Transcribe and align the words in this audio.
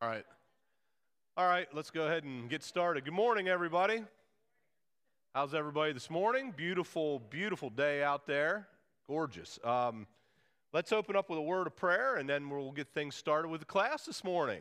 All 0.00 0.08
right. 0.08 0.24
All 1.36 1.48
right, 1.48 1.66
let's 1.72 1.90
go 1.90 2.06
ahead 2.06 2.22
and 2.22 2.48
get 2.48 2.62
started. 2.62 3.04
Good 3.04 3.14
morning, 3.14 3.48
everybody. 3.48 4.04
How's 5.34 5.54
everybody 5.54 5.92
this 5.92 6.08
morning? 6.08 6.54
Beautiful, 6.56 7.18
beautiful 7.30 7.68
day 7.68 8.04
out 8.04 8.24
there. 8.24 8.68
Gorgeous. 9.08 9.58
Um, 9.64 10.06
let's 10.72 10.92
open 10.92 11.16
up 11.16 11.28
with 11.28 11.40
a 11.40 11.42
word 11.42 11.66
of 11.66 11.74
prayer 11.74 12.14
and 12.14 12.28
then 12.28 12.48
we'll 12.48 12.70
get 12.70 12.86
things 12.94 13.16
started 13.16 13.48
with 13.48 13.58
the 13.58 13.66
class 13.66 14.04
this 14.04 14.22
morning. 14.22 14.60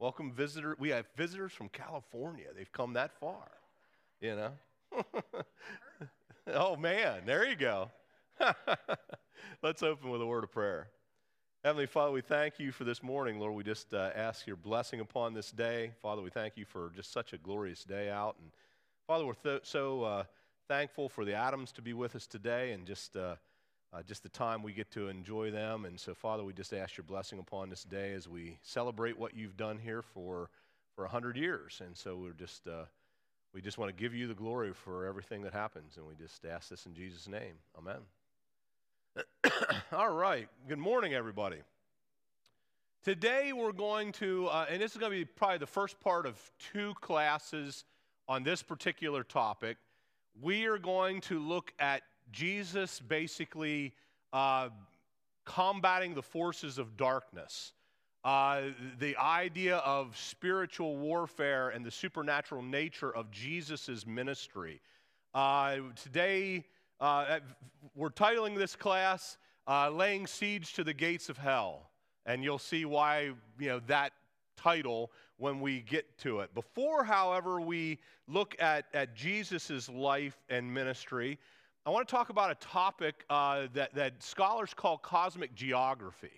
Welcome, 0.00 0.32
visitor. 0.32 0.74
We 0.80 0.88
have 0.88 1.06
visitors 1.16 1.52
from 1.52 1.68
California. 1.68 2.46
They've 2.52 2.72
come 2.72 2.94
that 2.94 3.12
far, 3.20 3.52
you 4.20 4.34
know. 4.34 4.50
oh, 6.52 6.74
man, 6.74 7.22
there 7.24 7.48
you 7.48 7.54
go. 7.54 7.88
let's 9.62 9.84
open 9.84 10.10
with 10.10 10.20
a 10.20 10.26
word 10.26 10.42
of 10.42 10.50
prayer. 10.50 10.88
Heavenly 11.64 11.86
Father, 11.86 12.10
we 12.10 12.22
thank 12.22 12.58
you 12.58 12.72
for 12.72 12.82
this 12.82 13.04
morning. 13.04 13.38
Lord, 13.38 13.54
we 13.54 13.62
just 13.62 13.94
uh, 13.94 14.10
ask 14.16 14.48
your 14.48 14.56
blessing 14.56 14.98
upon 14.98 15.32
this 15.32 15.52
day. 15.52 15.92
Father, 16.02 16.20
we 16.20 16.28
thank 16.28 16.56
you 16.56 16.64
for 16.64 16.90
just 16.92 17.12
such 17.12 17.32
a 17.34 17.38
glorious 17.38 17.84
day 17.84 18.10
out. 18.10 18.34
And 18.42 18.50
Father, 19.06 19.24
we're 19.24 19.34
th- 19.34 19.60
so 19.62 20.02
uh, 20.02 20.24
thankful 20.66 21.08
for 21.08 21.24
the 21.24 21.34
Adams 21.34 21.70
to 21.72 21.80
be 21.80 21.92
with 21.92 22.16
us 22.16 22.26
today 22.26 22.72
and 22.72 22.84
just, 22.84 23.16
uh, 23.16 23.36
uh, 23.92 24.02
just 24.02 24.24
the 24.24 24.28
time 24.28 24.64
we 24.64 24.72
get 24.72 24.90
to 24.90 25.06
enjoy 25.06 25.52
them. 25.52 25.84
And 25.84 26.00
so, 26.00 26.14
Father, 26.14 26.42
we 26.42 26.52
just 26.52 26.74
ask 26.74 26.96
your 26.96 27.04
blessing 27.04 27.38
upon 27.38 27.70
this 27.70 27.84
day 27.84 28.12
as 28.12 28.28
we 28.28 28.58
celebrate 28.62 29.16
what 29.16 29.36
you've 29.36 29.56
done 29.56 29.78
here 29.78 30.02
for, 30.02 30.50
for 30.96 31.04
100 31.04 31.36
years. 31.36 31.80
And 31.86 31.96
so 31.96 32.16
we're 32.16 32.32
just, 32.32 32.66
uh, 32.66 32.86
we 33.54 33.60
just 33.60 33.78
want 33.78 33.96
to 33.96 34.02
give 34.02 34.16
you 34.16 34.26
the 34.26 34.34
glory 34.34 34.72
for 34.72 35.06
everything 35.06 35.42
that 35.42 35.52
happens. 35.52 35.96
And 35.96 36.08
we 36.08 36.16
just 36.16 36.44
ask 36.44 36.70
this 36.70 36.86
in 36.86 36.94
Jesus' 36.94 37.28
name. 37.28 37.54
Amen. 37.78 38.00
All 39.92 40.10
right. 40.10 40.48
Good 40.68 40.78
morning, 40.78 41.14
everybody. 41.14 41.58
Today 43.04 43.52
we're 43.52 43.72
going 43.72 44.12
to, 44.12 44.46
uh, 44.46 44.66
and 44.70 44.80
this 44.80 44.92
is 44.92 44.98
going 44.98 45.12
to 45.12 45.18
be 45.18 45.24
probably 45.24 45.58
the 45.58 45.66
first 45.66 46.00
part 46.00 46.24
of 46.24 46.38
two 46.72 46.94
classes 47.00 47.84
on 48.28 48.42
this 48.42 48.62
particular 48.62 49.24
topic. 49.24 49.76
We 50.40 50.66
are 50.66 50.78
going 50.78 51.20
to 51.22 51.38
look 51.38 51.72
at 51.78 52.02
Jesus 52.30 53.00
basically 53.00 53.92
uh, 54.32 54.70
combating 55.44 56.14
the 56.14 56.22
forces 56.22 56.78
of 56.78 56.96
darkness. 56.96 57.72
Uh, 58.24 58.62
the 58.98 59.16
idea 59.16 59.78
of 59.78 60.16
spiritual 60.16 60.96
warfare 60.96 61.70
and 61.70 61.84
the 61.84 61.90
supernatural 61.90 62.62
nature 62.62 63.14
of 63.14 63.30
Jesus' 63.30 64.06
ministry. 64.06 64.80
Uh, 65.34 65.78
today, 66.00 66.64
uh, 67.02 67.40
we're 67.96 68.10
titling 68.10 68.56
this 68.56 68.76
class 68.76 69.36
uh, 69.66 69.90
Laying 69.90 70.26
Siege 70.26 70.72
to 70.74 70.84
the 70.84 70.94
Gates 70.94 71.28
of 71.28 71.36
Hell. 71.36 71.90
And 72.26 72.44
you'll 72.44 72.60
see 72.60 72.84
why, 72.84 73.32
you 73.58 73.68
know, 73.68 73.80
that 73.88 74.12
title 74.56 75.10
when 75.36 75.60
we 75.60 75.80
get 75.80 76.16
to 76.18 76.40
it. 76.40 76.54
Before, 76.54 77.02
however, 77.02 77.60
we 77.60 77.98
look 78.28 78.54
at, 78.60 78.86
at 78.94 79.16
Jesus' 79.16 79.88
life 79.88 80.38
and 80.48 80.72
ministry, 80.72 81.40
I 81.84 81.90
want 81.90 82.06
to 82.06 82.12
talk 82.12 82.30
about 82.30 82.52
a 82.52 82.54
topic 82.54 83.24
uh, 83.28 83.66
that, 83.74 83.92
that 83.96 84.22
scholars 84.22 84.72
call 84.72 84.96
cosmic 84.96 85.52
geography. 85.56 86.30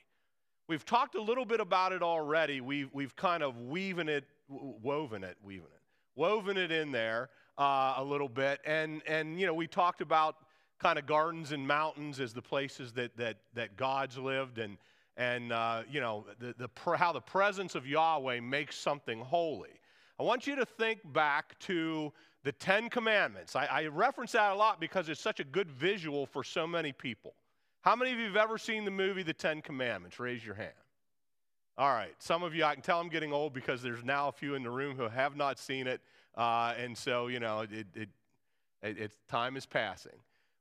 We've 0.67 0.87
talked 0.87 1.15
a 1.15 1.21
little 1.21 1.45
bit 1.45 1.61
about 1.61 1.93
it 1.93 2.03
already. 2.03 2.63
We've, 2.63 2.89
we've 2.95 3.15
kind 3.15 3.43
of 3.43 3.59
weaving 3.59 4.09
it, 4.09 4.25
woven 4.49 5.23
it, 5.25 5.37
weaving 5.45 5.67
it, 5.67 5.83
woven 6.17 6.57
it 6.57 6.73
in 6.73 6.91
there 6.91 7.29
uh, 7.59 7.97
a 7.99 8.05
little 8.05 8.31
bit. 8.31 8.61
And, 8.65 9.03
and, 9.07 9.39
you 9.39 9.47
know, 9.47 9.53
we 9.53 9.67
talked 9.67 10.01
about 10.01 10.37
kind 10.79 10.99
of 10.99 11.07
gardens 11.07 11.53
and 11.53 11.67
mountains 11.67 12.21
as 12.21 12.33
the 12.33 12.43
places 12.43 12.93
that, 12.93 13.17
that, 13.17 13.37
that 13.55 13.77
God's 13.77 14.19
lived 14.19 14.59
and, 14.59 14.77
and 15.17 15.53
uh, 15.53 15.83
you 15.91 16.01
know, 16.01 16.27
the, 16.39 16.55
the, 16.59 16.97
how 16.97 17.13
the 17.13 17.21
presence 17.21 17.75
of 17.75 17.87
Yahweh 17.87 18.41
makes 18.41 18.77
something 18.77 19.21
holy. 19.21 19.81
I 20.19 20.23
want 20.23 20.47
you 20.47 20.57
to 20.57 20.67
think 20.67 21.01
back 21.13 21.59
to 21.61 22.13
the 22.45 22.53
Ten 22.53 22.91
Commandments. 22.91 23.57
I, 23.57 23.67
I 23.67 23.87
reference 23.87 24.33
that 24.33 24.53
a 24.53 24.55
lot 24.55 24.81
because 24.81 25.09
it's 25.09 25.21
such 25.21 25.41
a 25.41 25.45
good 25.45 25.71
visual 25.71 26.27
for 26.27 26.45
so 26.45 26.67
many 26.67 26.93
people. 26.93 27.35
How 27.81 27.97
many 27.97 28.13
of 28.13 28.19
you 28.19 28.27
have 28.27 28.37
ever 28.37 28.59
seen 28.59 28.85
the 28.85 28.91
movie 28.91 29.23
The 29.23 29.33
Ten 29.33 29.61
Commandments? 29.61 30.19
Raise 30.21 30.45
your 30.45 30.55
hand. 30.55 30.73
All 31.77 31.93
right, 31.93 32.15
some 32.19 32.45
of 32.45 32.55
you, 32.55 32.65
I 32.65 32.75
can 32.75 32.83
tell 32.83 33.01
I'm 33.01 33.09
getting 33.09 33.33
old 33.33 33.53
because 33.53 33.83
there's 33.83 34.05
now 34.05 34.29
a 34.29 34.33
few 34.33 34.55
in 34.55 34.63
the 34.63 34.71
room 34.71 34.97
who 34.97 35.09
have 35.09 35.37
not 35.37 35.59
seen 35.59 35.89
it, 35.89 36.01
uh, 36.37 36.73
and 36.79 36.97
so 36.97 37.27
you 37.27 37.41
know, 37.41 37.61
it, 37.61 37.71
it, 37.73 38.09
it, 38.81 38.99
it, 38.99 39.13
time 39.29 39.57
is 39.57 39.67
passing. 39.67 40.13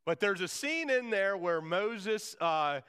But 0.05 0.19
there's 0.19 0.41
a 0.41 0.47
scene 0.47 0.89
in 0.89 1.09
there 1.09 1.37
where 1.37 1.61
Moses 1.61 2.35
uh, 2.41 2.81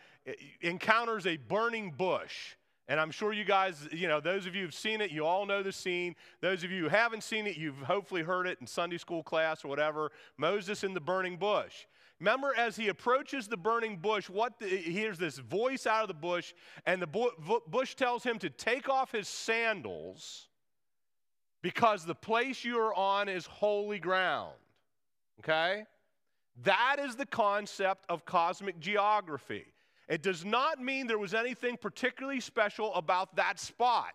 encounters 0.60 1.26
a 1.26 1.36
burning 1.36 1.92
bush. 1.96 2.56
And 2.86 3.00
I'm 3.00 3.10
sure 3.10 3.32
you 3.32 3.44
guys, 3.44 3.88
you 3.92 4.08
know, 4.08 4.20
those 4.20 4.46
of 4.46 4.54
you 4.54 4.64
who've 4.64 4.74
seen 4.74 5.00
it, 5.00 5.10
you 5.10 5.24
all 5.24 5.46
know 5.46 5.62
the 5.62 5.72
scene. 5.72 6.16
Those 6.40 6.64
of 6.64 6.70
you 6.70 6.82
who 6.82 6.88
haven't 6.88 7.22
seen 7.22 7.46
it, 7.46 7.56
you've 7.56 7.78
hopefully 7.78 8.22
heard 8.22 8.46
it 8.46 8.58
in 8.60 8.66
Sunday 8.66 8.98
school 8.98 9.22
class 9.22 9.64
or 9.64 9.68
whatever. 9.68 10.10
Moses 10.36 10.84
in 10.84 10.92
the 10.92 11.00
burning 11.00 11.36
bush. 11.36 11.86
Remember, 12.20 12.54
as 12.56 12.76
he 12.76 12.88
approaches 12.88 13.48
the 13.48 13.56
burning 13.56 13.96
bush, 13.96 14.28
what 14.28 14.58
the, 14.58 14.66
he 14.66 14.92
hears 14.92 15.18
this 15.18 15.38
voice 15.38 15.86
out 15.86 16.02
of 16.02 16.08
the 16.08 16.14
bush, 16.14 16.52
and 16.86 17.00
the 17.00 17.08
bush 17.66 17.94
tells 17.94 18.22
him 18.22 18.38
to 18.38 18.50
take 18.50 18.88
off 18.88 19.12
his 19.12 19.28
sandals 19.28 20.48
because 21.62 22.04
the 22.04 22.14
place 22.14 22.64
you 22.64 22.78
are 22.78 22.94
on 22.94 23.28
is 23.28 23.46
holy 23.46 23.98
ground. 23.98 24.52
Okay? 25.40 25.84
That 26.62 26.96
is 27.00 27.16
the 27.16 27.26
concept 27.26 28.04
of 28.08 28.24
cosmic 28.24 28.78
geography. 28.78 29.66
It 30.08 30.22
does 30.22 30.44
not 30.44 30.80
mean 30.80 31.06
there 31.06 31.18
was 31.18 31.34
anything 31.34 31.76
particularly 31.76 32.40
special 32.40 32.94
about 32.94 33.36
that 33.36 33.58
spot. 33.58 34.14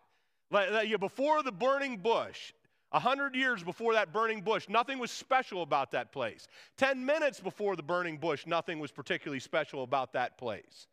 before 0.51 1.43
the 1.43 1.51
burning 1.51 1.97
bush, 1.97 2.53
a 2.91 2.99
hundred 2.99 3.35
years 3.35 3.63
before 3.63 3.93
that 3.93 4.11
burning 4.11 4.41
bush, 4.41 4.67
nothing 4.67 4.97
was 4.97 5.11
special 5.11 5.61
about 5.61 5.91
that 5.91 6.11
place. 6.11 6.47
Ten 6.77 7.05
minutes 7.05 7.39
before 7.39 7.75
the 7.75 7.83
burning 7.83 8.17
bush, 8.17 8.47
nothing 8.47 8.79
was 8.79 8.91
particularly 8.91 9.39
special 9.39 9.83
about 9.83 10.13
that 10.13 10.37
place. 10.37 10.87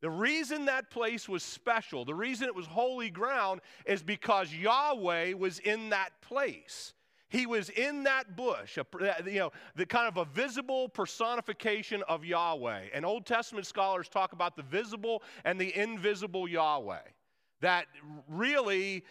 The 0.00 0.10
reason 0.10 0.66
that 0.66 0.90
place 0.90 1.28
was 1.28 1.42
special, 1.42 2.04
the 2.04 2.14
reason 2.14 2.46
it 2.46 2.54
was 2.54 2.66
holy 2.66 3.10
ground, 3.10 3.60
is 3.86 4.02
because 4.02 4.52
Yahweh 4.52 5.34
was 5.34 5.58
in 5.58 5.90
that 5.90 6.10
place. 6.20 6.93
He 7.34 7.46
was 7.46 7.68
in 7.70 8.04
that 8.04 8.36
bush, 8.36 8.78
you 9.26 9.38
know, 9.40 9.50
the 9.74 9.84
kind 9.84 10.06
of 10.06 10.18
a 10.18 10.24
visible 10.24 10.88
personification 10.88 12.04
of 12.08 12.24
Yahweh. 12.24 12.90
And 12.94 13.04
Old 13.04 13.26
Testament 13.26 13.66
scholars 13.66 14.08
talk 14.08 14.32
about 14.32 14.54
the 14.54 14.62
visible 14.62 15.20
and 15.44 15.60
the 15.60 15.76
invisible 15.76 16.46
Yahweh. 16.46 17.00
That 17.60 17.86
really, 18.28 19.02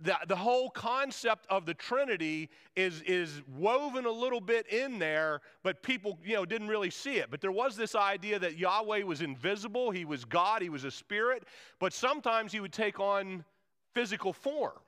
the, 0.00 0.16
the 0.28 0.34
whole 0.34 0.70
concept 0.70 1.46
of 1.50 1.66
the 1.66 1.74
Trinity 1.74 2.48
is, 2.74 3.02
is 3.02 3.42
woven 3.54 4.06
a 4.06 4.10
little 4.10 4.40
bit 4.40 4.66
in 4.68 4.98
there, 4.98 5.42
but 5.62 5.82
people, 5.82 6.18
you 6.24 6.36
know, 6.36 6.46
didn't 6.46 6.68
really 6.68 6.88
see 6.88 7.16
it. 7.16 7.30
But 7.30 7.42
there 7.42 7.52
was 7.52 7.76
this 7.76 7.94
idea 7.94 8.38
that 8.38 8.56
Yahweh 8.56 9.02
was 9.02 9.20
invisible, 9.20 9.90
he 9.90 10.06
was 10.06 10.24
God, 10.24 10.62
he 10.62 10.70
was 10.70 10.84
a 10.84 10.90
spirit, 10.90 11.44
but 11.78 11.92
sometimes 11.92 12.50
he 12.50 12.60
would 12.60 12.72
take 12.72 12.98
on 12.98 13.44
physical 13.92 14.32
form. 14.32 14.78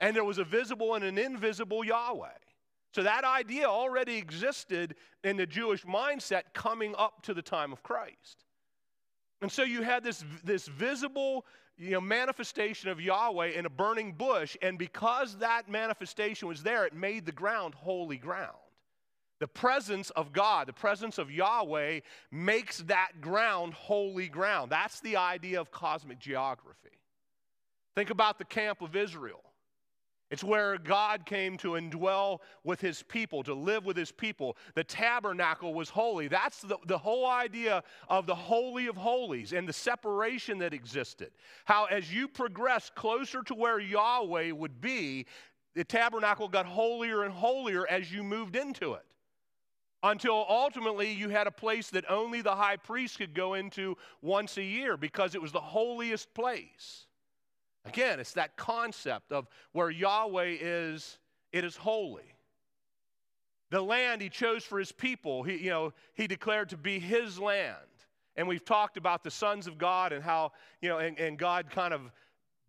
And 0.00 0.14
there 0.14 0.24
was 0.24 0.38
a 0.38 0.44
visible 0.44 0.94
and 0.94 1.04
an 1.04 1.18
invisible 1.18 1.84
Yahweh. 1.84 2.28
So 2.92 3.02
that 3.02 3.24
idea 3.24 3.66
already 3.66 4.16
existed 4.16 4.94
in 5.24 5.36
the 5.36 5.46
Jewish 5.46 5.84
mindset 5.84 6.42
coming 6.54 6.94
up 6.96 7.22
to 7.22 7.34
the 7.34 7.42
time 7.42 7.72
of 7.72 7.82
Christ. 7.82 8.44
And 9.40 9.52
so 9.52 9.62
you 9.62 9.82
had 9.82 10.02
this, 10.02 10.24
this 10.42 10.66
visible 10.66 11.44
you 11.76 11.92
know, 11.92 12.00
manifestation 12.00 12.90
of 12.90 13.00
Yahweh 13.00 13.50
in 13.50 13.66
a 13.66 13.70
burning 13.70 14.12
bush, 14.12 14.56
and 14.62 14.76
because 14.78 15.36
that 15.38 15.68
manifestation 15.68 16.48
was 16.48 16.62
there, 16.62 16.84
it 16.86 16.92
made 16.92 17.24
the 17.24 17.32
ground 17.32 17.74
holy 17.74 18.16
ground. 18.16 18.56
The 19.38 19.46
presence 19.46 20.10
of 20.10 20.32
God, 20.32 20.66
the 20.66 20.72
presence 20.72 21.18
of 21.18 21.30
Yahweh, 21.30 22.00
makes 22.32 22.78
that 22.78 23.20
ground 23.20 23.74
holy 23.74 24.28
ground. 24.28 24.72
That's 24.72 24.98
the 25.00 25.16
idea 25.16 25.60
of 25.60 25.70
cosmic 25.70 26.18
geography. 26.18 26.88
Think 27.94 28.10
about 28.10 28.38
the 28.38 28.44
camp 28.44 28.82
of 28.82 28.96
Israel. 28.96 29.40
It's 30.30 30.44
where 30.44 30.76
God 30.76 31.24
came 31.24 31.56
to 31.58 31.70
indwell 31.70 32.40
with 32.62 32.82
his 32.82 33.02
people, 33.02 33.42
to 33.44 33.54
live 33.54 33.86
with 33.86 33.96
his 33.96 34.12
people. 34.12 34.58
The 34.74 34.84
tabernacle 34.84 35.72
was 35.72 35.88
holy. 35.88 36.28
That's 36.28 36.60
the, 36.60 36.76
the 36.86 36.98
whole 36.98 37.26
idea 37.26 37.82
of 38.08 38.26
the 38.26 38.34
Holy 38.34 38.88
of 38.88 38.96
Holies 38.96 39.54
and 39.54 39.66
the 39.66 39.72
separation 39.72 40.58
that 40.58 40.74
existed. 40.74 41.30
How, 41.64 41.86
as 41.86 42.12
you 42.12 42.28
progressed 42.28 42.94
closer 42.94 43.42
to 43.44 43.54
where 43.54 43.80
Yahweh 43.80 44.50
would 44.50 44.82
be, 44.82 45.24
the 45.74 45.84
tabernacle 45.84 46.48
got 46.48 46.66
holier 46.66 47.22
and 47.22 47.32
holier 47.32 47.88
as 47.88 48.12
you 48.12 48.22
moved 48.22 48.54
into 48.54 48.94
it. 48.94 49.04
Until 50.02 50.44
ultimately 50.48 51.10
you 51.10 51.30
had 51.30 51.46
a 51.46 51.50
place 51.50 51.88
that 51.90 52.04
only 52.08 52.42
the 52.42 52.54
high 52.54 52.76
priest 52.76 53.18
could 53.18 53.34
go 53.34 53.54
into 53.54 53.96
once 54.20 54.58
a 54.58 54.62
year 54.62 54.96
because 54.96 55.34
it 55.34 55.42
was 55.42 55.52
the 55.52 55.60
holiest 55.60 56.32
place. 56.34 57.07
Again, 57.84 58.20
it's 58.20 58.32
that 58.32 58.56
concept 58.56 59.32
of 59.32 59.48
where 59.72 59.90
Yahweh 59.90 60.56
is, 60.60 61.18
it 61.52 61.64
is 61.64 61.76
holy. 61.76 62.34
The 63.70 63.80
land 63.80 64.22
he 64.22 64.28
chose 64.28 64.64
for 64.64 64.78
his 64.78 64.92
people, 64.92 65.42
he, 65.42 65.56
you 65.56 65.70
know, 65.70 65.92
he 66.14 66.26
declared 66.26 66.70
to 66.70 66.76
be 66.76 66.98
his 66.98 67.38
land. 67.38 67.76
And 68.36 68.46
we've 68.46 68.64
talked 68.64 68.96
about 68.96 69.24
the 69.24 69.30
sons 69.30 69.66
of 69.66 69.78
God 69.78 70.12
and 70.12 70.22
how, 70.22 70.52
you 70.80 70.88
know, 70.88 70.98
and, 70.98 71.18
and 71.18 71.38
God 71.38 71.70
kind 71.70 71.92
of 71.92 72.10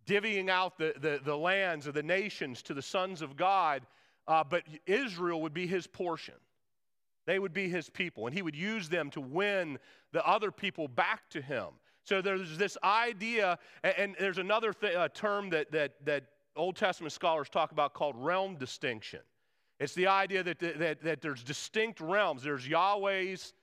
divvying 0.06 0.50
out 0.50 0.76
the, 0.78 0.94
the, 1.00 1.20
the 1.24 1.36
lands 1.36 1.86
of 1.86 1.94
the 1.94 2.02
nations 2.02 2.62
to 2.62 2.74
the 2.74 2.82
sons 2.82 3.22
of 3.22 3.36
God, 3.36 3.82
uh, 4.26 4.42
but 4.42 4.64
Israel 4.86 5.40
would 5.42 5.54
be 5.54 5.66
his 5.66 5.86
portion. 5.86 6.34
They 7.26 7.38
would 7.38 7.52
be 7.52 7.68
his 7.68 7.88
people, 7.88 8.26
and 8.26 8.34
he 8.34 8.42
would 8.42 8.56
use 8.56 8.88
them 8.88 9.10
to 9.10 9.20
win 9.20 9.78
the 10.12 10.26
other 10.26 10.50
people 10.50 10.88
back 10.88 11.28
to 11.30 11.40
him. 11.40 11.66
So 12.10 12.20
there's 12.20 12.58
this 12.58 12.76
idea, 12.82 13.56
and, 13.84 13.94
and 13.96 14.16
there's 14.18 14.38
another 14.38 14.72
th- 14.72 14.96
uh, 14.96 15.08
term 15.14 15.48
that, 15.50 15.70
that, 15.70 15.92
that 16.06 16.24
Old 16.56 16.74
Testament 16.74 17.12
scholars 17.12 17.48
talk 17.48 17.70
about 17.70 17.94
called 17.94 18.16
realm 18.18 18.56
distinction. 18.56 19.20
It's 19.78 19.94
the 19.94 20.08
idea 20.08 20.42
that, 20.42 20.58
that, 20.58 21.04
that 21.04 21.20
there's 21.20 21.44
distinct 21.44 22.00
realms. 22.00 22.42
There's 22.42 22.66
Yahweh's 22.66 23.54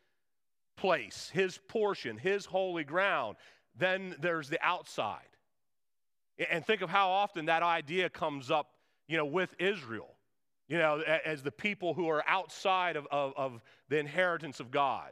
place, 0.77 1.29
his 1.33 1.59
portion, 1.67 2.17
his 2.17 2.45
holy 2.45 2.85
ground. 2.85 3.35
Then 3.77 4.15
there's 4.21 4.47
the 4.47 4.65
outside. 4.65 5.27
And 6.49 6.65
think 6.65 6.81
of 6.81 6.89
how 6.89 7.09
often 7.09 7.47
that 7.47 7.63
idea 7.63 8.09
comes 8.09 8.49
up, 8.49 8.69
you 9.09 9.17
know, 9.17 9.25
with 9.25 9.53
Israel, 9.59 10.15
you 10.69 10.77
know, 10.77 11.01
as 11.01 11.43
the 11.43 11.51
people 11.51 11.93
who 11.93 12.07
are 12.07 12.23
outside 12.25 12.95
of, 12.95 13.07
of, 13.11 13.33
of 13.35 13.61
the 13.89 13.99
inheritance 13.99 14.61
of 14.61 14.71
God. 14.71 15.11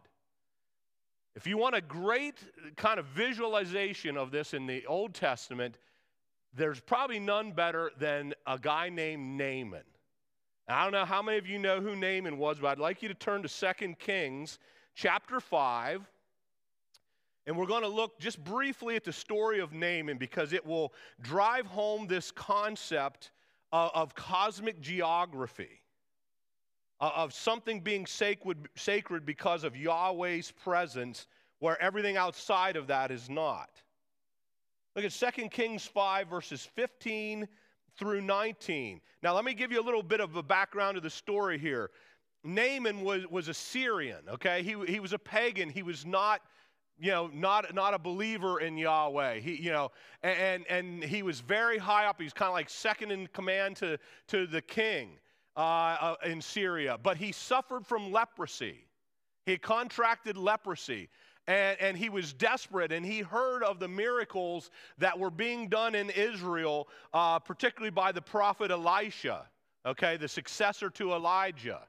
If 1.36 1.46
you 1.46 1.58
want 1.58 1.76
a 1.76 1.82
great 1.82 2.36
kind 2.78 3.00
of 3.00 3.06
visualization 3.08 4.16
of 4.16 4.32
this 4.32 4.54
in 4.54 4.66
the 4.66 4.86
Old 4.86 5.14
Testament, 5.14 5.78
there's 6.54 6.80
probably 6.80 7.20
none 7.20 7.52
better 7.52 7.92
than 8.00 8.34
a 8.48 8.58
guy 8.58 8.88
named 8.88 9.38
Naaman. 9.38 9.84
I 10.68 10.84
don't 10.84 10.94
know 10.94 11.06
how 11.06 11.22
many 11.22 11.38
of 11.38 11.46
you 11.46 11.60
know 11.60 11.82
who 11.82 11.96
Naaman 11.96 12.38
was, 12.38 12.58
but 12.60 12.70
I'd 12.70 12.80
like 12.80 13.04
you 13.04 13.10
to 13.10 13.14
turn 13.14 13.44
to 13.44 13.74
2 13.80 13.96
Kings 14.00 14.60
chapter 14.96 15.40
5. 15.40 16.10
And 17.48 17.56
we're 17.56 17.68
going 17.68 17.84
to 17.84 17.90
look 17.90 18.18
just 18.18 18.44
briefly 18.44 18.96
at 18.96 19.04
the 19.04 19.14
story 19.14 19.60
of 19.60 19.74
Naaman 19.74 20.18
because 20.18 20.54
it 20.54 20.66
will 20.66 20.94
drive 21.22 21.68
home 21.68 22.08
this 22.08 22.32
concept 22.32 23.32
of, 23.72 23.92
of 23.94 24.16
cosmic 24.16 24.82
geography, 24.82 25.82
Uh, 27.06 27.12
of 27.16 27.36
something 27.36 27.81
being 27.81 28.04
sacred, 28.04 28.57
sacred 28.74 29.28
because 29.28 29.63
of 29.63 29.75
Yahweh's 29.75 30.50
presence, 30.50 31.28
where 31.60 31.80
everything 31.80 32.18
outside 32.18 32.75
of 32.75 32.88
that 32.88 33.12
is 33.12 33.30
not. 33.30 33.69
Look 34.96 35.06
at 35.06 35.12
2 35.12 35.50
Kings 35.50 35.86
5, 35.86 36.28
verses 36.28 36.68
15 36.74 37.48
through 37.96 38.22
19. 38.22 39.02
Now, 39.22 39.36
let 39.36 39.46
me 39.46 39.54
give 39.54 39.72
you 39.72 39.80
a 39.80 39.86
little 39.86 40.02
bit 40.02 40.19
of 40.19 40.36
a 40.36 40.42
background 40.42 40.98
of 40.98 41.04
the 41.04 41.12
story 41.12 41.60
here. 41.60 41.92
Naaman 42.44 43.02
was, 43.02 43.28
was 43.28 43.50
a 43.50 43.54
Syrian, 43.54 44.28
okay? 44.28 44.63
He, 44.63 44.75
he 44.88 45.00
was 45.00 45.13
a 45.13 45.19
pagan. 45.19 45.69
He 45.69 45.84
was 45.84 46.08
not, 46.08 46.42
you 47.00 47.12
know, 47.12 47.30
not, 47.31 47.75
not 47.75 47.94
a 47.94 48.00
believer 48.00 48.62
in 48.62 48.80
Yahweh. 48.80 49.42
He, 49.42 49.62
you 49.62 49.72
know, 49.72 49.92
and, 50.24 50.66
and 50.72 51.04
he 51.04 51.22
was 51.22 51.40
very 51.40 51.78
high 51.78 52.08
up. 52.08 52.18
He 52.18 52.24
was 52.24 52.34
kind 52.34 52.50
of 52.50 52.54
like 52.54 52.68
second 52.68 53.12
in 53.12 53.28
command 53.28 53.75
to, 53.75 54.00
to 54.30 54.48
the 54.48 54.63
king 54.63 55.19
uh, 55.56 55.60
uh, 55.60 56.16
in 56.25 56.42
Syria. 56.42 56.98
But 57.02 57.18
he 57.18 57.31
suffered 57.31 57.86
from 57.86 58.12
leprosy. 58.12 58.86
He 59.46 59.57
contracted 59.57 60.38
leprosy. 60.38 61.10
And, 61.48 61.80
and, 61.80 61.96
he 61.96 62.10
was 62.10 62.34
desperate, 62.34 62.92
and 62.92 63.06
he 63.06 63.19
heard 63.19 63.62
of 63.62 63.80
the 63.80 63.88
miracles 63.88 64.72
that 64.98 65.19
were 65.19 65.30
being 65.30 65.69
done 65.69 65.94
in 65.94 66.10
Israel, 66.10 66.88
uh, 67.13 67.38
particularly 67.38 67.92
by 67.92 68.12
the 68.12 68.22
prophet 68.22 68.72
Elisha, 68.72 69.46
okay, 69.86 70.18
the 70.18 70.28
successor 70.28 70.90
to 70.90 71.13
Elijah. 71.13 71.81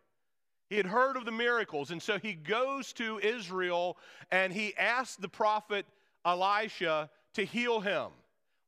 He 0.69 0.77
had 0.77 0.87
heard 0.87 1.17
of 1.17 1.25
the 1.25 1.33
miracles, 1.33 1.91
and 1.91 2.03
so 2.03 2.19
he 2.19 2.35
goes 2.35 2.93
to 2.95 3.19
Israel 3.21 3.97
and 4.31 4.53
he 4.53 4.77
asks 4.77 5.17
the 5.17 5.29
prophet 5.29 5.87
Elisha 6.25 7.09
to 7.35 7.45
heal 7.45 7.81
him. 7.81 8.09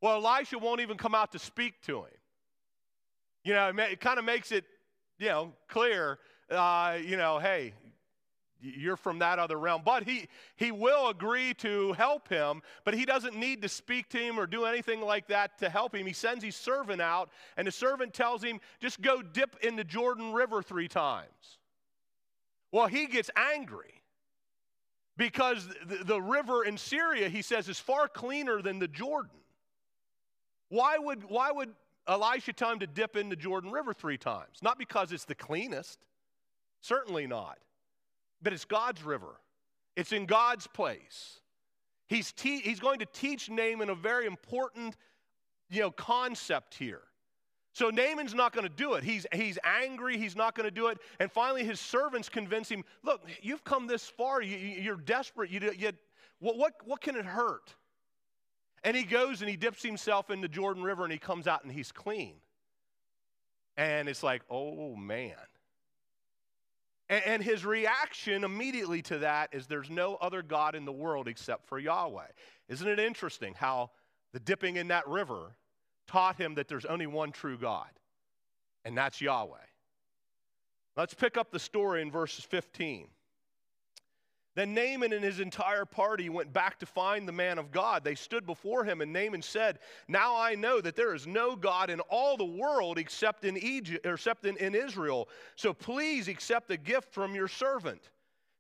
Well, 0.01 0.25
Elisha 0.25 0.59
won't 0.59 0.81
even 0.81 0.97
come 0.97 1.15
out 1.15 1.33
to 1.33 1.39
speak 1.39 1.75
to 1.83 2.03
him. 2.03 2.11
You 3.43 3.55
know, 3.55 3.73
it 3.77 4.01
kind 4.01 4.19
of 4.19 4.25
makes 4.25 4.53
it, 4.53 4.65
you 5.19 5.29
know, 5.29 5.53
clear, 5.69 6.19
uh, 6.51 6.99
you 7.03 7.17
know, 7.17 7.39
hey, 7.39 7.75
you're 8.61 8.97
from 8.97 9.21
that 9.21 9.39
other 9.39 9.59
realm. 9.59 9.83
But 9.85 10.05
he, 10.05 10.29
he 10.57 10.73
will 10.73 11.09
agree 11.09 11.55
to 11.55 11.93
help 11.93 12.29
him, 12.29 12.63
but 12.85 12.95
he 12.95 13.05
doesn't 13.05 13.37
need 13.37 13.63
to 13.63 13.69
speak 13.69 14.09
to 14.11 14.19
him 14.19 14.39
or 14.39 14.47
do 14.47 14.65
anything 14.65 15.01
like 15.01 15.29
that 15.29 15.59
to 15.59 15.69
help 15.69 15.95
him. 15.95 16.07
He 16.07 16.13
sends 16.13 16.43
his 16.43 16.57
servant 16.57 17.01
out, 17.01 17.31
and 17.57 17.67
the 17.67 17.73
servant 17.73 18.15
tells 18.15 18.43
him, 18.43 18.61
just 18.81 19.01
go 19.01 19.23
dip 19.23 19.57
in 19.63 19.77
the 19.77 19.85
Jordan 19.85 20.33
River 20.33 20.63
three 20.63 20.89
times. 20.89 21.59
Well, 22.73 22.87
he 22.87 23.07
gets 23.07 23.31
angry 23.37 24.03
because 25.17 25.67
the, 25.87 26.05
the 26.05 26.21
river 26.21 26.65
in 26.65 26.77
Syria, 26.77 27.29
he 27.29 27.43
says, 27.43 27.69
is 27.69 27.79
far 27.79 28.09
cleaner 28.09 28.61
than 28.61 28.79
the 28.79 28.89
Jordan. 28.89 29.31
Why 30.69 30.99
would, 30.99 31.25
why 31.25 31.51
would 31.51 31.71
Elisha 32.09 32.53
tell 32.53 32.73
him 32.73 32.79
to 32.81 32.87
dip 32.87 33.17
in 33.17 33.29
the 33.29 33.37
Jordan 33.37 33.71
River 33.71 33.93
three 33.93 34.19
times? 34.19 34.59
Not 34.63 34.79
because 34.79 35.13
it's 35.13 35.25
the 35.25 35.35
cleanest, 35.35 35.99
certainly 36.81 37.27
not, 37.27 37.59
but 38.43 38.53
it's 38.53 38.65
God's 38.65 39.03
river, 39.03 39.41
it's 39.97 40.13
in 40.13 40.27
God's 40.27 40.67
place. 40.67 41.41
He's, 42.07 42.33
te- 42.33 42.61
he's 42.61 42.81
going 42.81 43.01
to 43.01 43.07
teach 43.07 43.51
Naaman 43.51 43.91
a 43.91 43.95
very 43.95 44.25
important 44.27 44.97
you 45.69 45.83
know, 45.83 45.91
concept 45.91 46.75
here. 46.75 47.03
So 47.73 47.91
Naaman's 47.91 48.35
not 48.35 48.53
going 48.53 48.67
to 48.67 48.75
do 48.75 48.95
it. 48.95 49.05
He's, 49.05 49.27
he's 49.33 49.59
angry. 49.63 50.17
He's 50.19 50.35
not 50.35 50.55
going 50.55 50.65
to 50.65 50.71
do 50.71 50.89
it. 50.89 50.99
And 51.21 51.31
finally, 51.31 51.65
his 51.65 51.79
servants 51.79 52.29
convince 52.29 52.69
him 52.69 52.83
look, 53.05 53.21
you've 53.43 53.63
come 53.63 53.87
this 53.87 54.05
far. 54.05 54.43
You, 54.43 54.93
are 54.93 54.97
desperate. 54.97 55.51
You, 55.51 55.73
you, 55.77 55.93
what, 56.41 56.57
what, 56.57 56.73
what 56.85 57.01
can 57.01 57.15
it 57.15 57.27
hurt? 57.27 57.75
And 58.85 58.97
he 58.97 59.05
goes 59.05 59.41
and 59.41 59.51
he 59.51 59.57
dips 59.57 59.83
himself 59.83 60.31
in 60.31 60.41
the 60.41 60.49
Jordan 60.49 60.83
River 60.83 61.05
and 61.05 61.13
he 61.13 61.19
comes 61.19 61.47
out 61.47 61.65
and 61.65 61.73
he's 61.73 61.93
clean. 61.93 62.35
And 63.77 64.09
it's 64.09 64.23
like, 64.23 64.43
oh 64.51 64.95
man. 64.97 65.35
And, 67.09 67.25
and 67.25 67.43
his 67.43 67.65
reaction 67.65 68.45
immediately 68.45 69.03
to 69.03 69.19
that 69.19 69.51
is 69.53 69.67
there's 69.67 69.91
no 69.91 70.17
other 70.17 70.43
God 70.43 70.75
in 70.75 70.85
the 70.85 70.93
world 70.93 71.29
except 71.29 71.67
for 71.67 71.79
Yahweh. 71.79 72.27
Isn't 72.69 72.89
it 72.89 72.99
interesting 72.99 73.55
how 73.55 73.91
the 74.33 74.41
dipping 74.41 74.77
in 74.77 74.89
that 74.89 75.07
river 75.09 75.55
taught 76.07 76.37
him 76.37 76.55
that 76.55 76.69
there's 76.69 76.85
only 76.85 77.07
one 77.07 77.33
true 77.33 77.59
God, 77.59 77.89
and 78.85 78.97
that's 78.97 79.21
Yahweh. 79.21 79.57
Let's 80.97 81.15
pick 81.15 81.37
up 81.37 81.51
the 81.51 81.59
story 81.59 82.03
in 82.03 82.11
verses 82.11 82.45
15. 82.45 83.07
Then 84.59 84.75
Naaman 84.75 85.13
and 85.13 85.23
his 85.23 85.39
entire 85.39 85.85
party 85.85 86.29
went 86.29 86.53
back 86.53 86.81
to 86.81 86.87
find 86.87 87.29
the 87.29 87.33
man 87.33 87.59
of 87.59 87.71
God. 87.71 88.03
They 88.03 88.17
stood 88.17 88.45
before 88.45 88.83
him, 88.83 89.01
and 89.01 89.13
Naaman 89.13 89.41
said, 89.41 89.79
Now 90.09 90.37
I 90.37 90.57
know 90.57 90.81
that 90.81 90.97
there 90.97 91.15
is 91.15 91.29
no 91.29 91.55
God 91.55 91.91
in 91.91 92.01
all 92.01 92.37
the 92.37 92.45
world 92.45 92.99
except 92.99 93.45
in 93.45 93.57
Egypt, 93.57 94.05
except 94.05 94.47
in, 94.47 94.57
in 94.57 94.75
Israel. 94.75 95.29
So 95.55 95.73
please 95.73 96.27
accept 96.27 96.73
a 96.73 96.77
gift 96.77 97.15
from 97.15 97.37
your 97.37 97.47
servant. 97.47 98.11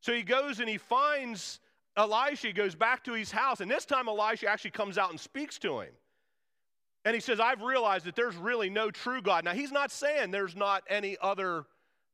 So 0.00 0.12
he 0.12 0.23
goes 0.23 0.61
and 0.61 0.69
he 0.69 0.78
finds 0.78 1.59
Elisha, 1.97 2.47
he 2.47 2.52
goes 2.52 2.76
back 2.76 3.02
to 3.02 3.14
his 3.14 3.33
house, 3.33 3.61
and 3.61 3.69
this 3.69 3.85
time 3.85 4.07
Elisha 4.07 4.49
actually 4.49 4.71
comes 4.71 4.99
out 4.99 5.11
and 5.11 5.19
speaks 5.19 5.59
to 5.59 5.81
him. 5.81 5.90
And 7.05 7.12
he 7.12 7.21
says, 7.21 7.40
I've 7.40 7.62
realized 7.62 8.05
that 8.05 8.14
there's 8.14 8.37
really 8.37 8.71
no 8.71 8.93
true 8.93 9.21
God. 9.21 9.45
Now, 9.45 9.52
he's 9.52 9.73
not 9.73 9.90
saying 9.90 10.31
there's 10.31 10.55
not 10.55 10.85
any 10.88 11.17
other, 11.21 11.64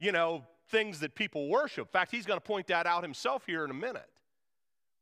you 0.00 0.10
know, 0.10 0.42
things 0.68 1.00
that 1.00 1.14
people 1.14 1.48
worship. 1.48 1.88
In 1.88 1.92
fact, 1.92 2.10
he's 2.10 2.26
going 2.26 2.38
to 2.38 2.44
point 2.44 2.66
that 2.68 2.86
out 2.86 3.02
himself 3.02 3.44
here 3.46 3.64
in 3.64 3.70
a 3.70 3.74
minute. 3.74 4.08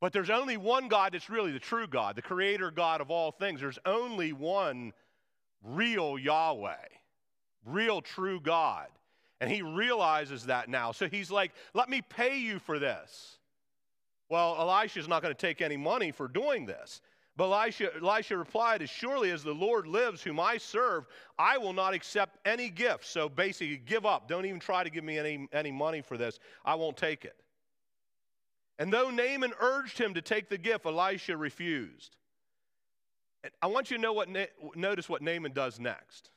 But 0.00 0.12
there's 0.12 0.30
only 0.30 0.56
one 0.56 0.88
God 0.88 1.12
that's 1.12 1.30
really 1.30 1.52
the 1.52 1.60
true 1.60 1.86
God, 1.86 2.16
the 2.16 2.22
creator 2.22 2.70
God 2.70 3.00
of 3.00 3.10
all 3.10 3.30
things. 3.30 3.60
There's 3.60 3.78
only 3.86 4.32
one 4.32 4.92
real 5.62 6.18
Yahweh, 6.18 6.88
real 7.64 8.00
true 8.00 8.40
God. 8.40 8.88
And 9.40 9.50
he 9.50 9.62
realizes 9.62 10.46
that 10.46 10.68
now. 10.68 10.92
So 10.92 11.08
he's 11.08 11.30
like, 11.30 11.52
let 11.74 11.88
me 11.88 12.02
pay 12.02 12.38
you 12.38 12.58
for 12.58 12.78
this. 12.78 13.38
Well, 14.28 14.56
Elisha's 14.58 15.08
not 15.08 15.22
going 15.22 15.34
to 15.34 15.40
take 15.40 15.60
any 15.60 15.76
money 15.76 16.10
for 16.10 16.26
doing 16.26 16.64
this. 16.66 17.00
But 17.36 17.50
Elisha, 17.50 17.90
Elisha 17.96 18.36
replied, 18.36 18.82
As 18.82 18.90
surely 18.90 19.30
as 19.30 19.42
the 19.42 19.54
Lord 19.54 19.86
lives, 19.86 20.22
whom 20.22 20.38
I 20.38 20.58
serve, 20.58 21.06
I 21.38 21.56
will 21.56 21.72
not 21.72 21.94
accept 21.94 22.38
any 22.46 22.68
gift. 22.68 23.06
So 23.06 23.28
basically, 23.28 23.78
give 23.78 24.04
up. 24.04 24.28
Don't 24.28 24.44
even 24.44 24.60
try 24.60 24.84
to 24.84 24.90
give 24.90 25.04
me 25.04 25.18
any, 25.18 25.48
any 25.52 25.72
money 25.72 26.02
for 26.02 26.18
this. 26.18 26.38
I 26.64 26.74
won't 26.74 26.96
take 26.96 27.24
it. 27.24 27.36
And 28.78 28.92
though 28.92 29.10
Naaman 29.10 29.52
urged 29.60 29.98
him 29.98 30.14
to 30.14 30.22
take 30.22 30.48
the 30.48 30.58
gift, 30.58 30.84
Elisha 30.84 31.36
refused. 31.36 32.16
I 33.60 33.66
want 33.66 33.90
you 33.90 33.96
to 33.96 34.02
know 34.02 34.12
what, 34.12 34.28
notice 34.76 35.08
what 35.08 35.22
Naaman 35.22 35.52
does 35.52 35.80
next. 35.80 36.30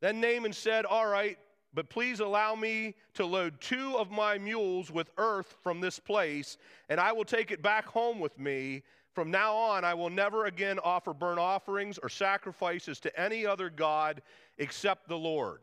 Then 0.00 0.20
Naaman 0.20 0.52
said, 0.52 0.84
All 0.84 1.06
right, 1.06 1.38
but 1.72 1.88
please 1.88 2.20
allow 2.20 2.54
me 2.54 2.94
to 3.14 3.24
load 3.24 3.60
two 3.60 3.96
of 3.96 4.10
my 4.10 4.38
mules 4.38 4.90
with 4.90 5.10
earth 5.18 5.56
from 5.62 5.80
this 5.80 5.98
place, 5.98 6.58
and 6.88 6.98
I 6.98 7.12
will 7.12 7.24
take 7.24 7.50
it 7.50 7.62
back 7.62 7.86
home 7.86 8.18
with 8.18 8.38
me 8.38 8.82
from 9.16 9.30
now 9.30 9.56
on, 9.56 9.82
I 9.82 9.94
will 9.94 10.10
never 10.10 10.44
again 10.44 10.78
offer 10.78 11.14
burnt 11.14 11.38
offerings 11.38 11.96
or 11.96 12.10
sacrifices 12.10 13.00
to 13.00 13.18
any 13.18 13.46
other 13.46 13.70
God 13.70 14.20
except 14.58 15.08
the 15.08 15.16
Lord. 15.16 15.60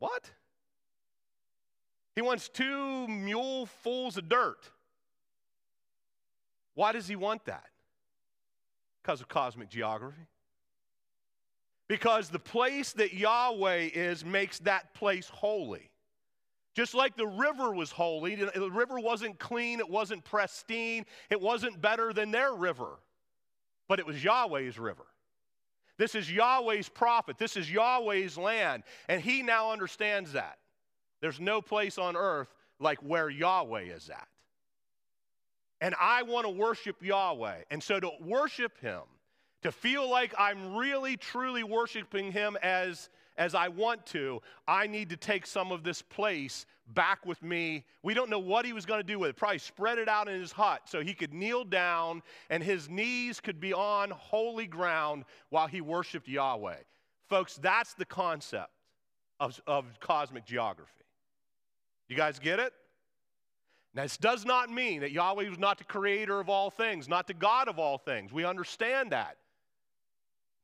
What? 0.00 0.28
He 2.16 2.22
wants 2.22 2.48
two 2.48 3.06
mulefuls 3.08 4.16
of 4.16 4.28
dirt. 4.28 4.68
Why 6.74 6.90
does 6.90 7.06
he 7.06 7.14
want 7.14 7.44
that? 7.44 7.68
Because 9.00 9.20
of 9.20 9.28
cosmic 9.28 9.68
geography. 9.68 10.26
because 11.88 12.28
the 12.28 12.38
place 12.38 12.92
that 12.94 13.14
Yahweh 13.14 13.90
is 13.94 14.24
makes 14.24 14.58
that 14.60 14.92
place 14.94 15.28
holy. 15.28 15.88
Just 16.76 16.92
like 16.92 17.16
the 17.16 17.26
river 17.26 17.72
was 17.72 17.90
holy, 17.90 18.34
the 18.34 18.70
river 18.70 19.00
wasn't 19.00 19.38
clean, 19.38 19.80
it 19.80 19.88
wasn't 19.88 20.22
pristine, 20.24 21.06
it 21.30 21.40
wasn't 21.40 21.80
better 21.80 22.12
than 22.12 22.30
their 22.30 22.52
river, 22.52 22.98
but 23.88 23.98
it 23.98 24.04
was 24.04 24.22
Yahweh's 24.22 24.78
river. 24.78 25.06
This 25.96 26.14
is 26.14 26.30
Yahweh's 26.30 26.90
prophet, 26.90 27.38
this 27.38 27.56
is 27.56 27.72
Yahweh's 27.72 28.36
land, 28.36 28.82
and 29.08 29.22
he 29.22 29.42
now 29.42 29.72
understands 29.72 30.32
that. 30.32 30.58
There's 31.22 31.40
no 31.40 31.62
place 31.62 31.96
on 31.96 32.14
earth 32.14 32.52
like 32.78 32.98
where 32.98 33.30
Yahweh 33.30 33.84
is 33.84 34.10
at. 34.10 34.28
And 35.80 35.94
I 35.98 36.24
want 36.24 36.44
to 36.44 36.50
worship 36.50 37.02
Yahweh. 37.02 37.62
And 37.70 37.82
so 37.82 37.98
to 37.98 38.10
worship 38.20 38.78
him, 38.82 39.00
to 39.62 39.72
feel 39.72 40.10
like 40.10 40.34
I'm 40.38 40.76
really 40.76 41.16
truly 41.16 41.64
worshiping 41.64 42.32
him 42.32 42.58
as 42.62 43.08
as 43.38 43.54
I 43.54 43.68
want 43.68 44.06
to, 44.06 44.40
I 44.66 44.86
need 44.86 45.10
to 45.10 45.16
take 45.16 45.46
some 45.46 45.72
of 45.72 45.82
this 45.82 46.02
place 46.02 46.66
back 46.94 47.26
with 47.26 47.42
me. 47.42 47.84
We 48.02 48.14
don't 48.14 48.30
know 48.30 48.38
what 48.38 48.64
he 48.64 48.72
was 48.72 48.86
going 48.86 49.00
to 49.00 49.06
do 49.06 49.18
with 49.18 49.30
it. 49.30 49.36
Probably 49.36 49.58
spread 49.58 49.98
it 49.98 50.08
out 50.08 50.28
in 50.28 50.40
his 50.40 50.52
hut 50.52 50.82
so 50.84 51.00
he 51.00 51.14
could 51.14 51.34
kneel 51.34 51.64
down 51.64 52.22
and 52.50 52.62
his 52.62 52.88
knees 52.88 53.40
could 53.40 53.60
be 53.60 53.72
on 53.72 54.10
holy 54.10 54.66
ground 54.66 55.24
while 55.50 55.66
he 55.66 55.80
worshiped 55.80 56.28
Yahweh. 56.28 56.76
Folks, 57.28 57.56
that's 57.56 57.94
the 57.94 58.04
concept 58.04 58.70
of, 59.40 59.60
of 59.66 59.84
cosmic 60.00 60.44
geography. 60.46 60.92
You 62.08 62.16
guys 62.16 62.38
get 62.38 62.60
it? 62.60 62.72
Now, 63.94 64.02
this 64.02 64.16
does 64.16 64.44
not 64.44 64.70
mean 64.70 65.00
that 65.00 65.10
Yahweh 65.10 65.48
was 65.48 65.58
not 65.58 65.78
the 65.78 65.84
creator 65.84 66.38
of 66.38 66.48
all 66.48 66.70
things, 66.70 67.08
not 67.08 67.26
the 67.26 67.34
God 67.34 67.66
of 67.66 67.78
all 67.78 67.98
things. 67.98 68.32
We 68.32 68.44
understand 68.44 69.12
that. 69.12 69.38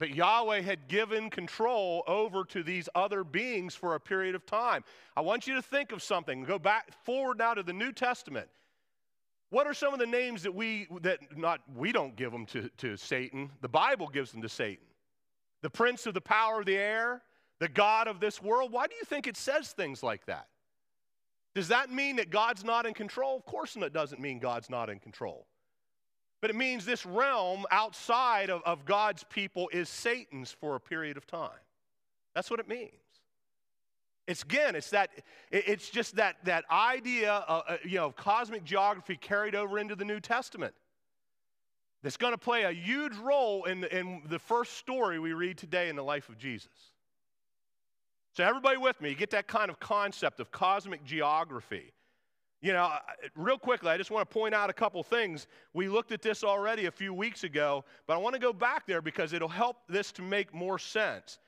But 0.02 0.16
Yahweh 0.16 0.62
had 0.62 0.88
given 0.88 1.30
control 1.30 2.02
over 2.09 2.44
to 2.47 2.64
these 2.64 2.88
other 2.92 3.23
beings 3.23 3.76
for 3.76 3.94
a 3.94 4.00
period 4.00 4.35
of 4.35 4.44
time. 4.44 4.82
I 5.16 5.21
want 5.21 5.47
you 5.47 5.54
to 5.54 5.62
think 5.62 5.92
of 5.92 6.02
something. 6.02 6.42
Go 6.42 6.59
back 6.59 6.92
forward 7.04 7.38
now 7.38 7.54
to 7.54 7.62
the 7.62 7.73
New 7.73 7.92
Testament. 7.92 8.49
What 9.50 9.68
are 9.68 9.75
some 9.75 9.94
of 9.94 10.00
the 10.00 10.06
names 10.06 10.42
that 10.42 10.52
we 10.52 10.88
that 11.02 11.21
not 11.38 11.61
we 11.76 11.92
don't 11.92 12.16
give 12.16 12.32
them 12.32 12.47
to, 12.47 12.68
to 12.78 12.97
Satan? 12.97 13.49
The 13.61 13.68
Bible 13.68 14.09
gives 14.09 14.32
them 14.32 14.42
to 14.42 14.49
Satan. 14.49 14.85
The 15.61 15.71
prince 15.71 16.04
of 16.06 16.14
the 16.14 16.21
power 16.21 16.59
of 16.59 16.66
the 16.66 16.76
air, 16.76 17.23
the 17.61 17.68
God 17.68 18.09
of 18.09 18.18
this 18.18 18.42
world. 18.42 18.73
Why 18.73 18.88
do 18.88 18.97
you 18.97 19.04
think 19.04 19.28
it 19.28 19.37
says 19.37 19.71
things 19.71 20.02
like 20.02 20.26
that? 20.26 20.49
Does 21.54 21.68
that 21.68 21.92
mean 21.92 22.16
that 22.16 22.28
God's 22.28 22.64
not 22.64 22.87
in 22.87 22.94
control? 22.94 23.37
Of 23.37 23.47
course 23.47 23.76
it 23.76 23.92
doesn't 23.92 24.21
mean 24.21 24.40
God's 24.40 24.68
not 24.68 24.90
in 24.90 24.99
control. 24.99 25.47
But 26.42 26.50
it 26.50 26.56
means 26.56 26.84
this 26.84 27.06
realm 27.06 27.64
outside 27.70 28.50
of, 28.50 28.62
of 28.64 28.84
God's 28.84 29.25
people 29.25 29.70
is 29.72 29.88
Satan's 29.88 30.50
for 30.50 30.75
a 30.75 30.80
period 30.80 31.16
of 31.16 31.25
time. 31.25 31.50
That's 32.34 32.50
what 32.50 32.58
it 32.58 32.68
means. 32.68 32.90
It's 34.26 34.42
again, 34.42 34.75
it's 34.75 34.90
that, 34.90 35.11
it's 35.52 35.88
just 35.88 36.16
that, 36.16 36.37
that 36.44 36.64
idea 36.68 37.32
of, 37.32 37.62
uh, 37.68 37.76
you 37.84 37.99
know, 37.99 38.06
of 38.06 38.16
cosmic 38.16 38.64
geography 38.64 39.16
carried 39.16 39.54
over 39.54 39.78
into 39.78 39.94
the 39.94 40.04
New 40.04 40.18
Testament. 40.18 40.75
That's 42.02 42.16
going 42.16 42.32
to 42.32 42.38
play 42.38 42.64
a 42.64 42.72
huge 42.72 43.14
role 43.16 43.64
in, 43.64 43.80
the, 43.80 43.96
in 43.96 44.22
the 44.28 44.40
first 44.40 44.78
story 44.78 45.20
we 45.20 45.34
read 45.34 45.56
today 45.58 45.88
in 45.88 45.94
the 45.94 46.02
life 46.02 46.28
of 46.28 46.38
Jesus. 46.38 46.72
So, 48.32 48.42
everybody 48.42 48.78
with 48.78 49.00
me, 49.00 49.11
you 49.11 49.14
get 49.14 49.30
that 49.30 49.46
kind 49.46 49.70
of 49.70 49.78
concept 49.78 50.40
of 50.40 50.50
cosmic 50.50 51.04
geography. 51.04 51.92
You 52.62 52.73
know, 52.73 52.92
real 53.35 53.59
quickly, 53.59 53.90
I 53.90 53.99
just 53.99 54.11
want 54.11 54.28
to 54.28 54.33
point 54.33 54.54
out 54.54 54.71
a 54.71 54.73
couple 54.73 55.02
things. 55.02 55.49
We 55.75 55.88
looked 55.88 56.12
at 56.12 56.23
this 56.23 56.45
already 56.45 56.87
a 56.87 56.90
few 56.90 57.12
weeks 57.12 57.42
ago, 57.42 57.85
but 58.07 58.14
I 58.14 58.16
want 58.19 58.35
to 58.35 58.40
go 58.40 58.52
back 58.52 58.87
there 58.87 59.02
because 59.02 59.33
it'll 59.33 59.49
help 59.49 59.78
this 59.88 60.12
to 60.12 60.23
make 60.23 60.54
more 60.54 60.78
sense. 60.78 61.40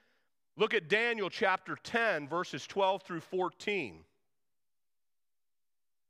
Look 0.57 0.75
at 0.75 0.89
Daniel 0.89 1.31
chapter 1.31 1.77
10, 1.83 2.29
verses 2.29 2.67
12 2.67 3.03
through 3.03 3.21
14, 3.21 4.01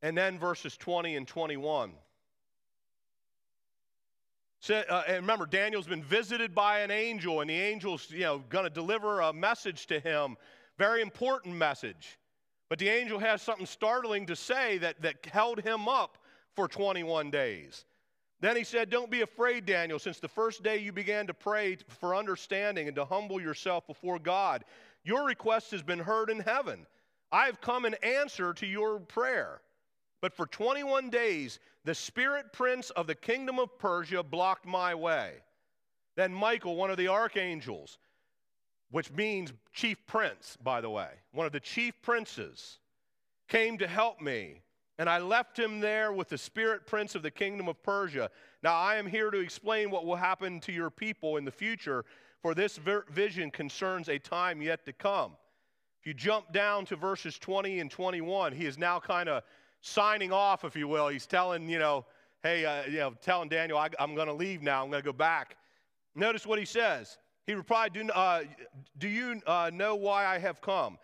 and 0.02 0.16
then 0.16 0.38
verses 0.38 0.76
20 0.76 1.16
and 1.16 1.28
21. 1.28 1.92
So, 4.60 4.82
uh, 4.88 5.02
and 5.06 5.16
remember, 5.16 5.44
Daniel's 5.44 5.86
been 5.86 6.02
visited 6.02 6.54
by 6.54 6.80
an 6.80 6.90
angel, 6.90 7.42
and 7.42 7.50
the 7.50 7.54
angel's 7.54 8.10
you 8.10 8.20
know 8.20 8.42
going 8.48 8.64
to 8.64 8.70
deliver 8.70 9.20
a 9.20 9.32
message 9.34 9.86
to 9.88 10.00
him 10.00 10.38
very 10.78 11.02
important 11.02 11.54
message. 11.54 12.18
But 12.68 12.78
the 12.78 12.88
angel 12.88 13.18
has 13.18 13.42
something 13.42 13.66
startling 13.66 14.26
to 14.26 14.36
say 14.36 14.78
that, 14.78 15.02
that 15.02 15.26
held 15.26 15.60
him 15.60 15.88
up 15.88 16.18
for 16.54 16.68
21 16.68 17.30
days. 17.30 17.84
Then 18.40 18.56
he 18.56 18.64
said, 18.64 18.90
Don't 18.90 19.10
be 19.10 19.22
afraid, 19.22 19.66
Daniel, 19.66 19.98
since 19.98 20.18
the 20.18 20.28
first 20.28 20.62
day 20.62 20.78
you 20.78 20.92
began 20.92 21.26
to 21.26 21.34
pray 21.34 21.76
for 22.00 22.14
understanding 22.14 22.88
and 22.88 22.96
to 22.96 23.04
humble 23.04 23.40
yourself 23.40 23.86
before 23.86 24.18
God, 24.18 24.64
your 25.04 25.24
request 25.24 25.70
has 25.70 25.82
been 25.82 25.98
heard 25.98 26.30
in 26.30 26.40
heaven. 26.40 26.86
I 27.30 27.46
have 27.46 27.60
come 27.60 27.84
in 27.84 27.94
answer 28.02 28.52
to 28.54 28.66
your 28.66 29.00
prayer. 29.00 29.60
But 30.20 30.34
for 30.34 30.46
21 30.46 31.10
days, 31.10 31.58
the 31.84 31.94
spirit 31.94 32.52
prince 32.52 32.90
of 32.90 33.06
the 33.06 33.14
kingdom 33.14 33.58
of 33.58 33.78
Persia 33.78 34.22
blocked 34.22 34.66
my 34.66 34.94
way. 34.94 35.34
Then 36.16 36.32
Michael, 36.32 36.76
one 36.76 36.90
of 36.90 36.96
the 36.96 37.08
archangels, 37.08 37.98
which 38.94 39.10
means 39.10 39.52
chief 39.72 39.98
prince, 40.06 40.56
by 40.62 40.80
the 40.80 40.88
way, 40.88 41.08
one 41.32 41.46
of 41.46 41.50
the 41.50 41.58
chief 41.58 42.00
princes, 42.00 42.78
came 43.48 43.76
to 43.76 43.88
help 43.88 44.20
me. 44.20 44.60
And 44.98 45.10
I 45.10 45.18
left 45.18 45.58
him 45.58 45.80
there 45.80 46.12
with 46.12 46.28
the 46.28 46.38
spirit 46.38 46.86
prince 46.86 47.16
of 47.16 47.22
the 47.24 47.30
kingdom 47.32 47.66
of 47.66 47.82
Persia. 47.82 48.30
Now 48.62 48.76
I 48.76 48.94
am 48.94 49.08
here 49.08 49.32
to 49.32 49.40
explain 49.40 49.90
what 49.90 50.06
will 50.06 50.14
happen 50.14 50.60
to 50.60 50.70
your 50.70 50.90
people 50.90 51.38
in 51.38 51.44
the 51.44 51.50
future, 51.50 52.04
for 52.40 52.54
this 52.54 52.78
vision 53.10 53.50
concerns 53.50 54.08
a 54.08 54.16
time 54.16 54.62
yet 54.62 54.84
to 54.84 54.92
come. 54.92 55.32
If 56.00 56.06
you 56.06 56.14
jump 56.14 56.52
down 56.52 56.84
to 56.84 56.94
verses 56.94 57.36
20 57.36 57.80
and 57.80 57.90
21, 57.90 58.52
he 58.52 58.64
is 58.64 58.78
now 58.78 59.00
kind 59.00 59.28
of 59.28 59.42
signing 59.80 60.30
off, 60.30 60.64
if 60.64 60.76
you 60.76 60.86
will. 60.86 61.08
He's 61.08 61.26
telling, 61.26 61.68
you 61.68 61.80
know, 61.80 62.06
hey, 62.44 62.64
uh, 62.64 62.84
you 62.84 62.98
know, 62.98 63.14
telling 63.20 63.48
Daniel, 63.48 63.76
I, 63.76 63.88
I'm 63.98 64.14
going 64.14 64.28
to 64.28 64.32
leave 64.32 64.62
now. 64.62 64.84
I'm 64.84 64.90
going 64.90 65.02
to 65.02 65.04
go 65.04 65.12
back. 65.12 65.56
Notice 66.14 66.46
what 66.46 66.60
he 66.60 66.64
says. 66.64 67.18
He 67.46 67.54
replied, 67.54 67.92
Do, 67.92 68.08
uh, 68.10 68.42
do 68.98 69.08
you 69.08 69.40
uh, 69.46 69.70
know 69.72 69.94
why 69.94 70.26
I 70.26 70.38
have 70.38 70.60
come? 70.60 70.98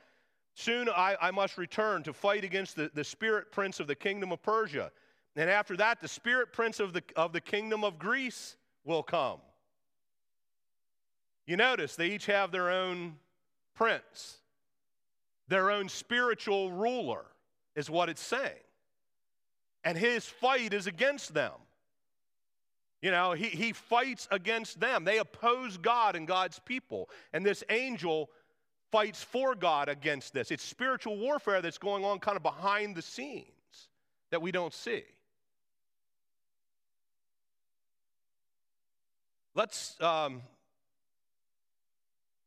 Soon 0.55 0.89
I, 0.89 1.17
I 1.21 1.31
must 1.31 1.59
return 1.59 2.03
to 2.05 2.13
fight 2.13 2.45
against 2.45 2.77
the, 2.77 2.91
the 2.95 3.05
spirit 3.05 3.53
prince 3.53 3.81
of 3.81 3.87
the 3.87 3.95
kingdom 3.95 4.33
of 4.33 4.43
Persia. 4.43 4.91
And 5.37 5.49
after 5.49 5.77
that, 5.77 6.01
the 6.01 6.09
spirit 6.09 6.53
prince 6.53 6.81
of 6.81 6.93
the, 6.93 7.03
of 7.17 7.33
the 7.33 7.41
kingdom 7.41 7.85
of 7.85 7.99
Greece 7.99 8.57
will 8.85 9.03
come. 9.03 9.39
You 11.47 11.57
notice 11.57 11.97
they 11.97 12.11
each 12.11 12.27
have 12.27 12.53
their 12.53 12.71
own 12.71 13.17
prince, 13.75 14.39
their 15.49 15.71
own 15.71 15.89
spiritual 15.89 16.73
ruler, 16.73 17.25
is 17.75 17.89
what 17.89 18.09
it's 18.09 18.23
saying. 18.23 18.63
And 19.85 19.97
his 19.97 20.27
fight 20.27 20.75
is 20.75 20.87
against 20.87 21.33
them. 21.33 21.53
You 23.03 23.11
know, 23.11 23.33
he, 23.33 23.47
he 23.47 23.73
fights 23.73 24.29
against 24.31 24.79
them. 24.79 25.05
They 25.05 25.19
oppose 25.19 25.79
God 25.79 26.17
and 26.17 26.27
God's 26.27 26.59
people. 26.59 27.09
And 27.33 27.45
this 27.45 27.65
angel 27.71 28.31
fights 28.91 29.23
for 29.23 29.55
God 29.55 29.89
against 29.89 30.35
this. 30.35 30.51
It's 30.51 30.63
spiritual 30.63 31.17
warfare 31.17 31.63
that's 31.63 31.79
going 31.79 32.05
on 32.05 32.19
kind 32.19 32.37
of 32.37 32.43
behind 32.43 32.95
the 32.95 33.03
scenes 33.03 33.47
that 34.31 34.43
we 34.43 34.53
don't 34.53 34.75
see. 34.75 35.03
Let's, 39.55 40.01
um, 40.01 40.43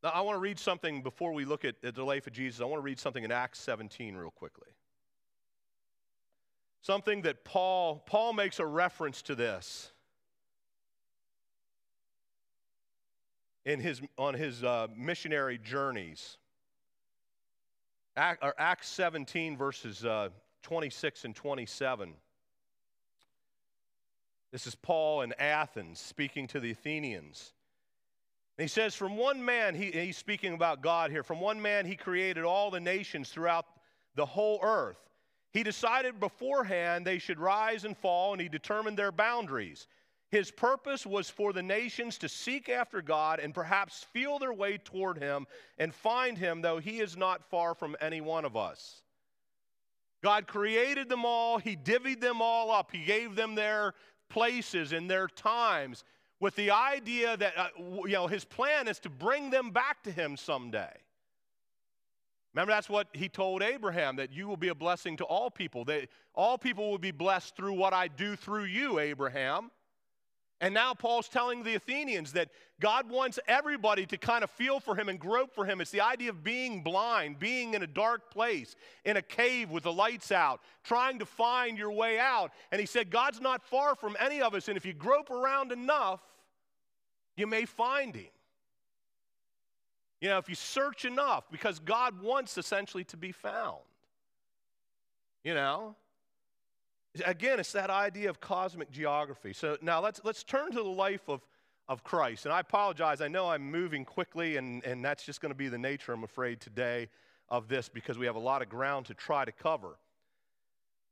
I 0.04 0.22
want 0.22 0.36
to 0.36 0.40
read 0.40 0.60
something 0.60 1.02
before 1.02 1.34
we 1.34 1.46
look 1.46 1.66
at, 1.66 1.76
at 1.84 1.96
the 1.96 2.04
life 2.04 2.28
of 2.28 2.34
Jesus. 2.34 2.62
I 2.62 2.66
want 2.66 2.80
to 2.80 2.86
read 2.86 3.00
something 3.00 3.24
in 3.24 3.32
Acts 3.32 3.60
17 3.60 4.16
real 4.16 4.32
quickly. 4.32 4.70
Something 6.82 7.24
that 7.24 7.44
Paul, 7.44 8.04
Paul 8.06 8.34
makes 8.34 8.60
a 8.60 8.66
reference 8.66 9.22
to 9.24 9.36
this 9.36 9.93
in 13.66 13.80
his, 13.80 14.02
on 14.18 14.34
his 14.34 14.64
uh, 14.64 14.88
missionary 14.96 15.58
journeys. 15.58 16.38
Act, 18.16 18.44
Acts 18.58 18.90
17, 18.90 19.58
verses 19.58 20.06
uh, 20.06 20.30
26 20.62 21.26
and 21.26 21.36
27. 21.36 22.14
This 24.52 24.68
is 24.68 24.76
Paul 24.76 25.22
in 25.22 25.34
Athens 25.40 26.00
speaking 26.00 26.48
to 26.48 26.60
the 26.60 26.72
Athenians. 26.72 27.54
He 28.58 28.68
says, 28.68 28.94
From 28.94 29.18
one 29.18 29.44
man, 29.44 29.74
he, 29.74 29.90
he's 29.90 30.18
speaking 30.18 30.54
about 30.54 30.82
God 30.82 31.10
here, 31.10 31.24
from 31.24 31.40
one 31.40 31.60
man 31.60 31.86
he 31.86 31.96
created 31.96 32.44
all 32.44 32.70
the 32.70 32.80
nations 32.80 33.30
throughout 33.30 33.66
the 34.16 34.26
whole 34.26 34.60
earth. 34.62 35.00
He 35.52 35.64
decided 35.64 36.20
beforehand 36.20 37.06
they 37.06 37.18
should 37.18 37.40
rise 37.40 37.84
and 37.84 37.98
fall, 37.98 38.34
and 38.34 38.42
he 38.42 38.50
determined 38.50 38.98
their 38.98 39.12
boundaries. 39.12 39.88
His 40.34 40.50
purpose 40.50 41.06
was 41.06 41.30
for 41.30 41.54
the 41.54 41.62
nations 41.62 42.18
to 42.18 42.28
seek 42.28 42.68
after 42.68 43.04
God 43.04 43.40
and 43.40 43.54
perhaps 43.54 44.04
feel 44.14 44.40
their 44.40 44.52
way 44.52 44.80
toward 44.80 45.20
Him 45.20 45.46
and 45.78 45.94
find 45.94 46.36
Him, 46.36 46.60
though 46.60 46.80
He 46.80 47.02
is 47.02 47.16
not 47.16 47.48
far 47.52 47.76
from 47.76 47.96
any 48.02 48.20
one 48.20 48.44
of 48.44 48.58
us. 48.58 49.04
God 50.24 50.48
created 50.48 51.08
them 51.08 51.24
all, 51.24 51.60
He 51.60 51.78
divvied 51.78 52.20
them 52.20 52.42
all 52.42 52.72
up, 52.72 52.92
He 52.92 53.04
gave 53.04 53.36
them 53.36 53.54
their 53.54 53.94
places 54.28 54.92
and 54.92 55.08
their 55.08 55.28
times 55.28 56.04
with 56.40 56.56
the 56.56 56.72
idea 56.72 57.38
that 57.38 57.54
uh, 57.56 57.68
you 57.78 58.14
know 58.14 58.26
his 58.26 58.44
plan 58.44 58.88
is 58.88 58.98
to 59.02 59.10
bring 59.12 59.52
them 59.52 59.70
back 59.70 60.02
to 60.02 60.12
him 60.12 60.36
someday. 60.36 60.92
Remember, 62.56 62.72
that's 62.72 62.90
what 62.90 63.08
he 63.14 63.30
told 63.30 63.62
Abraham 63.62 64.16
that 64.16 64.34
you 64.34 64.48
will 64.48 64.58
be 64.58 64.70
a 64.70 64.76
blessing 64.76 65.16
to 65.18 65.26
all 65.26 65.52
people. 65.52 65.86
That 65.86 66.08
all 66.34 66.58
people 66.58 66.90
will 66.90 66.98
be 66.98 67.12
blessed 67.12 67.56
through 67.56 67.74
what 67.74 67.94
I 67.94 68.08
do 68.08 68.36
through 68.36 68.64
you, 68.64 68.98
Abraham. 68.98 69.70
And 70.64 70.74
now 70.74 70.94
Paul's 70.94 71.28
telling 71.28 71.62
the 71.62 71.76
Athenians 71.76 72.32
that 72.32 72.48
God 72.80 73.10
wants 73.10 73.38
everybody 73.50 74.06
to 74.06 74.18
kind 74.18 74.46
of 74.46 74.50
feel 74.50 74.80
for 74.80 74.96
him 74.96 75.10
and 75.10 75.20
grope 75.20 75.54
for 75.54 75.66
him. 75.66 75.82
It's 75.82 75.92
the 75.92 76.00
idea 76.00 76.30
of 76.30 76.42
being 76.42 76.82
blind, 76.82 77.38
being 77.38 77.74
in 77.74 77.84
a 77.84 77.88
dark 77.88 78.32
place, 78.32 78.78
in 79.04 79.18
a 79.18 79.22
cave 79.22 79.72
with 79.72 79.84
the 79.84 79.92
lights 79.92 80.32
out, 80.32 80.62
trying 80.86 81.20
to 81.20 81.26
find 81.26 81.78
your 81.78 81.92
way 81.92 82.18
out. 82.18 82.54
And 82.72 82.80
he 82.80 82.86
said, 82.88 83.10
God's 83.10 83.42
not 83.42 83.62
far 83.62 83.94
from 83.94 84.16
any 84.22 84.42
of 84.42 84.54
us. 84.54 84.70
And 84.70 84.78
if 84.78 84.86
you 84.86 84.94
grope 84.94 85.32
around 85.32 85.74
enough, 85.74 86.22
you 87.36 87.46
may 87.46 87.66
find 87.66 88.16
him. 88.16 88.32
You 90.22 90.30
know, 90.30 90.38
if 90.38 90.48
you 90.48 90.56
search 90.56 91.04
enough, 91.04 91.44
because 91.52 91.80
God 91.80 92.22
wants 92.22 92.58
essentially 92.58 93.04
to 93.04 93.18
be 93.18 93.34
found. 93.34 93.82
You 95.44 95.56
know? 95.56 95.98
Again, 97.26 97.60
it's 97.60 97.72
that 97.74 97.90
idea 97.90 98.30
of 98.30 98.40
cosmic 98.40 98.90
geography. 98.90 99.54
So 99.54 99.78
now 99.82 100.02
let's, 100.02 100.22
let's 100.24 100.44
turn 100.44 100.72
to 100.72 100.82
the 100.82 100.90
life 100.90 101.30
of, 101.30 101.42
of 101.88 102.04
Christ. 102.04 102.46
And 102.46 102.54
I 102.54 102.60
apologize, 102.60 103.22
I 103.22 103.28
know 103.28 103.50
I'm 103.50 103.70
moving 103.70 104.04
quickly, 104.04 104.58
and, 104.58 104.84
and 104.84 105.06
that's 105.06 105.24
just 105.24 105.40
going 105.40 105.52
to 105.52 105.58
be 105.58 105.68
the 105.68 105.78
nature, 105.78 106.12
I'm 106.14 106.24
afraid, 106.24 106.60
today 106.60 107.10
of 107.50 107.68
this 107.68 107.88
because 107.88 108.18
we 108.18 108.26
have 108.26 108.36
a 108.36 108.40
lot 108.40 108.64
of 108.64 108.70
ground 108.70 109.06
to 109.08 109.14
try 109.14 109.46
to 109.46 109.52
cover. 109.52 109.98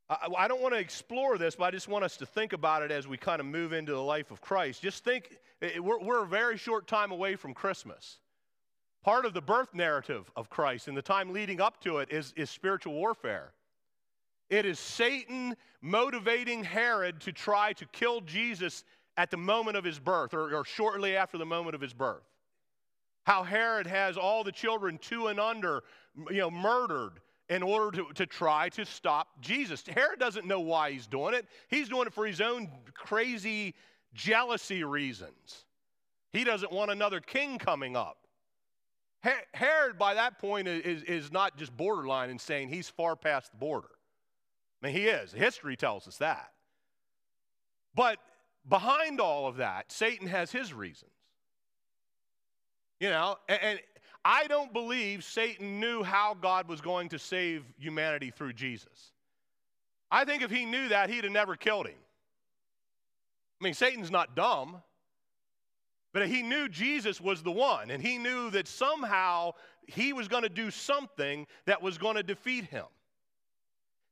I, 0.10 0.28
I 0.40 0.48
don't 0.48 0.62
want 0.62 0.74
to 0.74 0.80
explore 0.80 1.38
this, 1.38 1.56
but 1.56 1.66
I 1.66 1.72
just 1.72 1.88
want 1.88 2.04
us 2.04 2.18
to 2.18 2.26
think 2.26 2.54
about 2.54 2.82
it 2.82 2.92
as 2.92 3.08
we 3.08 3.18
kind 3.18 3.40
of 3.40 3.46
move 3.46 3.72
into 3.72 3.92
the 3.92 4.02
life 4.02 4.32
of 4.32 4.42
Christ. 4.42 4.82
Just 4.82 5.04
think, 5.04 5.38
we're, 5.80 6.00
we're 6.00 6.24
a 6.24 6.28
very 6.28 6.58
short 6.58 6.88
time 6.88 7.12
away 7.12 7.36
from 7.36 7.54
Christmas. 7.54 8.18
Part 9.04 9.26
of 9.26 9.34
the 9.34 9.42
birth 9.42 9.74
narrative 9.74 10.32
of 10.36 10.50
Christ 10.50 10.88
and 10.88 10.98
the 10.98 11.02
time 11.02 11.32
leading 11.32 11.62
up 11.62 11.80
to 11.82 12.00
it 12.00 12.12
is, 12.12 12.34
is 12.36 12.50
spiritual 12.50 12.94
warfare. 12.94 13.52
It 14.52 14.66
is 14.66 14.80
Satan 14.80 15.56
motivating 15.82 16.66
Herod 16.66 17.22
to 17.22 17.32
try 17.32 17.72
to 17.74 17.86
kill 17.88 18.20
Jesus 18.20 18.84
at 19.16 19.32
the 19.32 19.38
moment 19.38 19.78
of 19.78 19.86
his 19.86 19.98
birth 19.98 20.34
or, 20.34 20.54
or, 20.54 20.66
shortly 20.66 21.16
after 21.16 21.38
the 21.38 21.46
moment 21.46 21.74
of 21.74 21.80
his 21.80 21.94
birth. 21.94 22.24
How 23.24 23.44
Herod 23.44 23.88
has 23.88 24.18
all 24.18 24.44
the 24.44 24.52
children 24.52 24.98
two 24.98 25.28
and 25.28 25.40
under, 25.40 25.84
you 26.30 26.40
know, 26.40 26.52
murdered 26.52 27.22
in 27.50 27.64
order 27.64 27.98
to, 27.98 28.14
to 28.14 28.26
try 28.26 28.68
to 28.70 28.86
stop 28.86 29.28
Jesus. 29.40 29.86
Herod 29.88 30.20
doesn't 30.20 30.46
know 30.46 30.60
why 30.60 30.92
he's 30.92 31.08
doing 31.08 31.34
it. 31.34 31.46
He's 31.70 31.88
doing 31.88 32.08
it 32.08 32.14
for 32.14 32.28
his 32.28 32.42
own 32.42 32.70
crazy 32.94 33.74
jealousy 34.14 34.84
reasons. 34.84 35.66
He 36.34 36.44
doesn't 36.44 36.74
want 36.74 36.92
another 36.92 37.22
king 37.22 37.58
coming 37.58 37.96
up. 37.96 38.18
Herod, 39.54 39.98
by 39.98 40.16
that 40.16 40.40
point, 40.40 40.68
is, 40.68 41.04
is 41.04 41.32
not 41.32 41.56
just 41.58 41.76
borderline 41.78 42.30
and 42.30 42.42
saying 42.42 42.68
he's 42.68 42.90
far 42.90 43.16
past 43.16 43.52
the 43.52 43.58
border. 43.58 43.88
I 44.82 44.88
mean, 44.88 44.96
he 44.96 45.06
is. 45.06 45.32
History 45.32 45.76
tells 45.76 46.08
us 46.08 46.18
that. 46.18 46.52
But 47.96 48.18
behind 48.68 49.20
all 49.20 49.48
of 49.48 49.58
that, 49.58 49.92
Satan 49.92 50.28
has 50.28 50.52
his 50.52 50.74
reasons. 50.74 51.12
You 53.00 53.10
know, 53.10 53.38
and, 53.50 53.60
and 53.62 53.80
I 54.24 54.48
don't 54.48 54.72
believe 54.72 55.24
Satan 55.24 55.80
knew 55.80 56.04
how 56.04 56.36
God 56.40 56.68
was 56.68 56.82
going 56.82 57.10
to 57.10 57.20
save 57.20 57.64
humanity 57.78 58.32
through 58.32 58.54
Jesus. 58.54 59.12
I 60.12 60.26
think 60.26 60.44
if 60.44 60.52
he 60.52 60.66
knew 60.66 60.90
that, 60.90 61.10
he'd 61.10 61.24
have 61.24 61.34
never 61.34 61.56
killed 61.56 61.88
him. 61.88 61.96
I 63.60 63.64
mean, 63.64 63.74
Satan's 63.74 64.12
not 64.12 64.36
dumb, 64.36 64.82
but 66.14 66.28
he 66.28 66.42
knew 66.44 66.68
Jesus 66.68 67.22
was 67.22 67.42
the 67.42 67.52
one, 67.52 67.90
and 67.90 68.02
he 68.02 68.18
knew 68.18 68.50
that 68.52 68.68
somehow 68.68 69.54
he 69.88 70.14
was 70.14 70.28
going 70.28 70.44
to 70.44 70.50
do 70.50 70.70
something 70.70 71.48
that 71.66 71.82
was 71.82 71.98
going 71.98 72.16
to 72.16 72.24
defeat 72.24 72.66
him. 72.66 72.86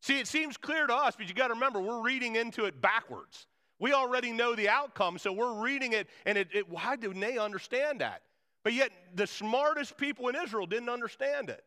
See, 0.02 0.20
it 0.20 0.28
seems 0.28 0.58
clear 0.58 0.88
to 0.88 0.96
us, 0.96 1.16
but 1.16 1.28
you 1.28 1.34
got 1.34 1.48
to 1.48 1.54
remember, 1.54 1.82
we're 1.82 2.02
reading 2.02 2.36
into 2.36 2.66
it 2.66 2.82
backwards. 2.82 3.48
We 3.80 3.94
already 3.94 4.32
know 4.32 4.56
the 4.56 4.70
outcome, 4.70 5.18
so 5.18 5.32
we're 5.32 5.62
reading 5.62 5.94
it, 5.94 6.08
and 6.26 6.38
it, 6.38 6.50
it, 6.54 6.70
why 6.70 6.96
didn't 6.96 7.20
they 7.20 7.38
understand 7.38 8.02
that? 8.02 8.22
But 8.64 8.74
yet, 8.74 8.92
the 9.16 9.28
smartest 9.28 9.98
people 9.98 10.28
in 10.28 10.36
Israel 10.36 10.66
didn't 10.66 10.90
understand 10.90 11.50
it. 11.50 11.64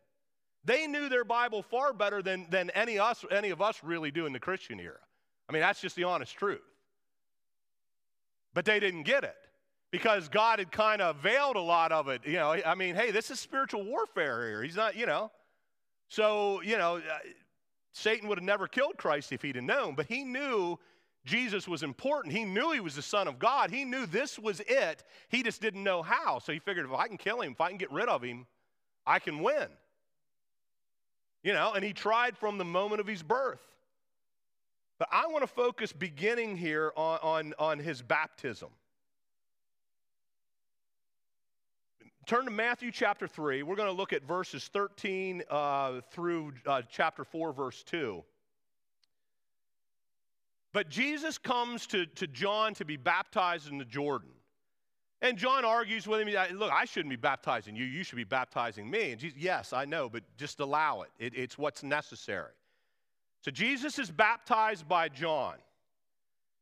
They 0.65 0.87
knew 0.87 1.09
their 1.09 1.25
Bible 1.25 1.63
far 1.63 1.93
better 1.93 2.23
than, 2.23 2.47
than 2.51 2.71
any, 2.71 2.99
us, 2.99 3.25
any 3.31 3.51
of 3.51 3.61
us 3.61 3.81
really 3.83 4.11
do 4.11 4.27
in 4.27 4.33
the 4.33 4.39
Christian 4.39 4.79
era. 4.79 4.99
I 5.49 5.53
mean, 5.53 5.63
that's 5.63 5.81
just 5.81 5.97
the 5.97 6.05
honest 6.05 6.37
truth. 6.37 6.61
But 8.55 8.65
they 8.65 8.79
didn't 8.79 9.03
get 9.05 9.25
it 9.25 9.37
because 9.91 10.29
God 10.29 10.59
had 10.59 10.71
kind 10.71 11.03
of 11.03 11.17
veiled 11.17 11.57
a 11.57 11.61
lot 11.61 11.91
of 11.91 12.09
it. 12.09 12.23
You 12.27 12.35
know, 12.35 12.57
I 12.65 12.75
mean, 12.75 12.95
hey, 12.95 13.11
this 13.11 13.31
is 13.31 13.41
spiritual 13.41 13.85
warfare 13.85 14.49
here. 14.49 14.63
He's 14.63 14.77
not, 14.77 14.97
you 14.97 15.07
know. 15.07 15.31
So, 16.09 16.61
you 16.63 16.77
know, 16.77 17.01
Satan 17.93 18.29
would 18.29 18.39
have 18.39 18.45
never 18.45 18.67
killed 18.67 18.97
Christ 18.97 19.33
if 19.33 19.43
he'd 19.43 19.57
have 19.57 19.65
known, 19.65 19.95
but 19.95 20.07
he 20.07 20.25
knew 20.25 20.79
Jesus 21.25 21.69
was 21.69 21.83
important. 21.83 22.35
He 22.35 22.45
knew 22.45 22.73
he 22.73 22.81
was 22.81 22.97
the 22.97 23.03
Son 23.03 23.29
of 23.29 23.39
God. 23.39 23.71
He 23.71 23.85
knew 23.85 24.07
this 24.07 24.39
was 24.39 24.61
it. 24.67 25.05
He 25.29 25.43
just 25.43 25.61
didn't 25.61 25.85
know 25.85 26.03
how. 26.03 26.39
So 26.41 26.53
he 26.53 26.59
figured 26.59 26.87
if 26.87 26.93
I 26.93 27.07
can 27.07 27.17
kill 27.19 27.41
him, 27.43 27.53
if 27.53 27.61
I 27.61 27.69
can 27.69 27.79
get 27.79 27.93
rid 27.93 28.09
of 28.09 28.23
him, 28.23 28.47
I 29.07 29.19
can 29.19 29.41
win. 29.41 29.69
You 31.45 31.53
know, 31.53 31.73
and 31.73 31.85
he 31.85 31.93
tried 31.93 32.37
from 32.37 32.59
the 32.59 32.65
moment 32.65 33.01
of 33.01 33.07
his 33.07 33.23
birth. 33.23 33.61
But 34.99 35.09
I 35.11 35.27
want 35.27 35.43
to 35.43 35.49
focus 35.49 35.93
beginning 35.93 36.57
here 36.57 36.93
on, 36.97 37.19
on, 37.23 37.55
on 37.59 37.79
his 37.79 38.03
baptism. 38.03 38.69
Turn 42.25 42.45
to 42.45 42.53
Matthew 42.53 42.93
chapter 42.93 43.27
3. 43.27 43.65
We're 43.65 43.75
going 43.75 43.89
to 43.89 43.95
look 43.95 44.13
at 44.13 44.23
verses 44.23 44.71
13 44.73 45.43
uh, 45.51 46.03
through 46.13 46.53
uh, 46.67 46.83
chapter 46.89 47.25
4, 47.25 47.53
verse 47.53 47.83
2. 47.83 48.23
But 50.73 50.89
Jesus 50.89 51.37
comes 51.37 51.85
to, 51.89 52.07
to 52.07 52.29
John 52.29 52.75
to 52.75 52.85
be 52.85 52.97
baptized 52.97 53.71
in 53.73 53.77
the 53.77 53.85
Jordan. 53.85 54.31
And 55.21 55.37
John 55.37 55.65
argues 55.65 56.07
with 56.07 56.21
him, 56.21 56.59
look, 56.59 56.73
I 56.73 56.85
shouldn't 56.85 57.11
be 57.11 57.17
baptizing 57.17 57.75
you. 57.75 57.85
You 57.85 58.05
should 58.05 58.17
be 58.17 58.25
baptizing 58.25 58.89
me. 58.89 59.11
And 59.11 59.21
Jesus, 59.21 59.39
yes, 59.39 59.73
I 59.73 59.85
know, 59.85 60.09
but 60.09 60.23
just 60.37 60.61
allow 60.61 61.03
it. 61.03 61.11
it. 61.19 61.33
It's 61.35 61.59
what's 61.59 61.83
necessary. 61.83 62.53
So 63.41 63.51
Jesus 63.51 63.99
is 63.99 64.13
baptized 64.13 64.89
by 64.89 65.09
John. 65.09 65.57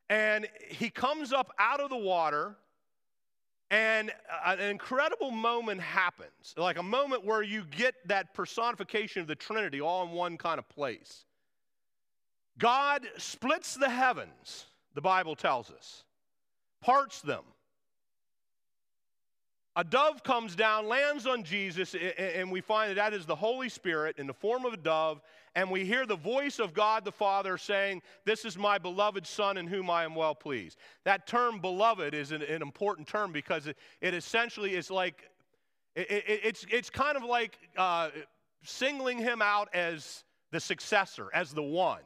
And 0.09 0.49
he 0.69 0.89
comes 0.89 1.35
up 1.35 1.53
out 1.59 1.81
of 1.81 1.91
the 1.91 1.97
water 1.97 2.57
and 3.71 4.13
an 4.45 4.59
incredible 4.61 5.31
moment 5.31 5.81
happens, 5.81 6.55
like 6.57 6.77
a 6.77 6.83
moment 6.83 7.25
where 7.25 7.43
you 7.43 7.65
get 7.71 7.95
that 8.09 8.35
personification 8.35 9.23
of 9.23 9.29
the 9.29 9.37
Trinity 9.37 9.81
all 9.81 10.05
in 10.07 10.11
one 10.11 10.37
kind 10.37 10.59
of 10.59 10.69
place. 10.69 11.25
God 12.59 13.07
splits 13.17 13.75
the 13.75 13.89
heavens, 13.89 14.67
the 14.95 15.01
Bible 15.01 15.37
tells 15.37 15.71
us, 15.71 16.03
parts 16.81 17.21
them. 17.21 17.45
A 19.77 19.85
dove 19.85 20.25
comes 20.25 20.57
down, 20.57 20.89
lands 20.89 21.27
on 21.27 21.45
Jesus, 21.45 21.95
and 22.19 22.51
we 22.51 22.61
find 22.61 22.91
that 22.91 22.97
that 22.97 23.15
is 23.15 23.25
the 23.25 23.37
Holy 23.37 23.69
Spirit 23.69 24.19
in 24.19 24.27
the 24.27 24.35
form 24.35 24.65
of 24.65 24.73
a 24.73 24.77
dove, 24.77 25.21
and 25.55 25.71
we 25.71 25.85
hear 25.85 26.07
the 26.07 26.17
voice 26.17 26.59
of 26.59 26.73
God 26.73 27.05
the 27.05 27.13
Father 27.13 27.59
saying, 27.59 28.03
This 28.25 28.45
is 28.45 28.57
my 28.57 28.79
beloved 28.79 29.27
Son 29.27 29.57
in 29.57 29.67
whom 29.67 29.91
I 29.91 30.05
am 30.05 30.15
well 30.15 30.35
pleased. 30.35 30.79
That 31.05 31.27
term, 31.27 31.61
beloved, 31.61 32.15
is 32.15 32.31
an, 32.31 32.43
an 32.43 32.63
important 32.63 33.09
term 33.09 33.33
because 33.33 33.67
it, 33.67 33.77
it 34.01 34.15
essentially 34.15 34.77
is 34.77 34.91
like, 34.91 35.29
it, 35.97 36.11
it, 36.11 36.41
it's, 36.45 36.67
it's 36.71 36.89
kind 36.89 37.17
of 37.17 37.25
like 37.25 37.59
uh, 37.77 38.11
singling 38.63 39.19
him 39.19 39.43
out 39.43 39.69
as 39.75 40.25
the 40.53 40.61
successor, 40.61 41.29
as 41.35 41.53
the 41.53 41.63
one, 41.63 42.03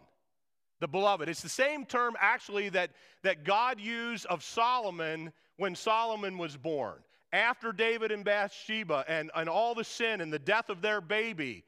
the 0.80 0.88
beloved. 0.88 1.28
It's 1.28 1.42
the 1.42 1.48
same 1.48 1.84
term, 1.84 2.14
actually, 2.18 2.70
that, 2.70 2.90
that 3.22 3.44
God 3.44 3.78
used 3.78 4.24
of 4.26 4.42
Solomon 4.42 5.32
when 5.58 5.74
Solomon 5.74 6.38
was 6.38 6.56
born. 6.56 6.96
After 7.32 7.72
David 7.72 8.10
and 8.10 8.24
Bathsheba 8.24 9.04
and, 9.06 9.30
and 9.34 9.48
all 9.48 9.74
the 9.74 9.84
sin 9.84 10.20
and 10.20 10.32
the 10.32 10.38
death 10.38 10.70
of 10.70 10.80
their 10.80 11.00
baby, 11.00 11.64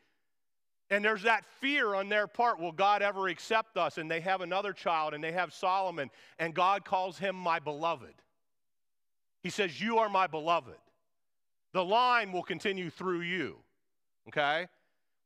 and 0.90 1.04
there's 1.04 1.22
that 1.22 1.44
fear 1.60 1.94
on 1.94 2.08
their 2.08 2.26
part 2.26 2.60
will 2.60 2.72
God 2.72 3.02
ever 3.02 3.28
accept 3.28 3.76
us? 3.76 3.98
And 3.98 4.10
they 4.10 4.20
have 4.20 4.40
another 4.40 4.72
child 4.72 5.14
and 5.14 5.22
they 5.22 5.32
have 5.32 5.52
Solomon, 5.52 6.10
and 6.38 6.54
God 6.54 6.84
calls 6.84 7.18
him 7.18 7.34
my 7.34 7.58
beloved. 7.58 8.14
He 9.42 9.50
says, 9.50 9.80
You 9.80 9.98
are 9.98 10.08
my 10.08 10.26
beloved. 10.26 10.76
The 11.72 11.84
line 11.84 12.32
will 12.32 12.42
continue 12.42 12.88
through 12.88 13.20
you. 13.20 13.56
Okay? 14.28 14.66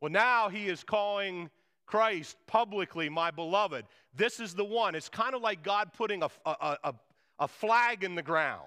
Well, 0.01 0.11
now 0.11 0.49
he 0.49 0.67
is 0.69 0.83
calling 0.83 1.51
Christ 1.87 2.37
publicly 2.47 3.09
my 3.09 3.31
beloved. 3.31 3.85
This 4.15 4.41
is 4.41 4.55
the 4.55 4.65
one. 4.65 4.95
It's 4.95 5.09
kind 5.09 5.35
of 5.35 5.43
like 5.43 5.63
God 5.63 5.93
putting 5.93 6.23
a, 6.23 6.31
a, 6.47 6.77
a, 6.85 6.95
a 7.39 7.49
flag 7.49 8.03
in 8.03 8.15
the 8.15 8.23
ground. 8.23 8.67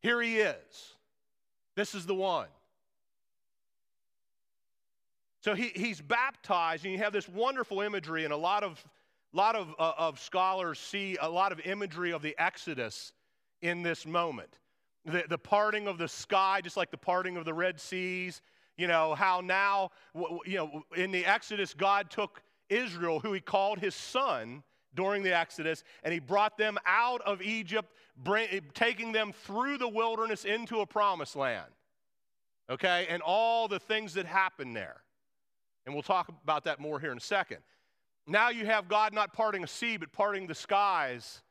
Here 0.00 0.20
he 0.22 0.38
is. 0.38 0.94
This 1.74 1.94
is 1.94 2.06
the 2.06 2.14
one. 2.14 2.48
So 5.42 5.54
he, 5.54 5.72
he's 5.74 6.00
baptized, 6.00 6.84
and 6.84 6.92
you 6.92 7.00
have 7.00 7.12
this 7.12 7.28
wonderful 7.28 7.80
imagery, 7.80 8.22
and 8.24 8.32
a 8.32 8.36
lot 8.36 8.62
of, 8.62 8.82
lot 9.32 9.56
of, 9.56 9.74
uh, 9.76 9.92
of 9.98 10.20
scholars 10.20 10.78
see 10.78 11.18
a 11.20 11.28
lot 11.28 11.50
of 11.50 11.58
imagery 11.60 12.12
of 12.12 12.22
the 12.22 12.36
Exodus 12.38 13.12
in 13.60 13.82
this 13.82 14.06
moment. 14.06 14.58
The, 15.04 15.24
the 15.28 15.38
parting 15.38 15.88
of 15.88 15.98
the 15.98 16.06
sky, 16.06 16.60
just 16.62 16.76
like 16.76 16.92
the 16.92 16.96
parting 16.96 17.36
of 17.36 17.44
the 17.44 17.52
Red 17.52 17.80
Seas, 17.80 18.40
you 18.76 18.86
know, 18.86 19.16
how 19.16 19.40
now, 19.40 19.90
you 20.46 20.56
know, 20.56 20.84
in 20.96 21.10
the 21.10 21.26
Exodus, 21.26 21.74
God 21.74 22.08
took 22.08 22.40
Israel, 22.68 23.18
who 23.18 23.32
he 23.32 23.40
called 23.40 23.80
his 23.80 23.96
son 23.96 24.62
during 24.94 25.24
the 25.24 25.36
Exodus, 25.36 25.82
and 26.04 26.12
he 26.12 26.20
brought 26.20 26.56
them 26.56 26.78
out 26.86 27.20
of 27.22 27.42
Egypt, 27.42 27.92
bring, 28.16 28.46
taking 28.74 29.10
them 29.10 29.32
through 29.32 29.78
the 29.78 29.88
wilderness 29.88 30.44
into 30.44 30.80
a 30.80 30.86
promised 30.86 31.34
land. 31.34 31.70
Okay? 32.70 33.06
And 33.10 33.22
all 33.22 33.66
the 33.66 33.80
things 33.80 34.14
that 34.14 34.26
happened 34.26 34.76
there. 34.76 35.01
And 35.84 35.94
we'll 35.94 36.02
talk 36.02 36.28
about 36.28 36.64
that 36.64 36.80
more 36.80 37.00
here 37.00 37.12
in 37.12 37.18
a 37.18 37.20
second. 37.20 37.58
Now 38.26 38.50
you 38.50 38.66
have 38.66 38.88
God 38.88 39.12
not 39.12 39.32
parting 39.32 39.64
a 39.64 39.66
sea, 39.66 39.96
but 39.96 40.12
parting 40.12 40.46
the 40.46 40.54
skies, 40.54 41.42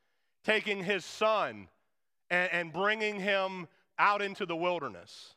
taking 0.44 0.84
his 0.84 1.04
son 1.04 1.68
and, 2.30 2.50
and 2.52 2.74
bringing 2.74 3.20
him 3.20 3.68
out 4.00 4.22
into 4.22 4.46
the 4.46 4.56
wilderness. 4.56 5.36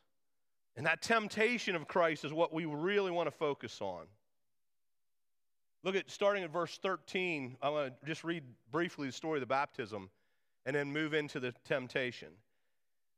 And 0.77 0.85
that 0.85 1.01
temptation 1.01 1.75
of 1.75 1.87
Christ 1.87 2.25
is 2.25 2.33
what 2.33 2.53
we 2.53 2.65
really 2.65 3.11
want 3.11 3.27
to 3.27 3.31
focus 3.31 3.81
on. 3.81 4.05
Look 5.83 5.95
at 5.95 6.09
starting 6.09 6.43
at 6.43 6.51
verse 6.51 6.79
13. 6.81 7.57
I 7.61 7.69
want 7.69 7.93
to 8.01 8.05
just 8.07 8.23
read 8.23 8.43
briefly 8.71 9.07
the 9.07 9.13
story 9.13 9.37
of 9.37 9.41
the 9.41 9.45
baptism 9.45 10.09
and 10.65 10.75
then 10.75 10.91
move 10.91 11.13
into 11.13 11.39
the 11.39 11.53
temptation. 11.63 12.29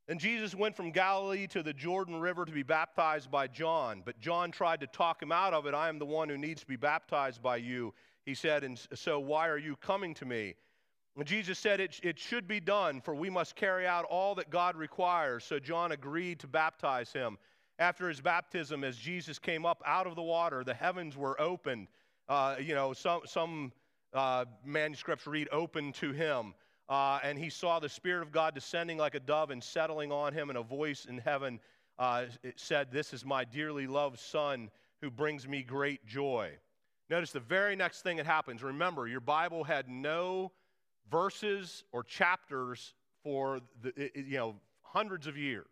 Then 0.08 0.20
Jesus 0.20 0.56
went 0.56 0.76
from 0.76 0.92
Galilee 0.92 1.48
to 1.48 1.62
the 1.62 1.74
Jordan 1.74 2.22
River 2.22 2.46
to 2.46 2.52
be 2.52 2.64
baptized 2.64 3.30
by 3.30 3.48
John. 3.48 4.02
But 4.06 4.20
John 4.22 4.52
tried 4.52 4.80
to 4.80 4.88
talk 4.88 5.22
him 5.22 5.34
out 5.34 5.54
of 5.54 5.66
it. 5.66 5.74
I 5.74 5.90
am 5.90 6.00
the 6.00 6.06
one 6.06 6.30
who 6.30 6.38
needs 6.38 6.62
to 6.62 6.68
be 6.68 6.78
baptized 6.78 7.42
by 7.42 7.58
you, 7.58 7.94
he 8.26 8.34
said. 8.34 8.64
And 8.64 8.80
so 8.94 9.20
why 9.20 9.50
are 9.50 9.58
you 9.58 9.76
coming 9.76 10.14
to 10.16 10.26
me? 10.26 10.56
And 11.18 11.26
Jesus 11.26 11.60
said, 11.60 11.82
it, 11.82 12.00
it 12.04 12.18
should 12.18 12.48
be 12.48 12.62
done, 12.62 13.02
for 13.02 13.16
we 13.16 13.30
must 13.30 13.56
carry 13.56 13.86
out 13.86 14.06
all 14.06 14.36
that 14.36 14.50
God 14.50 14.78
requires. 14.78 15.44
So 15.44 15.60
John 15.60 15.92
agreed 15.92 16.40
to 16.40 16.48
baptize 16.48 17.12
him. 17.12 17.38
After 17.80 18.08
his 18.08 18.22
baptism, 18.22 18.84
as 18.84 18.96
Jesus 18.96 19.40
came 19.40 19.66
up 19.66 19.82
out 19.86 20.08
of 20.08 20.16
the 20.16 20.22
water, 20.22 20.64
the 20.64 20.74
heavens 20.74 21.18
were 21.18 21.40
opened. 21.40 21.88
Uh, 22.30 22.56
you 22.62 22.76
know, 22.76 22.94
some, 22.94 23.22
some 23.26 23.72
uh, 24.14 24.46
manuscripts 24.64 25.28
read 25.28 25.50
open 25.52 25.92
to 25.94 26.12
him. 26.12 26.54
Uh, 26.90 27.20
and 27.24 27.38
he 27.38 27.50
saw 27.50 27.80
the 27.80 27.90
Spirit 27.90 28.22
of 28.22 28.32
God 28.32 28.54
descending 28.54 28.98
like 28.98 29.16
a 29.16 29.20
dove 29.20 29.52
and 29.52 29.64
settling 29.64 30.12
on 30.12 30.34
him, 30.34 30.50
and 30.50 30.58
a 30.58 30.64
voice 30.64 31.06
in 31.06 31.18
heaven 31.18 31.60
uh, 32.00 32.26
said, 32.56 32.92
This 32.92 33.14
is 33.14 33.26
my 33.26 33.44
dearly 33.44 33.88
loved 33.88 34.20
Son 34.20 34.70
who 35.02 35.12
brings 35.12 35.48
me 35.48 35.64
great 35.64 36.06
joy. 36.06 36.52
Notice 37.10 37.32
the 37.32 37.40
very 37.40 37.76
next 37.76 38.02
thing 38.02 38.18
that 38.18 38.26
happens. 38.26 38.64
Remember, 38.64 39.08
your 39.08 39.20
Bible 39.20 39.64
had 39.64 39.88
no 39.90 40.52
verses 41.10 41.84
or 41.92 42.04
chapters 42.04 42.94
for 43.24 43.62
the, 43.82 44.12
you 44.16 44.38
know, 44.38 44.56
hundreds 44.84 45.28
of 45.28 45.38
years. 45.38 45.68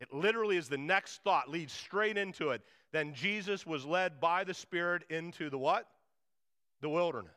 It 0.00 0.12
literally 0.12 0.56
is 0.56 0.68
the 0.68 0.78
next 0.78 1.22
thought, 1.22 1.50
leads 1.50 1.72
straight 1.72 2.16
into 2.16 2.50
it. 2.50 2.62
Then 2.92 3.14
Jesus 3.14 3.66
was 3.66 3.84
led 3.84 4.20
by 4.20 4.44
the 4.44 4.54
Spirit 4.54 5.04
into 5.10 5.50
the 5.50 5.58
what? 5.58 5.88
The 6.80 6.88
wilderness. 6.88 7.32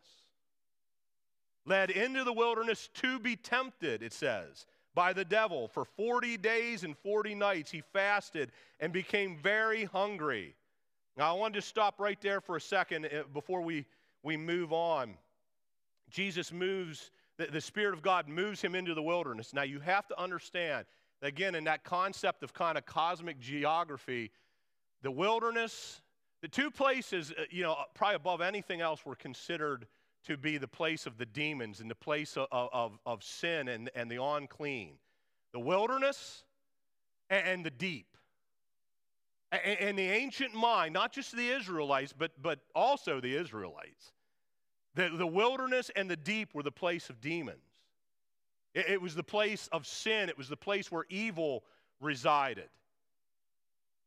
Led 1.67 1.91
into 1.91 2.23
the 2.23 2.31
wilderness 2.31 2.89
to 2.95 3.19
be 3.19 3.35
tempted, 3.35 4.01
it 4.01 4.13
says, 4.13 4.65
by 4.95 5.11
the 5.11 5.25
devil. 5.25 5.67
For 5.67 5.83
40 5.83 6.37
days 6.37 6.85
and 6.85 6.97
40 6.97 7.35
nights 7.35 7.69
he 7.69 7.81
fasted 7.81 8.53
and 8.79 8.93
became 8.93 9.37
very 9.37 9.83
hungry. 9.83 10.55
Now, 11.17 11.35
I 11.35 11.37
want 11.37 11.53
to 11.55 11.61
stop 11.61 11.99
right 11.99 12.19
there 12.21 12.39
for 12.39 12.55
a 12.55 12.61
second 12.61 13.05
eh, 13.05 13.23
before 13.33 13.61
we, 13.61 13.85
we 14.23 14.37
move 14.37 14.71
on. 14.71 15.15
Jesus 16.09 16.53
moves, 16.53 17.11
the, 17.35 17.47
the 17.47 17.59
Spirit 17.59 17.93
of 17.93 18.01
God 18.01 18.29
moves 18.29 18.61
him 18.61 18.73
into 18.73 18.93
the 18.93 19.03
wilderness. 19.03 19.53
Now, 19.53 19.63
you 19.63 19.81
have 19.81 20.07
to 20.07 20.17
understand, 20.17 20.85
again, 21.21 21.53
in 21.53 21.65
that 21.65 21.83
concept 21.83 22.43
of 22.43 22.53
kind 22.53 22.77
of 22.77 22.85
cosmic 22.85 23.41
geography, 23.41 24.31
the 25.01 25.11
wilderness, 25.11 26.01
the 26.41 26.47
two 26.47 26.71
places, 26.71 27.33
uh, 27.37 27.43
you 27.49 27.63
know, 27.63 27.75
probably 27.93 28.15
above 28.15 28.39
anything 28.39 28.79
else, 28.79 29.05
were 29.05 29.15
considered 29.15 29.85
to 30.25 30.37
be 30.37 30.57
the 30.57 30.67
place 30.67 31.05
of 31.05 31.17
the 31.17 31.25
demons 31.25 31.79
and 31.79 31.89
the 31.89 31.95
place 31.95 32.37
of, 32.37 32.47
of, 32.51 32.99
of 33.05 33.23
sin 33.23 33.67
and, 33.67 33.89
and 33.95 34.09
the 34.11 34.21
unclean. 34.21 34.93
The 35.53 35.59
wilderness 35.59 36.43
and, 37.29 37.65
the 37.65 37.71
deep. 37.71 38.17
And, 39.51 39.79
and 39.79 39.99
the 39.99 40.09
ancient 40.09 40.53
mind, 40.53 40.93
not 40.93 41.11
just 41.11 41.35
the 41.35 41.49
Israelites, 41.49 42.13
but, 42.17 42.31
but 42.41 42.59
also 42.75 43.21
the 43.21 43.35
Israelites, 43.35 44.11
the, 44.95 45.09
the 45.09 45.27
wilderness 45.27 45.91
and 45.95 46.09
the 46.09 46.17
deep 46.17 46.53
were 46.53 46.63
the 46.63 46.71
place 46.71 47.09
of 47.09 47.21
demons. 47.21 47.57
It, 48.73 48.89
it 48.89 49.01
was 49.01 49.15
the 49.15 49.23
place 49.23 49.69
of 49.71 49.87
sin, 49.87 50.29
it 50.29 50.37
was 50.37 50.49
the 50.49 50.57
place 50.57 50.91
where 50.91 51.05
evil 51.09 51.63
resided. 52.01 52.69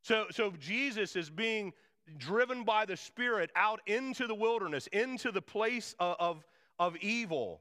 So, 0.03 0.27
so 0.31 0.53
Jesus 0.59 1.17
is 1.17 1.31
being 1.31 1.73
driven 2.19 2.65
by 2.65 2.85
the 2.85 2.97
Spirit 2.97 3.51
out 3.57 3.81
into 3.87 4.27
the 4.27 4.35
wilderness, 4.35 4.87
into 4.89 5.31
the 5.31 5.43
place 5.43 5.95
of, 5.99 6.17
of, 6.19 6.45
of 6.79 6.97
evil, 6.99 7.61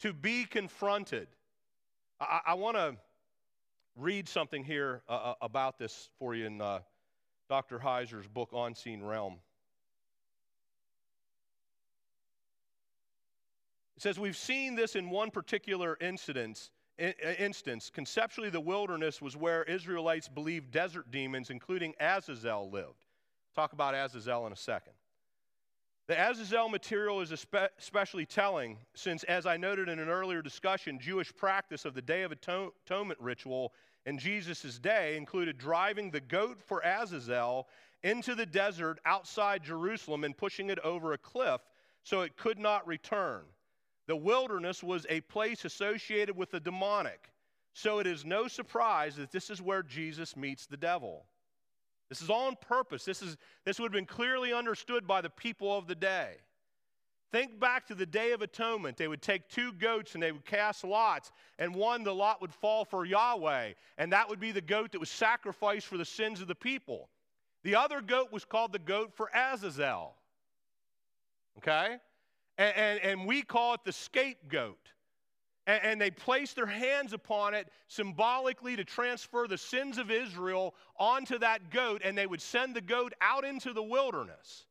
to 0.00 0.12
be 0.12 0.44
confronted. 0.44 1.28
I, 2.20 2.40
I 2.48 2.54
want 2.54 2.76
to 2.76 2.96
read 3.96 4.28
something 4.28 4.64
here 4.64 5.02
uh, 5.08 5.12
uh, 5.12 5.34
about 5.42 5.78
this 5.78 6.08
for 6.18 6.34
you 6.34 6.46
in 6.46 6.60
uh, 6.60 6.80
Dr. 7.48 7.78
Heiser's 7.78 8.26
book, 8.26 8.50
Unseen 8.54 9.02
Realm. 9.02 9.34
It 13.96 14.02
says, 14.02 14.18
We've 14.18 14.36
seen 14.36 14.74
this 14.74 14.96
in 14.96 15.10
one 15.10 15.30
particular 15.30 15.96
incident. 16.00 16.70
Instance, 17.38 17.90
conceptually, 17.92 18.50
the 18.50 18.60
wilderness 18.60 19.22
was 19.22 19.36
where 19.36 19.64
Israelites 19.64 20.28
believed 20.28 20.70
desert 20.70 21.10
demons, 21.10 21.50
including 21.50 21.94
Azazel, 21.98 22.70
lived. 22.70 22.94
Talk 23.54 23.72
about 23.72 23.94
Azazel 23.94 24.46
in 24.46 24.52
a 24.52 24.56
second. 24.56 24.94
The 26.08 26.30
Azazel 26.30 26.68
material 26.68 27.20
is 27.20 27.32
especially 27.32 28.26
telling 28.26 28.78
since, 28.94 29.22
as 29.24 29.46
I 29.46 29.56
noted 29.56 29.88
in 29.88 29.98
an 29.98 30.08
earlier 30.08 30.42
discussion, 30.42 30.98
Jewish 30.98 31.34
practice 31.34 31.84
of 31.84 31.94
the 31.94 32.02
Day 32.02 32.22
of 32.22 32.32
Atonement 32.32 33.20
ritual 33.20 33.72
in 34.04 34.18
Jesus' 34.18 34.78
day 34.78 35.16
included 35.16 35.58
driving 35.58 36.10
the 36.10 36.20
goat 36.20 36.60
for 36.60 36.80
Azazel 36.84 37.68
into 38.02 38.34
the 38.34 38.46
desert 38.46 38.98
outside 39.04 39.62
Jerusalem 39.62 40.24
and 40.24 40.36
pushing 40.36 40.70
it 40.70 40.80
over 40.80 41.12
a 41.12 41.18
cliff 41.18 41.60
so 42.02 42.22
it 42.22 42.36
could 42.36 42.58
not 42.58 42.86
return. 42.86 43.42
The 44.08 44.16
wilderness 44.16 44.82
was 44.82 45.06
a 45.08 45.20
place 45.20 45.64
associated 45.64 46.36
with 46.36 46.50
the 46.50 46.58
demonic. 46.58 47.30
So 47.74 48.00
it 48.00 48.08
is 48.08 48.24
no 48.24 48.48
surprise 48.48 49.14
that 49.16 49.30
this 49.30 49.50
is 49.50 49.62
where 49.62 49.84
Jesus 49.84 50.36
meets 50.36 50.66
the 50.66 50.76
devil. 50.76 51.24
This 52.12 52.20
is 52.20 52.28
all 52.28 52.48
on 52.48 52.56
purpose. 52.56 53.06
This, 53.06 53.22
is, 53.22 53.38
this 53.64 53.80
would 53.80 53.86
have 53.86 53.92
been 53.94 54.04
clearly 54.04 54.52
understood 54.52 55.06
by 55.06 55.22
the 55.22 55.30
people 55.30 55.74
of 55.74 55.86
the 55.86 55.94
day. 55.94 56.32
Think 57.30 57.58
back 57.58 57.86
to 57.86 57.94
the 57.94 58.04
Day 58.04 58.32
of 58.32 58.42
Atonement. 58.42 58.98
They 58.98 59.08
would 59.08 59.22
take 59.22 59.48
two 59.48 59.72
goats 59.72 60.12
and 60.12 60.22
they 60.22 60.30
would 60.30 60.44
cast 60.44 60.84
lots, 60.84 61.32
and 61.58 61.74
one, 61.74 62.04
the 62.04 62.14
lot 62.14 62.42
would 62.42 62.52
fall 62.52 62.84
for 62.84 63.06
Yahweh, 63.06 63.72
and 63.96 64.12
that 64.12 64.28
would 64.28 64.40
be 64.40 64.52
the 64.52 64.60
goat 64.60 64.92
that 64.92 64.98
was 64.98 65.08
sacrificed 65.08 65.86
for 65.86 65.96
the 65.96 66.04
sins 66.04 66.42
of 66.42 66.48
the 66.48 66.54
people. 66.54 67.08
The 67.62 67.76
other 67.76 68.02
goat 68.02 68.30
was 68.30 68.44
called 68.44 68.72
the 68.72 68.78
goat 68.78 69.14
for 69.14 69.30
Azazel. 69.34 70.14
Okay? 71.56 71.96
And, 72.58 72.76
and, 72.76 73.00
and 73.00 73.26
we 73.26 73.40
call 73.40 73.72
it 73.72 73.80
the 73.86 73.92
scapegoat. 73.92 74.91
And, 75.64 76.00
they 76.00 76.10
placed 76.10 76.56
their 76.56 76.66
hands 76.66 77.12
upon 77.12 77.54
it 77.54 77.68
symbolically 77.86 78.74
to 78.74 78.84
transfer 78.84 79.46
the 79.46 79.56
sins 79.56 79.96
of 79.96 80.10
Israel 80.10 80.74
onto 80.98 81.38
that 81.38 81.70
goat, 81.70 82.02
and 82.04 82.18
they 82.18 82.26
would 82.26 82.42
send 82.42 82.74
the 82.74 82.80
goat 82.80 83.14
out 83.20 83.44
into 83.44 83.72
the 83.72 83.82
wilderness. 83.82 84.66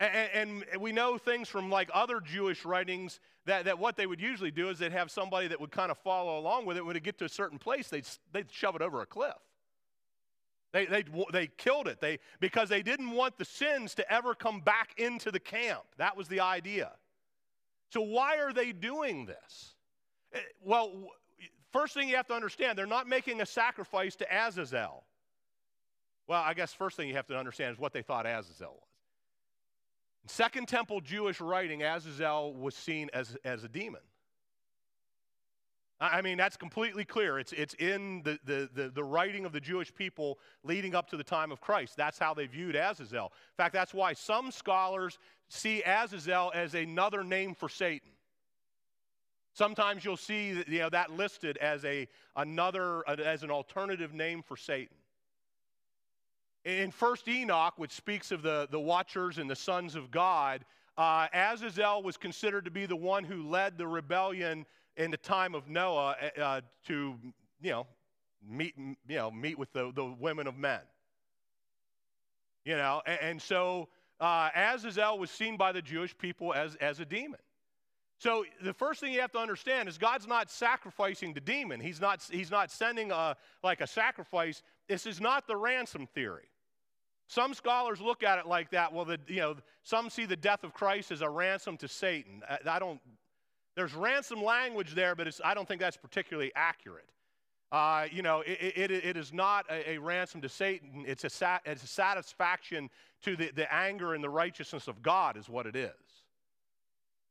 And, 0.00 0.64
and, 0.72 0.80
we 0.80 0.90
know 0.90 1.18
things 1.18 1.48
from 1.48 1.70
like 1.70 1.88
other 1.94 2.20
Jewish 2.20 2.64
writings 2.64 3.20
that, 3.46 3.64
that 3.64 3.78
what 3.78 3.96
they 3.96 4.06
would 4.06 4.20
usually 4.20 4.50
do 4.50 4.68
is 4.70 4.78
they'd 4.78 4.92
have 4.92 5.10
somebody 5.10 5.48
that 5.48 5.60
would 5.60 5.70
kind 5.70 5.90
of 5.90 5.98
follow 5.98 6.38
along 6.38 6.66
with 6.66 6.76
it. 6.76 6.84
When 6.84 6.96
it 6.96 7.02
get 7.02 7.18
to 7.18 7.24
a 7.24 7.28
certain 7.28 7.58
place, 7.58 7.88
they'd, 7.88 8.06
they'd 8.32 8.50
shove 8.50 8.76
it 8.76 8.82
over 8.82 9.02
a 9.02 9.06
cliff. 9.06 9.34
They, 10.72 10.86
they, 10.86 11.04
they 11.32 11.46
killed 11.46 11.88
it 11.88 12.00
they, 12.00 12.18
because 12.40 12.68
they 12.68 12.82
didn't 12.82 13.10
want 13.10 13.38
the 13.38 13.44
sins 13.44 13.94
to 13.94 14.12
ever 14.12 14.34
come 14.34 14.60
back 14.60 14.94
into 14.98 15.30
the 15.30 15.40
camp. 15.40 15.82
That 15.96 16.16
was 16.16 16.28
the 16.28 16.40
idea. 16.40 16.92
So, 17.90 18.02
why 18.02 18.38
are 18.38 18.52
they 18.52 18.72
doing 18.72 19.24
this? 19.24 19.74
Eh, 20.32 20.38
well, 20.62 20.92
first 21.72 21.94
thing 21.94 22.08
you 22.08 22.16
have 22.16 22.26
to 22.28 22.34
understand, 22.34 22.78
they're 22.78 22.86
not 22.86 23.08
making 23.08 23.40
a 23.40 23.46
sacrifice 23.46 24.16
to 24.16 24.26
Azazel. 24.30 25.04
Well, 26.26 26.42
I 26.42 26.54
guess 26.54 26.72
first 26.72 26.96
thing 26.96 27.08
you 27.08 27.14
have 27.14 27.26
to 27.28 27.38
understand 27.38 27.72
is 27.72 27.78
what 27.78 27.92
they 27.92 28.02
thought 28.02 28.26
Azazel 28.26 28.72
was. 28.72 28.82
In 30.24 30.28
Second 30.28 30.68
Temple 30.68 31.00
Jewish 31.00 31.40
writing, 31.40 31.82
Azazel 31.82 32.52
was 32.52 32.74
seen 32.74 33.08
as, 33.14 33.36
as 33.44 33.64
a 33.64 33.68
demon. 33.68 34.02
I 36.00 36.22
mean, 36.22 36.38
that's 36.38 36.56
completely 36.56 37.04
clear. 37.04 37.40
It's, 37.40 37.52
it's 37.52 37.74
in 37.74 38.22
the, 38.22 38.38
the, 38.44 38.68
the, 38.72 38.88
the, 38.88 39.02
writing 39.02 39.44
of 39.44 39.52
the 39.52 39.58
Jewish 39.58 39.92
people 39.92 40.38
leading 40.62 40.94
up 40.94 41.10
to 41.10 41.16
the 41.16 41.24
time 41.24 41.50
of 41.50 41.60
Christ. 41.60 41.96
That's 41.96 42.20
how 42.20 42.34
they 42.34 42.46
viewed 42.46 42.76
Azazel. 42.76 43.26
In 43.26 43.56
fact, 43.56 43.74
that's 43.74 43.92
why 43.92 44.12
some 44.12 44.52
scholars 44.52 45.18
see 45.48 45.82
Azazel 45.84 46.52
as 46.54 46.74
another 46.74 47.24
name 47.24 47.52
for 47.52 47.68
Satan. 47.68 48.10
Sometimes 49.58 50.04
you'll 50.04 50.16
see 50.16 50.62
you 50.68 50.78
know, 50.78 50.88
that 50.88 51.10
listed 51.10 51.56
as 51.56 51.84
a, 51.84 52.06
another, 52.36 53.02
as 53.08 53.42
an 53.42 53.50
alternative 53.50 54.14
name 54.14 54.40
for 54.40 54.56
Satan. 54.56 54.96
In 56.64 56.92
First 56.92 57.26
Enoch, 57.26 57.74
which 57.76 57.90
speaks 57.90 58.30
of 58.30 58.42
the, 58.42 58.68
the 58.70 58.78
watchers 58.78 59.38
and 59.38 59.50
the 59.50 59.56
sons 59.56 59.96
of 59.96 60.12
God, 60.12 60.64
uh, 60.96 61.26
Azazel 61.34 62.04
was 62.04 62.16
considered 62.16 62.66
to 62.66 62.70
be 62.70 62.86
the 62.86 62.94
one 62.94 63.24
who 63.24 63.48
led 63.48 63.76
the 63.76 63.86
rebellion 63.88 64.64
in 64.96 65.10
the 65.10 65.16
time 65.16 65.56
of 65.56 65.68
Noah 65.68 66.14
uh, 66.22 66.40
uh 66.40 66.60
to, 66.86 67.16
you 67.60 67.70
know, 67.72 67.86
meet, 68.48 68.76
you 68.78 68.94
know, 69.08 69.28
meet 69.28 69.58
with 69.58 69.72
the, 69.72 69.90
the 69.92 70.04
women 70.04 70.46
of 70.46 70.56
men. 70.56 70.82
You 72.64 72.76
know, 72.76 73.02
and, 73.06 73.20
and 73.22 73.42
so 73.42 73.88
uh, 74.20 74.50
Azazel 74.54 75.18
was 75.18 75.32
seen 75.32 75.56
by 75.56 75.72
the 75.72 75.82
Jewish 75.82 76.16
people 76.16 76.54
as, 76.54 76.76
as 76.76 77.00
a 77.00 77.04
demon. 77.04 77.40
So 78.18 78.44
the 78.62 78.72
first 78.72 79.00
thing 79.00 79.12
you 79.12 79.20
have 79.20 79.30
to 79.32 79.38
understand 79.38 79.88
is 79.88 79.96
God's 79.96 80.26
not 80.26 80.50
sacrificing 80.50 81.34
the 81.34 81.40
demon. 81.40 81.80
He's 81.80 82.00
not, 82.00 82.26
he's 82.28 82.50
not 82.50 82.72
sending 82.72 83.12
a, 83.12 83.36
like 83.62 83.80
a 83.80 83.86
sacrifice. 83.86 84.62
This 84.88 85.06
is 85.06 85.20
not 85.20 85.46
the 85.46 85.56
ransom 85.56 86.06
theory. 86.06 86.48
Some 87.28 87.54
scholars 87.54 88.00
look 88.00 88.24
at 88.24 88.38
it 88.38 88.46
like 88.46 88.70
that. 88.70 88.92
Well, 88.92 89.04
the, 89.04 89.20
you 89.28 89.36
know, 89.36 89.56
some 89.84 90.10
see 90.10 90.24
the 90.24 90.36
death 90.36 90.64
of 90.64 90.74
Christ 90.74 91.12
as 91.12 91.20
a 91.20 91.28
ransom 91.28 91.76
to 91.76 91.86
Satan. 91.86 92.42
I, 92.66 92.78
don't, 92.80 93.00
there's 93.76 93.94
ransom 93.94 94.42
language 94.42 94.94
there, 94.94 95.14
but 95.14 95.32
I 95.44 95.54
don't 95.54 95.68
think 95.68 95.80
that's 95.80 95.96
particularly 95.96 96.50
accurate. 96.56 97.08
Uh, 97.70 98.06
you 98.10 98.22
know, 98.22 98.40
it, 98.40 98.72
it, 98.76 98.90
it 98.90 99.16
is 99.16 99.32
not 99.32 99.66
a, 99.70 99.90
a, 99.90 99.98
ransom 99.98 100.40
to 100.40 100.48
Satan. 100.48 101.04
It's 101.06 101.22
a, 101.22 101.60
it's 101.66 101.84
a 101.84 101.86
satisfaction 101.86 102.88
to 103.22 103.36
the, 103.36 103.52
the 103.54 103.72
anger 103.72 104.14
and 104.14 104.24
the 104.24 104.30
righteousness 104.30 104.88
of 104.88 105.02
God, 105.02 105.36
is 105.36 105.50
what 105.50 105.66
it 105.66 105.76
is. 105.76 105.92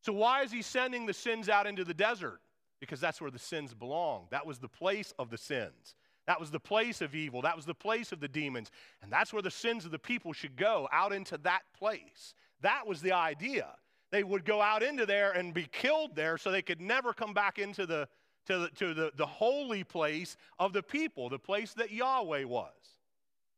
So, 0.01 0.13
why 0.13 0.43
is 0.43 0.51
he 0.51 0.61
sending 0.61 1.05
the 1.05 1.13
sins 1.13 1.49
out 1.49 1.67
into 1.67 1.83
the 1.83 1.93
desert? 1.93 2.39
Because 2.79 2.99
that's 2.99 3.19
where 3.19 3.31
the 3.31 3.39
sins 3.39 3.73
belong. 3.73 4.27
That 4.29 4.45
was 4.45 4.59
the 4.59 4.67
place 4.67 5.13
of 5.17 5.29
the 5.29 5.37
sins. 5.37 5.95
That 6.27 6.39
was 6.39 6.51
the 6.51 6.59
place 6.59 7.01
of 7.01 7.15
evil. 7.15 7.41
That 7.41 7.55
was 7.55 7.65
the 7.65 7.73
place 7.73 8.11
of 8.11 8.19
the 8.19 8.27
demons. 8.27 8.69
And 9.01 9.11
that's 9.11 9.33
where 9.33 9.41
the 9.41 9.49
sins 9.49 9.85
of 9.85 9.91
the 9.91 9.99
people 9.99 10.33
should 10.33 10.55
go, 10.55 10.87
out 10.91 11.13
into 11.13 11.37
that 11.39 11.61
place. 11.77 12.33
That 12.61 12.85
was 12.85 13.01
the 13.01 13.13
idea. 13.13 13.67
They 14.11 14.23
would 14.23 14.45
go 14.45 14.61
out 14.61 14.83
into 14.83 15.05
there 15.05 15.31
and 15.31 15.53
be 15.53 15.67
killed 15.71 16.15
there 16.15 16.37
so 16.37 16.51
they 16.51 16.61
could 16.61 16.81
never 16.81 17.13
come 17.13 17.33
back 17.33 17.59
into 17.59 17.85
the, 17.85 18.07
to, 18.45 18.59
the, 18.59 18.69
to 18.69 18.93
the, 18.93 19.11
the 19.15 19.25
holy 19.25 19.83
place 19.83 20.37
of 20.59 20.73
the 20.73 20.83
people, 20.83 21.29
the 21.29 21.39
place 21.39 21.73
that 21.73 21.91
Yahweh 21.91 22.43
was. 22.43 22.73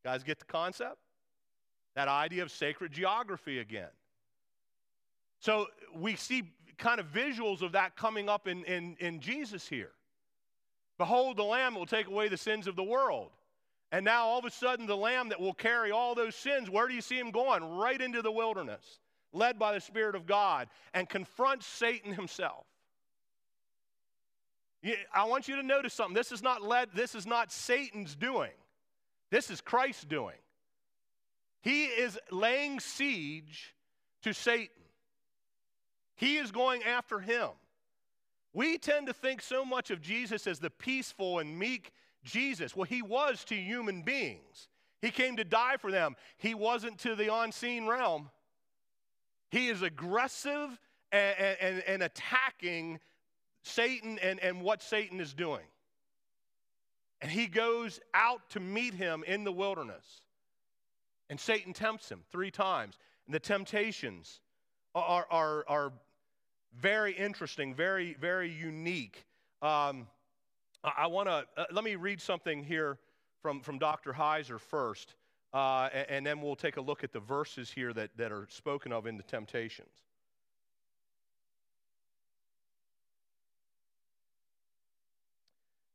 guys 0.04 0.24
get 0.24 0.40
the 0.40 0.46
concept? 0.46 0.98
That 1.96 2.08
idea 2.08 2.44
of 2.44 2.52
sacred 2.52 2.92
geography 2.92 3.60
again. 3.60 3.90
So 5.40 5.68
we 5.96 6.16
see 6.16 6.44
kind 6.78 7.00
of 7.00 7.08
visuals 7.08 7.62
of 7.62 7.74
that 7.74 7.96
coming 7.96 8.30
up 8.30 8.48
in, 8.48 8.64
in, 8.66 8.96
in 9.00 9.20
Jesus 9.20 9.68
here. 9.68 9.92
Behold, 10.98 11.38
the 11.38 11.44
Lamb 11.44 11.76
will 11.76 11.86
take 11.86 12.08
away 12.08 12.28
the 12.28 12.38
sins 12.38 12.68
of 12.68 12.76
the 12.76 12.84
world. 12.84 13.32
And 13.92 14.06
now 14.06 14.26
all 14.26 14.40
of 14.40 14.46
a 14.46 14.52
sudden, 14.52 14.86
the 14.86 14.98
Lamb 14.98 15.30
that 15.30 15.40
will 15.40 15.54
carry 15.54 15.92
all 15.92 16.14
those 16.14 16.36
sins, 16.36 16.70
where 16.70 16.88
do 16.88 16.94
you 16.94 17.02
see 17.02 17.18
him 17.18 17.32
going? 17.32 17.64
Right 17.78 18.00
into 18.00 18.22
the 18.22 18.32
wilderness, 18.32 19.00
led 19.34 19.58
by 19.58 19.74
the 19.74 19.82
Spirit 19.82 20.16
of 20.16 20.28
God, 20.28 20.68
and 20.94 21.10
confronts 21.10 21.66
Satan 21.66 22.14
himself. 22.14 22.66
I 25.14 25.26
want 25.26 25.48
you 25.48 25.56
to 25.56 25.64
notice 25.64 25.94
something. 25.94 26.14
This 26.14 26.32
is 26.32 26.44
not 26.44 26.62
led, 26.62 26.90
this 26.94 27.16
is 27.16 27.26
not 27.26 27.52
Satan's 27.52 28.16
doing. 28.16 28.52
This 29.32 29.50
is 29.50 29.60
Christ's 29.62 30.06
doing. 30.06 30.38
He 31.62 31.86
is 31.86 32.18
laying 32.32 32.80
siege 32.80 33.76
to 34.24 34.34
Satan. 34.34 34.70
He 36.20 36.36
is 36.36 36.52
going 36.52 36.84
after 36.84 37.22
him. 37.22 37.48
We 38.52 38.78
tend 38.78 39.08
to 39.08 39.14
think 39.14 39.42
so 39.42 39.64
much 39.64 39.90
of 39.90 40.02
Jesus 40.02 40.48
as 40.48 40.60
the 40.60 40.70
peaceful 40.70 41.40
and 41.40 41.58
meek 41.58 41.94
Jesus. 42.26 42.76
Well, 42.76 42.84
he 42.84 43.02
was 43.02 43.46
to 43.46 43.56
human 43.56 44.02
beings. 44.02 44.68
He 45.02 45.12
came 45.12 45.38
to 45.38 45.46
die 45.46 45.78
for 45.78 45.92
them. 45.92 46.18
He 46.36 46.54
wasn't 46.54 46.98
to 47.00 47.16
the 47.16 47.34
unseen 47.34 47.88
realm. 47.88 48.32
He 49.50 49.70
is 49.70 49.82
aggressive 49.82 50.78
and, 51.14 51.58
and, 51.62 51.84
and 51.88 52.04
attacking 52.04 53.00
Satan 53.64 54.20
and, 54.20 54.42
and 54.42 54.62
what 54.62 54.82
Satan 54.82 55.22
is 55.22 55.34
doing. 55.34 55.64
And 57.22 57.32
he 57.32 57.48
goes 57.48 58.02
out 58.14 58.42
to 58.50 58.60
meet 58.60 58.94
him 58.94 59.24
in 59.26 59.46
the 59.46 59.54
wilderness. 59.54 60.20
And 61.30 61.40
Satan 61.40 61.72
tempts 61.72 62.10
him 62.10 62.24
three 62.30 62.52
times. 62.52 62.98
And 63.26 63.34
the 63.34 63.40
temptations 63.40 64.42
are, 64.94 65.26
are, 65.32 65.64
are 65.70 65.94
very 66.78 67.14
interesting, 67.14 67.74
very, 67.74 68.16
very 68.20 68.50
unique. 68.50 69.26
Um, 69.62 70.08
I 70.84 71.08
want 71.08 71.28
to, 71.28 71.46
uh, 71.58 71.66
let 71.72 71.84
me 71.84 71.96
read 71.96 72.22
something 72.22 72.64
here 72.64 72.98
from, 73.42 73.62
from 73.62 73.80
Dr. 73.80 74.14
Heiser 74.14 74.60
first, 74.60 75.16
uh, 75.54 75.90
and, 75.94 76.10
and, 76.10 76.26
then 76.26 76.42
we'll 76.42 76.56
take 76.56 76.78
a 76.78 76.82
look 76.82 77.04
at 77.04 77.12
the 77.12 77.20
verses 77.20 77.70
here 77.70 77.92
that, 77.94 78.12
that 78.18 78.32
are 78.32 78.48
spoken 78.50 78.94
of 78.94 79.08
in 79.08 79.18
the 79.18 79.24
temptations. 79.24 80.04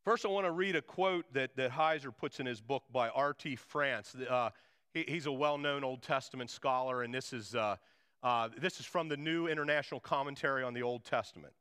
First, 0.04 0.26
I 0.26 0.28
want 0.28 0.44
to 0.44 0.50
read 0.50 0.76
a 0.76 0.82
quote 0.82 1.24
that, 1.32 1.56
that 1.56 1.70
Heiser 1.70 2.14
puts 2.14 2.38
in 2.38 2.44
his 2.44 2.60
book 2.60 2.82
by 2.92 3.08
R.T. 3.08 3.56
France. 3.56 4.14
Uh, 4.14 4.50
he, 4.92 5.04
he's 5.08 5.24
a 5.24 5.32
well 5.32 5.56
known 5.56 5.82
Old 5.82 6.02
Testament 6.02 6.50
scholar, 6.50 7.04
and 7.04 7.14
this 7.14 7.32
is 7.32 7.54
uh, 8.24 8.48
this 8.58 8.80
is 8.80 8.86
from 8.86 9.08
the 9.08 9.16
New 9.16 9.46
International 9.48 10.00
Commentary 10.00 10.64
on 10.64 10.72
the 10.72 10.82
Old 10.82 11.04
Testament. 11.04 11.52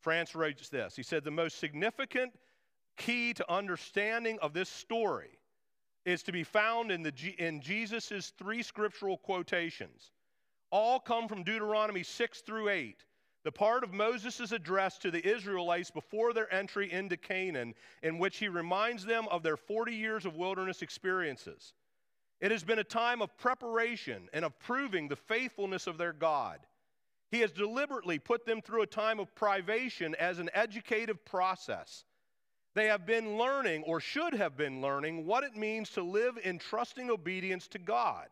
France 0.00 0.34
writes 0.34 0.68
this 0.68 0.94
He 0.94 1.02
said, 1.02 1.24
The 1.24 1.30
most 1.30 1.58
significant 1.58 2.32
key 2.96 3.34
to 3.34 3.52
understanding 3.52 4.38
of 4.40 4.54
this 4.54 4.68
story 4.68 5.38
is 6.04 6.22
to 6.22 6.32
be 6.32 6.44
found 6.44 6.92
in, 6.92 7.02
the, 7.02 7.12
in 7.38 7.60
Jesus' 7.60 8.32
three 8.38 8.62
scriptural 8.62 9.16
quotations. 9.16 10.12
All 10.70 11.00
come 11.00 11.28
from 11.28 11.42
Deuteronomy 11.42 12.02
6 12.02 12.40
through 12.42 12.68
8, 12.68 13.04
the 13.42 13.52
part 13.52 13.82
of 13.82 13.92
Moses' 13.92 14.52
address 14.52 14.98
to 14.98 15.10
the 15.10 15.26
Israelites 15.26 15.90
before 15.90 16.32
their 16.32 16.52
entry 16.52 16.92
into 16.92 17.16
Canaan, 17.16 17.74
in 18.02 18.18
which 18.18 18.36
he 18.36 18.48
reminds 18.48 19.04
them 19.04 19.26
of 19.30 19.42
their 19.42 19.56
40 19.56 19.94
years 19.94 20.26
of 20.26 20.36
wilderness 20.36 20.82
experiences. 20.82 21.74
It 22.40 22.50
has 22.50 22.64
been 22.64 22.78
a 22.78 22.84
time 22.84 23.22
of 23.22 23.36
preparation 23.38 24.28
and 24.32 24.44
of 24.44 24.58
proving 24.58 25.08
the 25.08 25.16
faithfulness 25.16 25.86
of 25.86 25.98
their 25.98 26.12
God. 26.12 26.60
He 27.30 27.40
has 27.40 27.50
deliberately 27.50 28.18
put 28.18 28.44
them 28.44 28.60
through 28.60 28.82
a 28.82 28.86
time 28.86 29.18
of 29.18 29.34
privation 29.34 30.14
as 30.16 30.38
an 30.38 30.50
educative 30.52 31.24
process. 31.24 32.04
They 32.74 32.86
have 32.86 33.06
been 33.06 33.38
learning, 33.38 33.84
or 33.84 34.00
should 34.00 34.34
have 34.34 34.56
been 34.56 34.80
learning, 34.80 35.26
what 35.26 35.44
it 35.44 35.56
means 35.56 35.90
to 35.90 36.02
live 36.02 36.38
in 36.42 36.58
trusting 36.58 37.08
obedience 37.08 37.68
to 37.68 37.78
God. 37.78 38.26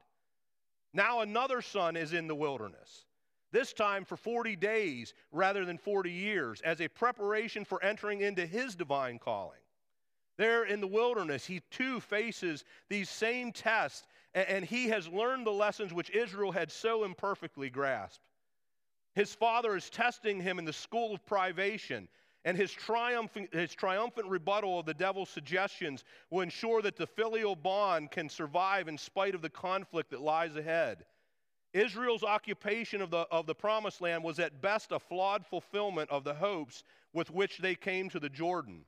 Now 0.93 1.21
another 1.21 1.63
son 1.63 1.97
is 1.97 2.13
in 2.13 2.27
the 2.27 2.35
wilderness, 2.35 3.07
this 3.51 3.73
time 3.73 4.05
for 4.05 4.17
40 4.17 4.57
days 4.57 5.15
rather 5.31 5.65
than 5.65 5.79
40 5.79 6.11
years, 6.11 6.61
as 6.63 6.81
a 6.81 6.89
preparation 6.89 7.65
for 7.65 7.83
entering 7.83 8.21
into 8.21 8.45
his 8.45 8.75
divine 8.75 9.19
calling. 9.19 9.62
There 10.43 10.65
in 10.65 10.81
the 10.81 10.89
wilderness, 10.89 11.47
he 11.47 11.61
too 11.71 12.01
faces 12.01 12.65
these 12.89 13.09
same 13.09 13.53
tests, 13.53 14.09
and 14.35 14.65
he 14.65 14.89
has 14.89 15.07
learned 15.07 15.47
the 15.47 15.53
lessons 15.53 15.93
which 15.93 16.11
Israel 16.11 16.51
had 16.51 16.73
so 16.73 17.05
imperfectly 17.05 17.71
grasped. 17.71 18.25
His 19.15 19.33
father 19.33 19.77
is 19.77 19.89
testing 19.89 20.41
him 20.41 20.59
in 20.59 20.65
the 20.65 20.73
school 20.73 21.15
of 21.15 21.25
privation, 21.27 22.09
and 22.45 22.57
his 22.57 22.73
triumphant, 22.73 23.55
his 23.55 23.73
triumphant 23.73 24.27
rebuttal 24.27 24.81
of 24.81 24.87
the 24.87 24.95
devil's 24.95 25.31
suggestions 25.31 26.03
will 26.29 26.41
ensure 26.41 26.83
that 26.83 26.97
the 26.97 27.07
filial 27.07 27.55
bond 27.55 28.11
can 28.11 28.29
survive 28.29 28.89
in 28.89 28.99
spite 28.99 29.37
of 29.37 29.43
the 29.43 29.49
conflict 29.49 30.11
that 30.11 30.23
lies 30.23 30.57
ahead. 30.57 31.05
Israel's 31.73 32.25
occupation 32.25 33.01
of 33.01 33.13
the, 33.13 33.29
of 33.31 33.47
the 33.47 33.55
promised 33.55 34.01
land 34.01 34.25
was 34.25 34.41
at 34.41 34.61
best 34.61 34.91
a 34.91 34.99
flawed 34.99 35.47
fulfillment 35.47 36.11
of 36.11 36.25
the 36.25 36.35
hopes 36.35 36.83
with 37.13 37.31
which 37.31 37.59
they 37.59 37.77
came 37.77 38.11
to 38.11 38.19
the 38.19 38.29
Jordan. 38.29 38.85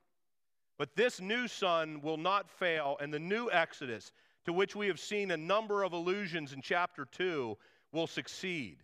But 0.77 0.95
this 0.95 1.21
new 1.21 1.47
son 1.47 2.01
will 2.01 2.17
not 2.17 2.49
fail, 2.49 2.97
and 2.99 3.13
the 3.13 3.19
new 3.19 3.49
Exodus, 3.51 4.11
to 4.45 4.53
which 4.53 4.75
we 4.75 4.87
have 4.87 4.99
seen 4.99 5.31
a 5.31 5.37
number 5.37 5.83
of 5.83 5.93
allusions 5.93 6.53
in 6.53 6.61
chapter 6.61 7.05
2, 7.05 7.57
will 7.91 8.07
succeed. 8.07 8.77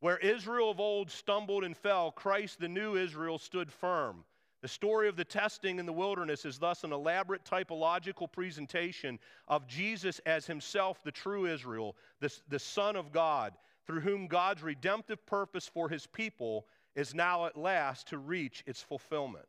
Where 0.00 0.18
Israel 0.18 0.70
of 0.70 0.80
old 0.80 1.10
stumbled 1.10 1.62
and 1.62 1.76
fell, 1.76 2.10
Christ, 2.10 2.58
the 2.58 2.68
new 2.68 2.96
Israel, 2.96 3.38
stood 3.38 3.72
firm. 3.72 4.24
The 4.62 4.68
story 4.68 5.08
of 5.08 5.16
the 5.16 5.24
testing 5.24 5.78
in 5.78 5.86
the 5.86 5.92
wilderness 5.92 6.44
is 6.44 6.58
thus 6.58 6.84
an 6.84 6.92
elaborate 6.92 7.44
typological 7.44 8.30
presentation 8.30 9.18
of 9.48 9.66
Jesus 9.66 10.20
as 10.26 10.46
himself, 10.46 11.02
the 11.02 11.10
true 11.10 11.46
Israel, 11.46 11.96
the, 12.20 12.32
the 12.48 12.58
Son 12.58 12.94
of 12.94 13.12
God, 13.12 13.54
through 13.86 14.00
whom 14.00 14.28
God's 14.28 14.62
redemptive 14.62 15.24
purpose 15.26 15.68
for 15.68 15.88
his 15.88 16.06
people 16.06 16.66
is 16.94 17.14
now 17.14 17.46
at 17.46 17.56
last 17.56 18.08
to 18.08 18.18
reach 18.18 18.62
its 18.66 18.80
fulfillment. 18.80 19.46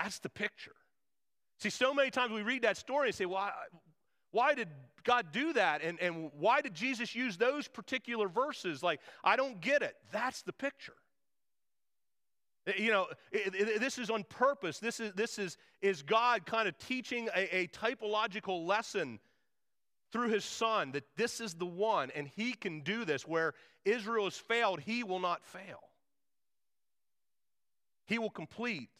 That's 0.00 0.20
the 0.20 0.28
picture. 0.28 0.76
See, 1.58 1.70
so 1.70 1.92
many 1.92 2.12
times 2.12 2.32
we 2.32 2.42
read 2.42 2.62
that 2.62 2.76
story 2.76 3.08
and 3.08 3.14
say, 3.16 3.26
well, 3.26 3.50
why 4.30 4.54
did 4.54 4.68
God 5.02 5.32
do 5.32 5.52
that? 5.54 5.82
And, 5.82 5.98
and 6.00 6.30
why 6.38 6.60
did 6.60 6.72
Jesus 6.72 7.16
use 7.16 7.36
those 7.36 7.66
particular 7.66 8.28
verses? 8.28 8.80
Like, 8.80 9.00
I 9.24 9.34
don't 9.34 9.60
get 9.60 9.82
it. 9.82 9.96
That's 10.12 10.42
the 10.42 10.52
picture. 10.52 10.94
Eh, 12.68 12.74
you 12.76 12.92
know, 12.92 13.08
it, 13.32 13.52
it, 13.56 13.80
this 13.80 13.98
is 13.98 14.08
on 14.08 14.22
purpose. 14.22 14.78
This 14.78 15.00
is, 15.00 15.12
this 15.14 15.36
is, 15.36 15.56
is 15.82 16.02
God 16.02 16.46
kind 16.46 16.68
of 16.68 16.78
teaching 16.78 17.28
a, 17.34 17.62
a 17.62 17.66
typological 17.66 18.68
lesson 18.68 19.18
through 20.12 20.28
his 20.28 20.44
son 20.44 20.92
that 20.92 21.02
this 21.16 21.40
is 21.40 21.54
the 21.54 21.66
one 21.66 22.12
and 22.14 22.28
he 22.28 22.52
can 22.52 22.82
do 22.82 23.04
this. 23.04 23.26
Where 23.26 23.52
Israel 23.84 24.26
has 24.26 24.38
failed, 24.38 24.78
he 24.78 25.02
will 25.02 25.18
not 25.18 25.44
fail. 25.44 25.80
He 28.06 28.20
will 28.20 28.30
complete 28.30 28.90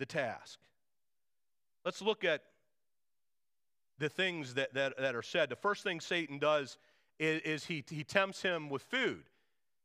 the 0.00 0.06
task. 0.06 0.58
Let's 1.84 2.02
look 2.02 2.24
at 2.24 2.42
the 3.98 4.08
things 4.08 4.54
that, 4.54 4.74
that, 4.74 4.96
that 4.98 5.14
are 5.14 5.22
said. 5.22 5.48
The 5.48 5.56
first 5.56 5.84
thing 5.84 6.00
Satan 6.00 6.38
does 6.38 6.78
is, 7.20 7.40
is 7.42 7.66
he, 7.66 7.84
he 7.88 8.02
tempts 8.02 8.42
him 8.42 8.68
with 8.68 8.82
food. 8.82 9.22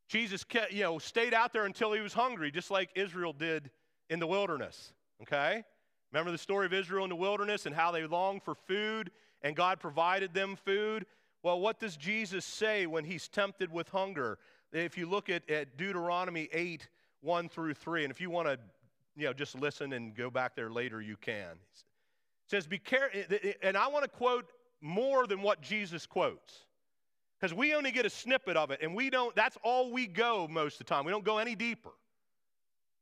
Jesus 0.08 0.44
kept, 0.44 0.72
you 0.72 0.84
know, 0.84 0.98
stayed 0.98 1.34
out 1.34 1.54
there 1.54 1.66
until 1.66 1.92
he 1.94 2.00
was 2.00 2.14
hungry, 2.14 2.50
just 2.50 2.72
like 2.72 2.90
Israel 2.96 3.34
did 3.34 3.70
in 4.10 4.20
the 4.20 4.28
wilderness. 4.28 4.94
Okay? 5.22 5.64
Remember 6.12 6.32
the 6.32 6.38
story 6.38 6.66
of 6.66 6.74
Israel 6.74 7.04
in 7.04 7.10
the 7.10 7.16
wilderness 7.16 7.66
and 7.66 7.76
how 7.76 7.92
they 7.92 8.06
longed 8.06 8.44
for 8.44 8.56
food 8.56 9.12
and 9.42 9.56
God 9.56 9.80
provided 9.80 10.34
them 10.34 10.56
food? 10.56 11.06
Well, 11.44 11.60
what 11.60 11.80
does 11.80 11.98
Jesus 11.98 12.46
say 12.46 12.86
when 12.86 13.04
he's 13.04 13.28
tempted 13.28 13.72
with 13.72 13.90
hunger? 13.90 14.40
If 14.72 14.98
you 14.98 15.08
look 15.08 15.30
at, 15.30 15.50
at 15.50 15.78
Deuteronomy 15.78 16.50
8, 16.52 16.88
1 17.22 17.50
through 17.50 17.74
3, 17.74 18.06
and 18.06 18.12
if 18.12 18.22
you 18.22 18.30
want 18.30 18.48
to, 18.48 18.58
you 19.16 19.26
know, 19.26 19.34
just 19.34 19.60
listen 19.60 19.94
and 19.94 20.16
go 20.16 20.30
back 20.30 20.56
there 20.56 20.70
later, 20.70 21.02
you 21.02 21.18
can. 21.18 21.52
It 21.52 22.48
says, 22.48 22.68
Be 22.68 22.78
careful, 22.78 23.22
and 23.62 23.78
I 23.78 23.88
want 23.88 24.04
to 24.04 24.10
quote 24.10 24.46
more 24.82 25.26
than 25.26 25.42
what 25.42 25.62
Jesus 25.62 26.06
quotes 26.06 26.66
because 27.40 27.54
we 27.54 27.74
only 27.74 27.92
get 27.92 28.06
a 28.06 28.10
snippet 28.10 28.56
of 28.56 28.72
it 28.72 28.80
and 28.82 28.96
we 28.96 29.10
don't 29.10 29.36
that's 29.36 29.58
all 29.64 29.92
we 29.92 30.08
go 30.08 30.48
most 30.50 30.74
of 30.74 30.80
the 30.80 30.84
time. 30.86 31.06
We 31.06 31.12
don't 31.12 31.26
go 31.26 31.38
any 31.38 31.56
deeper. 31.56 31.92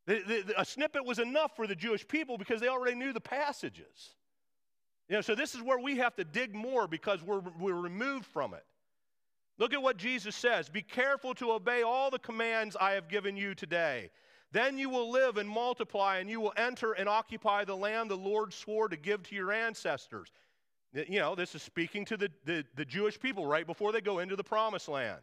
The, 0.05 0.21
the, 0.27 0.43
the, 0.47 0.61
a 0.61 0.65
snippet 0.65 1.05
was 1.05 1.19
enough 1.19 1.55
for 1.55 1.67
the 1.67 1.75
jewish 1.75 2.07
people 2.07 2.37
because 2.37 2.61
they 2.61 2.67
already 2.67 2.95
knew 2.95 3.13
the 3.13 3.21
passages. 3.21 4.15
You 5.09 5.15
know 5.15 5.21
so 5.21 5.35
this 5.35 5.55
is 5.55 5.61
where 5.61 5.79
we 5.79 5.97
have 5.97 6.15
to 6.15 6.23
dig 6.23 6.53
more 6.53 6.87
because 6.87 7.23
we're, 7.23 7.41
we're 7.59 7.73
removed 7.73 8.25
from 8.25 8.53
it. 8.53 8.65
Look 9.57 9.73
at 9.73 9.81
what 9.81 9.97
jesus 9.97 10.35
says 10.35 10.69
be 10.69 10.81
careful 10.81 11.33
to 11.35 11.51
obey 11.51 11.83
all 11.83 12.09
the 12.09 12.19
commands 12.19 12.75
i 12.79 12.91
have 12.91 13.07
given 13.07 13.35
you 13.35 13.55
today 13.55 14.09
then 14.53 14.77
you 14.77 14.89
will 14.89 15.11
live 15.11 15.35
and 15.35 15.49
multiply 15.49 16.19
and 16.19 16.29
you 16.29 16.39
will 16.39 16.53
enter 16.55 16.93
and 16.93 17.09
occupy 17.09 17.65
the 17.65 17.75
land 17.75 18.09
the 18.09 18.15
lord 18.15 18.53
swore 18.53 18.87
to 18.87 18.95
give 18.95 19.21
to 19.23 19.35
your 19.35 19.51
ancestors 19.51 20.31
you 20.93 21.19
know, 21.19 21.35
this 21.35 21.55
is 21.55 21.63
speaking 21.63 22.05
to 22.05 22.17
the, 22.17 22.29
the, 22.45 22.63
the, 22.75 22.85
Jewish 22.85 23.19
people 23.19 23.45
right 23.45 23.65
before 23.65 23.91
they 23.91 24.01
go 24.01 24.19
into 24.19 24.35
the 24.35 24.43
promised 24.43 24.87
land. 24.87 25.19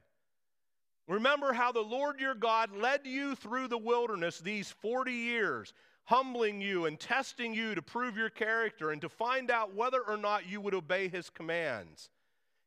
Remember 1.06 1.52
how 1.52 1.72
the 1.72 1.80
Lord 1.80 2.20
your 2.20 2.34
God 2.34 2.76
led 2.76 3.00
you 3.04 3.34
through 3.34 3.68
the 3.68 3.78
wilderness 3.78 4.38
these 4.38 4.70
40 4.70 5.12
years, 5.12 5.72
humbling 6.04 6.60
you 6.60 6.86
and 6.86 6.98
testing 6.98 7.54
you 7.54 7.74
to 7.74 7.82
prove 7.82 8.16
your 8.16 8.30
character 8.30 8.90
and 8.90 9.00
to 9.00 9.08
find 9.08 9.50
out 9.50 9.74
whether 9.74 10.00
or 10.00 10.16
not 10.16 10.48
you 10.48 10.60
would 10.60 10.74
obey 10.74 11.08
his 11.08 11.30
commands. 11.30 12.10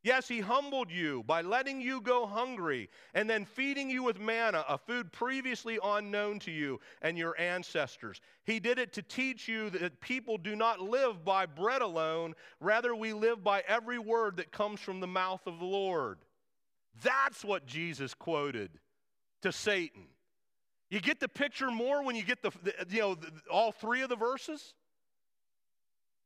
Yes, 0.04 0.28
he 0.28 0.42
humbled 0.42 0.92
you 0.92 1.24
by 1.24 1.42
letting 1.42 1.80
you 1.80 2.02
go 2.02 2.26
hungry 2.26 2.90
and 3.14 3.30
then 3.30 3.46
feeding 3.46 3.90
you 3.90 4.04
with 4.04 4.20
manna, 4.20 4.66
a 4.68 4.78
food 4.78 5.14
previously 5.14 5.80
unknown 5.82 6.40
to 6.40 6.52
you 6.52 6.82
and 7.02 7.18
your 7.18 7.40
ancestors. 7.40 8.20
He 8.44 8.60
did 8.60 8.80
it 8.80 8.92
to 8.94 9.02
teach 9.02 9.48
you 9.48 9.70
that 9.70 10.02
people 10.02 10.38
do 10.38 10.58
not 10.58 10.82
live 10.82 11.24
by 11.24 11.46
bread 11.46 11.82
alone, 11.82 12.36
rather, 12.60 12.94
we 12.94 13.14
live 13.14 13.46
by 13.46 13.64
every 13.66 13.98
word 13.98 14.36
that 14.38 14.52
comes 14.52 14.82
from 14.82 15.00
the 15.00 15.08
mouth 15.08 15.48
of 15.48 15.60
the 15.60 15.66
Lord. 15.66 16.18
That's 17.02 17.46
what 17.46 17.66
Jesus 17.66 18.14
quoted 18.14 18.72
to 19.42 19.54
Satan. 19.54 20.04
You 20.90 21.00
get 21.00 21.22
the 21.22 21.30
picture 21.30 21.72
more 21.72 22.04
when 22.04 22.18
you 22.18 22.24
get 22.24 22.42
the, 22.42 22.52
you 22.90 23.00
know, 23.00 23.18
all 23.50 23.72
three 23.72 24.02
of 24.02 24.10
the 24.10 24.18
verses? 24.18 24.74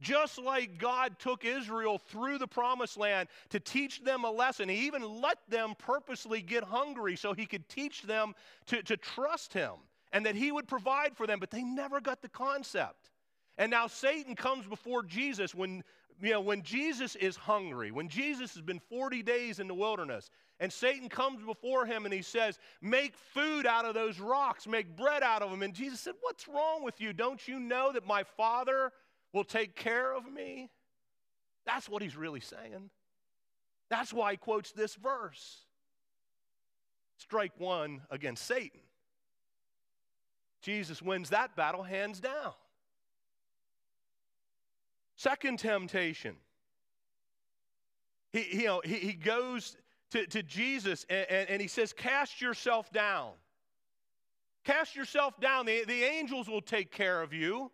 Just 0.01 0.37
like 0.37 0.77
God 0.77 1.17
took 1.17 1.43
Israel 1.43 1.97
through 1.97 2.37
the 2.37 2.47
promised 2.47 2.97
land 2.97 3.29
to 3.49 3.59
teach 3.59 4.03
them 4.03 4.23
a 4.23 4.31
lesson, 4.31 4.69
He 4.69 4.85
even 4.85 5.21
let 5.21 5.37
them 5.49 5.73
purposely 5.77 6.41
get 6.41 6.63
hungry 6.63 7.15
so 7.15 7.33
He 7.33 7.45
could 7.45 7.67
teach 7.67 8.03
them 8.03 8.35
to, 8.67 8.83
to 8.83 8.97
trust 8.97 9.53
Him 9.53 9.73
and 10.13 10.25
that 10.25 10.35
He 10.35 10.51
would 10.51 10.67
provide 10.67 11.17
for 11.17 11.25
them, 11.25 11.39
but 11.39 11.49
they 11.49 11.63
never 11.63 11.99
got 11.99 12.21
the 12.21 12.29
concept. 12.29 13.09
And 13.57 13.71
now 13.71 13.87
Satan 13.87 14.35
comes 14.35 14.67
before 14.67 15.01
Jesus 15.01 15.55
when, 15.55 15.83
you 16.21 16.31
know, 16.31 16.41
when 16.41 16.61
Jesus 16.61 17.15
is 17.15 17.35
hungry, 17.35 17.91
when 17.91 18.07
Jesus 18.07 18.53
has 18.53 18.61
been 18.61 18.79
40 18.79 19.23
days 19.23 19.59
in 19.59 19.67
the 19.67 19.73
wilderness, 19.73 20.29
and 20.59 20.71
Satan 20.71 21.09
comes 21.09 21.43
before 21.43 21.85
him 21.85 22.05
and 22.05 22.13
he 22.13 22.21
says, 22.21 22.59
Make 22.81 23.15
food 23.15 23.65
out 23.65 23.85
of 23.85 23.93
those 23.93 24.19
rocks, 24.19 24.67
make 24.67 24.95
bread 24.95 25.23
out 25.23 25.41
of 25.41 25.51
them. 25.51 25.61
And 25.61 25.73
Jesus 25.73 25.99
said, 25.99 26.13
What's 26.21 26.47
wrong 26.47 26.83
with 26.83 26.99
you? 26.99 27.13
Don't 27.13 27.47
you 27.47 27.59
know 27.59 27.91
that 27.91 28.07
my 28.07 28.23
Father 28.23 28.91
will 29.37 29.43
take 29.43 29.75
care 29.75 30.15
of 30.15 30.29
me. 30.29 30.71
That's 31.63 31.87
what 31.87 32.01
he's 32.01 32.17
really 32.17 32.39
saying. 32.39 32.89
That's 33.87 34.11
why 34.11 34.31
he 34.31 34.37
quotes 34.37 34.71
this 34.71 34.95
verse. 34.95 35.57
Strike 37.19 37.53
one 37.59 38.01
against 38.09 38.45
Satan. 38.45 38.79
Jesus 40.61 41.03
wins 41.03 41.29
that 41.29 41.55
battle 41.55 41.83
hands 41.83 42.19
down. 42.19 42.53
Second 45.15 45.59
temptation. 45.59 46.35
He, 48.33 48.61
you 48.61 48.65
know, 48.65 48.81
he, 48.83 48.95
he 48.95 49.13
goes 49.13 49.77
to, 50.11 50.25
to 50.27 50.41
Jesus 50.41 51.05
and, 51.09 51.27
and, 51.29 51.49
and 51.49 51.61
he 51.61 51.67
says, 51.67 51.93
Cast 51.93 52.41
yourself 52.41 52.91
down. 52.91 53.33
Cast 54.63 54.95
yourself 54.95 55.39
down. 55.39 55.67
The, 55.67 55.85
the 55.85 56.03
angels 56.03 56.49
will 56.49 56.61
take 56.61 56.91
care 56.91 57.21
of 57.21 57.33
you. 57.33 57.71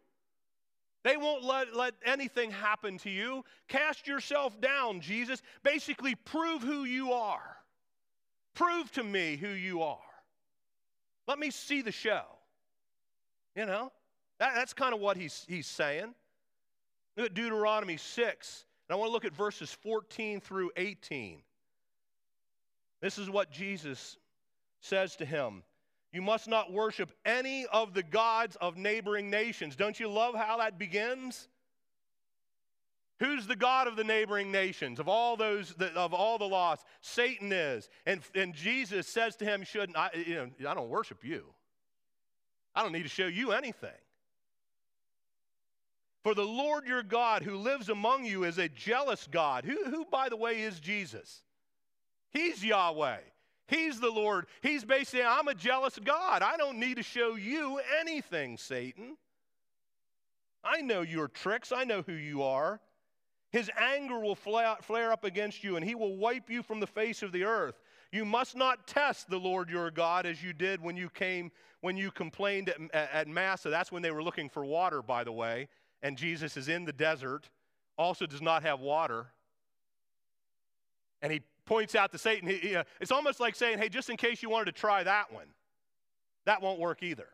They 1.03 1.17
won't 1.17 1.43
let, 1.43 1.75
let 1.75 1.93
anything 2.05 2.49
happen 2.51 2.97
to 2.99 3.09
you. 3.09 3.43
Cast 3.67 4.07
yourself 4.07 4.59
down, 4.61 5.01
Jesus. 5.01 5.41
Basically, 5.61 6.15
prove 6.15 6.61
who 6.61 6.85
you 6.85 7.11
are. 7.11 7.57
Prove 8.53 8.91
to 8.93 9.03
me 9.03 9.35
who 9.35 9.49
you 9.49 9.81
are. 9.81 9.97
Let 11.27 11.39
me 11.39 11.51
see 11.51 11.81
the 11.81 11.91
show. 11.91 12.23
You 13.55 13.65
know, 13.65 13.91
that, 14.39 14.55
that's 14.55 14.73
kind 14.73 14.93
of 14.93 14.99
what 14.99 15.17
he's, 15.17 15.45
he's 15.47 15.67
saying. 15.67 16.13
Look 17.17 17.27
at 17.27 17.33
Deuteronomy 17.33 17.97
6. 17.97 18.65
And 18.87 18.95
I 18.95 18.97
want 18.97 19.09
to 19.09 19.13
look 19.13 19.25
at 19.25 19.35
verses 19.35 19.71
14 19.71 20.39
through 20.39 20.71
18. 20.77 21.41
This 23.01 23.17
is 23.17 23.29
what 23.29 23.51
Jesus 23.51 24.17
says 24.79 25.17
to 25.17 25.25
him 25.25 25.63
you 26.13 26.21
must 26.21 26.47
not 26.47 26.71
worship 26.71 27.11
any 27.25 27.65
of 27.65 27.95
the 27.95 28.03
gods 28.03 28.55
of 28.61 28.77
neighboring 28.77 29.31
nations. 29.31 29.75
Don't 29.75 29.99
you 29.99 30.07
love 30.07 30.35
how 30.35 30.57
that 30.57 30.77
begins? 30.77 31.47
Who's 33.19 33.47
the 33.47 33.55
God 33.55 33.87
of 33.87 33.95
the 33.95 34.03
neighboring 34.03 34.51
nations? 34.51 34.99
Of 34.99 35.07
all 35.07 35.35
those, 35.35 35.73
of 35.95 36.13
all 36.13 36.37
the 36.37 36.45
laws, 36.45 36.79
Satan 37.01 37.51
is. 37.51 37.89
And, 38.05 38.21
and 38.35 38.53
Jesus 38.53 39.07
says 39.07 39.35
to 39.37 39.45
him, 39.45 39.63
"Shouldn't 39.63 39.97
I? 39.97 40.11
You 40.13 40.35
know, 40.59 40.69
I 40.69 40.73
don't 40.75 40.89
worship 40.89 41.23
you. 41.23 41.45
I 42.75 42.83
don't 42.83 42.91
need 42.91 43.03
to 43.03 43.09
show 43.09 43.27
you 43.27 43.51
anything. 43.51 43.89
For 46.23 46.35
the 46.35 46.45
Lord 46.45 46.85
your 46.85 47.03
God, 47.03 47.43
who 47.43 47.57
lives 47.57 47.89
among 47.89 48.25
you, 48.25 48.43
is 48.43 48.57
a 48.57 48.69
jealous 48.69 49.27
God. 49.29 49.65
Who, 49.65 49.83
who 49.85 50.05
by 50.05 50.29
the 50.29 50.37
way, 50.37 50.61
is 50.61 50.79
Jesus? 50.79 51.41
He's 52.29 52.63
Yahweh. 52.63 53.17
He's 53.67 53.99
the 53.99 54.09
Lord. 54.09 54.47
He's 54.61 54.83
basically, 54.83 55.23
I'm 55.23 55.47
a 55.47 55.55
jealous 55.55 55.97
God. 56.03 56.41
I 56.41 56.57
don't 56.57 56.79
need 56.79 56.97
to 56.97 57.03
show 57.03 57.35
you 57.35 57.79
anything, 57.99 58.57
Satan. 58.57 59.17
I 60.63 60.81
know 60.81 61.01
your 61.01 61.27
tricks. 61.27 61.71
I 61.71 61.83
know 61.83 62.01
who 62.01 62.13
you 62.13 62.43
are. 62.43 62.79
His 63.51 63.69
anger 63.79 64.19
will 64.19 64.35
flare 64.35 65.11
up 65.11 65.23
against 65.23 65.63
you, 65.63 65.75
and 65.75 65.85
he 65.85 65.93
will 65.93 66.17
wipe 66.17 66.49
you 66.49 66.63
from 66.63 66.79
the 66.79 66.87
face 66.87 67.21
of 67.21 67.31
the 67.31 67.43
earth. 67.43 67.79
You 68.11 68.25
must 68.25 68.55
not 68.55 68.87
test 68.87 69.29
the 69.29 69.37
Lord 69.37 69.69
your 69.69 69.91
God 69.91 70.25
as 70.25 70.43
you 70.43 70.53
did 70.53 70.81
when 70.81 70.97
you 70.97 71.09
came, 71.09 71.51
when 71.81 71.95
you 71.95 72.11
complained 72.11 72.69
at, 72.69 73.11
at 73.13 73.27
Massah. 73.27 73.69
That's 73.69 73.91
when 73.91 74.01
they 74.01 74.11
were 74.11 74.23
looking 74.23 74.49
for 74.49 74.65
water, 74.65 75.01
by 75.01 75.23
the 75.23 75.31
way. 75.31 75.67
And 76.01 76.17
Jesus 76.17 76.57
is 76.57 76.67
in 76.67 76.83
the 76.83 76.93
desert, 76.93 77.49
also 77.97 78.25
does 78.25 78.41
not 78.41 78.63
have 78.63 78.79
water. 78.79 79.27
And 81.21 81.31
he 81.31 81.41
points 81.65 81.95
out 81.95 82.11
to 82.11 82.17
Satan, 82.17 82.47
he, 82.47 82.57
he, 82.57 82.75
uh, 82.75 82.83
it's 82.99 83.11
almost 83.11 83.39
like 83.39 83.55
saying, 83.55 83.77
hey, 83.77 83.89
just 83.89 84.09
in 84.09 84.17
case 84.17 84.43
you 84.43 84.49
wanted 84.49 84.65
to 84.65 84.71
try 84.71 85.03
that 85.03 85.31
one, 85.31 85.47
that 86.45 86.61
won't 86.61 86.79
work 86.79 87.03
either. 87.03 87.27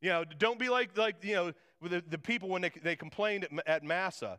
You 0.00 0.10
know, 0.10 0.24
don't 0.24 0.58
be 0.58 0.68
like, 0.68 0.96
like 0.96 1.16
you 1.22 1.34
know, 1.34 1.52
the, 1.82 2.02
the 2.08 2.18
people 2.18 2.48
when 2.48 2.62
they, 2.62 2.70
they 2.82 2.96
complained 2.96 3.44
at, 3.44 3.66
at 3.66 3.84
Massah. 3.84 4.38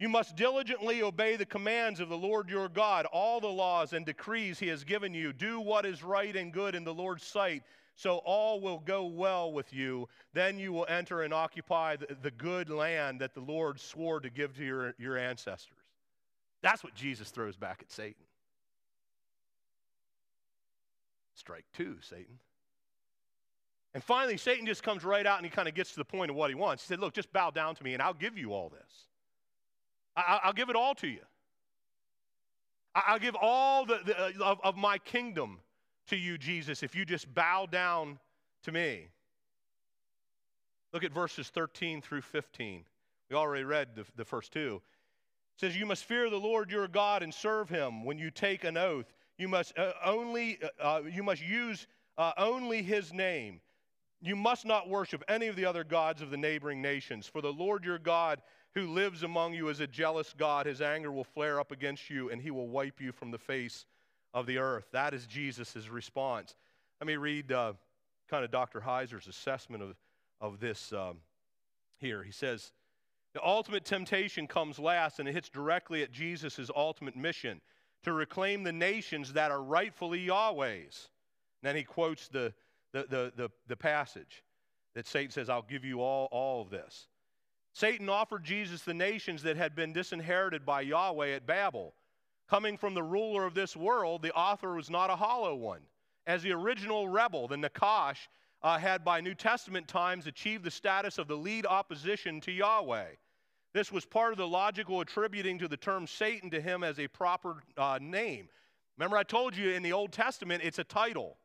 You 0.00 0.08
must 0.08 0.36
diligently 0.36 1.02
obey 1.02 1.34
the 1.34 1.44
commands 1.44 1.98
of 1.98 2.08
the 2.08 2.16
Lord 2.16 2.48
your 2.48 2.68
God, 2.68 3.04
all 3.06 3.40
the 3.40 3.48
laws 3.48 3.92
and 3.92 4.06
decrees 4.06 4.58
he 4.58 4.68
has 4.68 4.84
given 4.84 5.12
you. 5.12 5.32
Do 5.32 5.60
what 5.60 5.84
is 5.84 6.04
right 6.04 6.34
and 6.36 6.52
good 6.52 6.76
in 6.76 6.84
the 6.84 6.94
Lord's 6.94 7.24
sight, 7.24 7.64
so 7.96 8.18
all 8.18 8.60
will 8.60 8.78
go 8.78 9.06
well 9.06 9.52
with 9.52 9.72
you. 9.72 10.08
Then 10.34 10.56
you 10.56 10.72
will 10.72 10.86
enter 10.88 11.22
and 11.22 11.34
occupy 11.34 11.96
the, 11.96 12.16
the 12.22 12.30
good 12.30 12.70
land 12.70 13.20
that 13.20 13.34
the 13.34 13.40
Lord 13.40 13.80
swore 13.80 14.20
to 14.20 14.30
give 14.30 14.56
to 14.56 14.64
your, 14.64 14.94
your 14.98 15.18
ancestors. 15.18 15.77
That's 16.62 16.82
what 16.82 16.94
Jesus 16.94 17.30
throws 17.30 17.56
back 17.56 17.78
at 17.80 17.90
Satan. 17.90 18.24
Strike 21.34 21.64
two, 21.72 21.96
Satan. 22.00 22.38
And 23.94 24.02
finally, 24.02 24.36
Satan 24.36 24.66
just 24.66 24.82
comes 24.82 25.04
right 25.04 25.26
out 25.26 25.38
and 25.38 25.46
he 25.46 25.50
kind 25.50 25.68
of 25.68 25.74
gets 25.74 25.90
to 25.90 25.96
the 25.96 26.04
point 26.04 26.30
of 26.30 26.36
what 26.36 26.50
he 26.50 26.54
wants. 26.54 26.82
He 26.82 26.88
said, 26.88 27.00
Look, 27.00 27.14
just 27.14 27.32
bow 27.32 27.50
down 27.50 27.74
to 27.76 27.84
me 27.84 27.94
and 27.94 28.02
I'll 28.02 28.14
give 28.14 28.36
you 28.36 28.52
all 28.52 28.68
this. 28.68 29.06
I, 30.16 30.40
will 30.46 30.52
give 30.52 30.68
it 30.68 30.76
all 30.76 30.94
to 30.96 31.06
you. 31.06 31.20
I, 32.94 33.12
will 33.12 33.20
give 33.20 33.36
all 33.40 33.86
the, 33.86 34.00
the 34.04 34.18
uh, 34.18 34.30
of, 34.40 34.58
of 34.64 34.76
my 34.76 34.98
kingdom 34.98 35.60
to 36.08 36.16
you, 36.16 36.38
Jesus, 36.38 36.82
if 36.82 36.94
you 36.94 37.04
just 37.04 37.32
bow 37.34 37.66
down 37.66 38.18
to 38.64 38.72
me. 38.72 39.08
Look 40.92 41.04
at 41.04 41.12
verses 41.12 41.48
13 41.48 42.02
through 42.02 42.22
15. 42.22 42.84
We 43.30 43.36
already 43.36 43.64
read 43.64 43.88
the, 43.94 44.04
the 44.16 44.24
first 44.24 44.52
two. 44.52 44.80
Says, 45.58 45.76
You 45.76 45.86
must 45.86 46.04
fear 46.04 46.30
the 46.30 46.36
Lord 46.36 46.70
your 46.70 46.88
God 46.88 47.22
and 47.22 47.34
serve 47.34 47.68
him 47.68 48.04
when 48.04 48.18
you 48.18 48.30
take 48.30 48.64
an 48.64 48.76
oath. 48.76 49.12
You 49.36 49.48
must 49.48 49.76
uh, 49.78 49.92
only 50.04 50.58
uh, 50.62 50.82
uh 50.82 51.02
you 51.02 51.22
must 51.22 51.42
use 51.42 51.86
uh, 52.16 52.32
only 52.38 52.82
his 52.82 53.12
name. 53.12 53.60
You 54.20 54.34
must 54.34 54.64
not 54.64 54.88
worship 54.88 55.22
any 55.28 55.46
of 55.46 55.56
the 55.56 55.64
other 55.64 55.84
gods 55.84 56.22
of 56.22 56.30
the 56.30 56.36
neighboring 56.36 56.82
nations, 56.82 57.26
for 57.26 57.40
the 57.40 57.52
Lord 57.52 57.84
your 57.84 57.98
God 57.98 58.40
who 58.74 58.86
lives 58.86 59.22
among 59.22 59.54
you 59.54 59.68
is 59.68 59.80
a 59.80 59.86
jealous 59.86 60.34
God. 60.36 60.66
His 60.66 60.80
anger 60.80 61.10
will 61.10 61.24
flare 61.24 61.58
up 61.58 61.72
against 61.72 62.10
you, 62.10 62.30
and 62.30 62.40
he 62.40 62.50
will 62.50 62.68
wipe 62.68 63.00
you 63.00 63.12
from 63.12 63.30
the 63.30 63.38
face 63.38 63.86
of 64.34 64.46
the 64.46 64.58
earth. 64.58 64.86
That 64.92 65.14
is 65.14 65.26
Jesus' 65.26 65.88
response. 65.88 66.54
Let 67.00 67.06
me 67.06 67.16
read 67.16 67.50
uh, 67.50 67.74
kind 68.28 68.44
of 68.44 68.50
Dr. 68.50 68.80
Heiser's 68.80 69.26
assessment 69.26 69.82
of, 69.82 69.96
of 70.40 70.60
this 70.60 70.92
um, 70.92 71.18
here. 71.98 72.22
He 72.22 72.32
says, 72.32 72.72
The 73.34 73.44
ultimate 73.44 73.84
temptation 73.84 74.46
comes 74.46 74.78
last, 74.78 75.18
and 75.18 75.28
it 75.28 75.32
hits 75.32 75.48
directly 75.48 76.02
at 76.02 76.12
Jesus' 76.12 76.70
ultimate 76.74 77.16
mission 77.16 77.60
to 78.02 78.12
reclaim 78.12 78.62
the 78.62 78.72
nations 78.72 79.32
that 79.34 79.50
are 79.50 79.62
rightfully 79.62 80.20
Yahweh's. 80.20 81.10
And 81.62 81.68
then 81.68 81.76
he 81.76 81.82
quotes 81.82 82.28
the, 82.28 82.52
the, 82.92 83.06
the, 83.08 83.32
the, 83.36 83.50
the 83.66 83.76
passage 83.76 84.42
that 84.94 85.06
Satan 85.06 85.30
says, 85.30 85.48
I'll 85.48 85.62
give 85.62 85.84
you 85.84 86.00
all, 86.00 86.28
all 86.30 86.62
of 86.62 86.70
this. 86.70 87.08
Satan 87.72 88.08
offered 88.08 88.44
Jesus 88.44 88.82
the 88.82 88.94
nations 88.94 89.42
that 89.42 89.56
had 89.56 89.74
been 89.74 89.92
disinherited 89.92 90.64
by 90.64 90.80
Yahweh 90.80 91.28
at 91.28 91.46
Babel. 91.46 91.94
Coming 92.48 92.76
from 92.76 92.94
the 92.94 93.02
ruler 93.02 93.44
of 93.44 93.54
this 93.54 93.76
world, 93.76 94.22
the 94.22 94.32
author 94.32 94.74
was 94.74 94.88
not 94.88 95.10
a 95.10 95.16
hollow 95.16 95.54
one. 95.54 95.82
As 96.26 96.42
the 96.42 96.52
original 96.52 97.08
rebel, 97.08 97.46
the 97.46 97.56
Nakash, 97.56 98.28
uh, 98.62 98.78
had 98.78 99.04
by 99.04 99.20
New 99.20 99.34
Testament 99.34 99.86
times 99.88 100.26
achieved 100.26 100.64
the 100.64 100.70
status 100.70 101.18
of 101.18 101.28
the 101.28 101.36
lead 101.36 101.66
opposition 101.66 102.40
to 102.42 102.52
Yahweh. 102.52 103.06
This 103.74 103.92
was 103.92 104.04
part 104.04 104.32
of 104.32 104.38
the 104.38 104.48
logical 104.48 105.00
attributing 105.00 105.58
to 105.58 105.68
the 105.68 105.76
term 105.76 106.06
Satan 106.06 106.50
to 106.50 106.60
him 106.60 106.82
as 106.82 106.98
a 106.98 107.06
proper 107.06 107.62
uh, 107.76 107.98
name. 108.00 108.48
Remember, 108.96 109.16
I 109.16 109.22
told 109.22 109.56
you 109.56 109.70
in 109.70 109.82
the 109.82 109.92
Old 109.92 110.12
Testament 110.12 110.62
it's 110.64 110.78
a 110.78 110.84
title. 110.84 111.36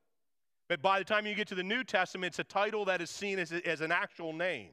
But 0.67 0.81
by 0.81 0.99
the 0.99 1.05
time 1.05 1.27
you 1.27 1.35
get 1.35 1.47
to 1.49 1.55
the 1.55 1.63
New 1.63 1.83
Testament, 1.83 2.31
it's 2.31 2.39
a 2.39 2.43
title 2.43 2.85
that 2.85 3.01
is 3.01 3.09
seen 3.09 3.37
as, 3.37 3.51
as 3.51 3.81
an 3.81 3.91
actual 3.91 4.33
name. 4.33 4.69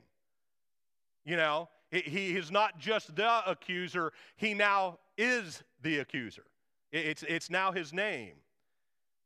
You 1.24 1.36
know, 1.36 1.68
he 1.90 2.36
is 2.36 2.50
not 2.50 2.78
just 2.78 3.14
the 3.16 3.42
accuser, 3.46 4.12
he 4.36 4.54
now 4.54 4.98
is 5.18 5.62
the 5.82 5.98
accuser. 5.98 6.44
It's, 6.92 7.22
it's 7.24 7.50
now 7.50 7.72
his 7.72 7.92
name. 7.92 8.34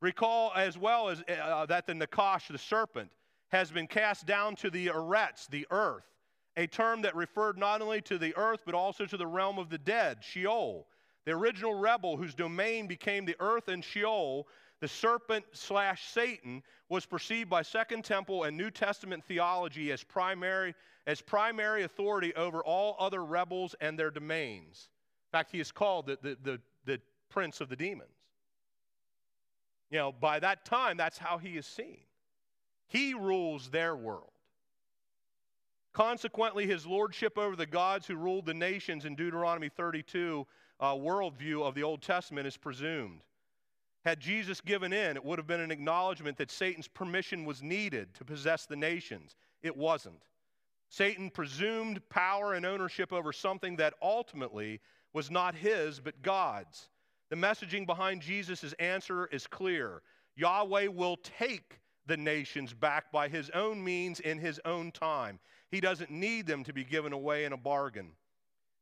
Recall 0.04 0.52
as 0.54 0.76
well 0.76 1.08
as 1.08 1.22
uh, 1.22 1.64
that 1.64 1.86
the 1.86 1.94
Nakash, 1.94 2.48
the 2.48 2.58
serpent, 2.58 3.10
has 3.48 3.70
been 3.70 3.86
cast 3.86 4.26
down 4.26 4.54
to 4.56 4.68
the 4.68 4.88
Eretz, 4.88 5.48
the 5.48 5.66
earth, 5.70 6.04
a 6.58 6.66
term 6.66 7.00
that 7.00 7.16
referred 7.16 7.56
not 7.56 7.80
only 7.80 8.02
to 8.02 8.18
the 8.18 8.36
earth 8.36 8.60
but 8.66 8.74
also 8.74 9.06
to 9.06 9.16
the 9.16 9.26
realm 9.26 9.58
of 9.58 9.70
the 9.70 9.78
dead, 9.78 10.18
Sheol. 10.22 10.86
The 11.24 11.32
original 11.32 11.72
rebel 11.72 12.18
whose 12.18 12.34
domain 12.34 12.86
became 12.86 13.24
the 13.24 13.36
earth 13.40 13.68
and 13.68 13.82
Sheol 13.82 14.46
the 14.82 14.88
serpent 14.88 15.46
slash 15.52 16.04
Satan 16.08 16.62
was 16.90 17.06
perceived 17.06 17.48
by 17.48 17.62
Second 17.62 18.04
Temple 18.04 18.44
and 18.44 18.54
New 18.54 18.70
Testament 18.70 19.24
theology 19.24 19.90
as 19.90 20.04
primary, 20.04 20.74
as 21.06 21.22
primary 21.22 21.84
authority 21.84 22.34
over 22.34 22.62
all 22.62 22.94
other 22.98 23.24
rebels 23.24 23.74
and 23.80 23.98
their 23.98 24.10
domains. 24.10 24.90
In 25.32 25.38
fact, 25.38 25.50
he 25.50 25.60
is 25.60 25.72
called 25.72 26.04
the, 26.04 26.18
the, 26.20 26.36
the, 26.42 26.60
the 26.84 27.00
prince 27.30 27.62
of 27.62 27.70
the 27.70 27.76
demons. 27.76 28.23
You 29.94 30.00
know, 30.00 30.10
by 30.10 30.40
that 30.40 30.64
time, 30.64 30.96
that's 30.96 31.18
how 31.18 31.38
he 31.38 31.56
is 31.56 31.66
seen. 31.66 32.00
He 32.88 33.14
rules 33.14 33.70
their 33.70 33.94
world. 33.94 34.32
Consequently, 35.92 36.66
his 36.66 36.84
lordship 36.84 37.38
over 37.38 37.54
the 37.54 37.64
gods 37.64 38.04
who 38.04 38.16
ruled 38.16 38.44
the 38.44 38.54
nations 38.54 39.04
in 39.04 39.14
Deuteronomy 39.14 39.68
32 39.68 40.44
uh, 40.80 40.94
worldview 40.94 41.62
of 41.62 41.76
the 41.76 41.84
Old 41.84 42.02
Testament 42.02 42.44
is 42.44 42.56
presumed. 42.56 43.20
Had 44.04 44.18
Jesus 44.18 44.60
given 44.60 44.92
in, 44.92 45.16
it 45.16 45.24
would 45.24 45.38
have 45.38 45.46
been 45.46 45.60
an 45.60 45.70
acknowledgement 45.70 46.38
that 46.38 46.50
Satan's 46.50 46.88
permission 46.88 47.44
was 47.44 47.62
needed 47.62 48.12
to 48.14 48.24
possess 48.24 48.66
the 48.66 48.74
nations. 48.74 49.36
It 49.62 49.76
wasn't. 49.76 50.24
Satan 50.88 51.30
presumed 51.30 52.00
power 52.08 52.54
and 52.54 52.66
ownership 52.66 53.12
over 53.12 53.32
something 53.32 53.76
that 53.76 53.94
ultimately 54.02 54.80
was 55.12 55.30
not 55.30 55.54
his, 55.54 56.00
but 56.00 56.20
God's. 56.20 56.88
The 57.30 57.36
messaging 57.36 57.86
behind 57.86 58.20
Jesus' 58.20 58.72
answer 58.74 59.26
is 59.26 59.46
clear 59.46 60.02
Yahweh 60.36 60.88
will 60.88 61.16
take 61.16 61.80
the 62.06 62.16
nations 62.16 62.74
back 62.74 63.10
by 63.10 63.28
his 63.28 63.50
own 63.50 63.82
means 63.82 64.20
in 64.20 64.38
his 64.38 64.60
own 64.64 64.90
time. 64.92 65.38
He 65.70 65.80
doesn't 65.80 66.10
need 66.10 66.46
them 66.46 66.64
to 66.64 66.72
be 66.72 66.84
given 66.84 67.12
away 67.12 67.44
in 67.44 67.52
a 67.52 67.56
bargain. 67.56 68.10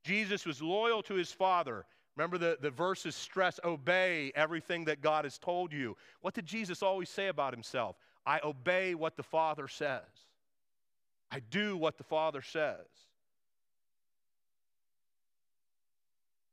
Jesus 0.02 0.44
was 0.44 0.60
loyal 0.60 1.02
to 1.04 1.14
his 1.14 1.30
Father 1.30 1.84
Remember 2.16 2.36
the, 2.36 2.58
the 2.60 2.70
verses 2.70 3.16
stress 3.16 3.58
obey 3.64 4.32
everything 4.34 4.84
that 4.84 5.00
God 5.00 5.24
has 5.24 5.38
told 5.38 5.72
you. 5.72 5.96
What 6.20 6.34
did 6.34 6.46
Jesus 6.46 6.82
always 6.82 7.08
say 7.08 7.28
about 7.28 7.54
himself? 7.54 7.96
I 8.26 8.40
obey 8.44 8.94
what 8.94 9.16
the 9.16 9.22
Father 9.22 9.66
says. 9.66 10.02
I 11.30 11.40
do 11.50 11.76
what 11.76 11.96
the 11.96 12.04
Father 12.04 12.42
says. 12.42 12.86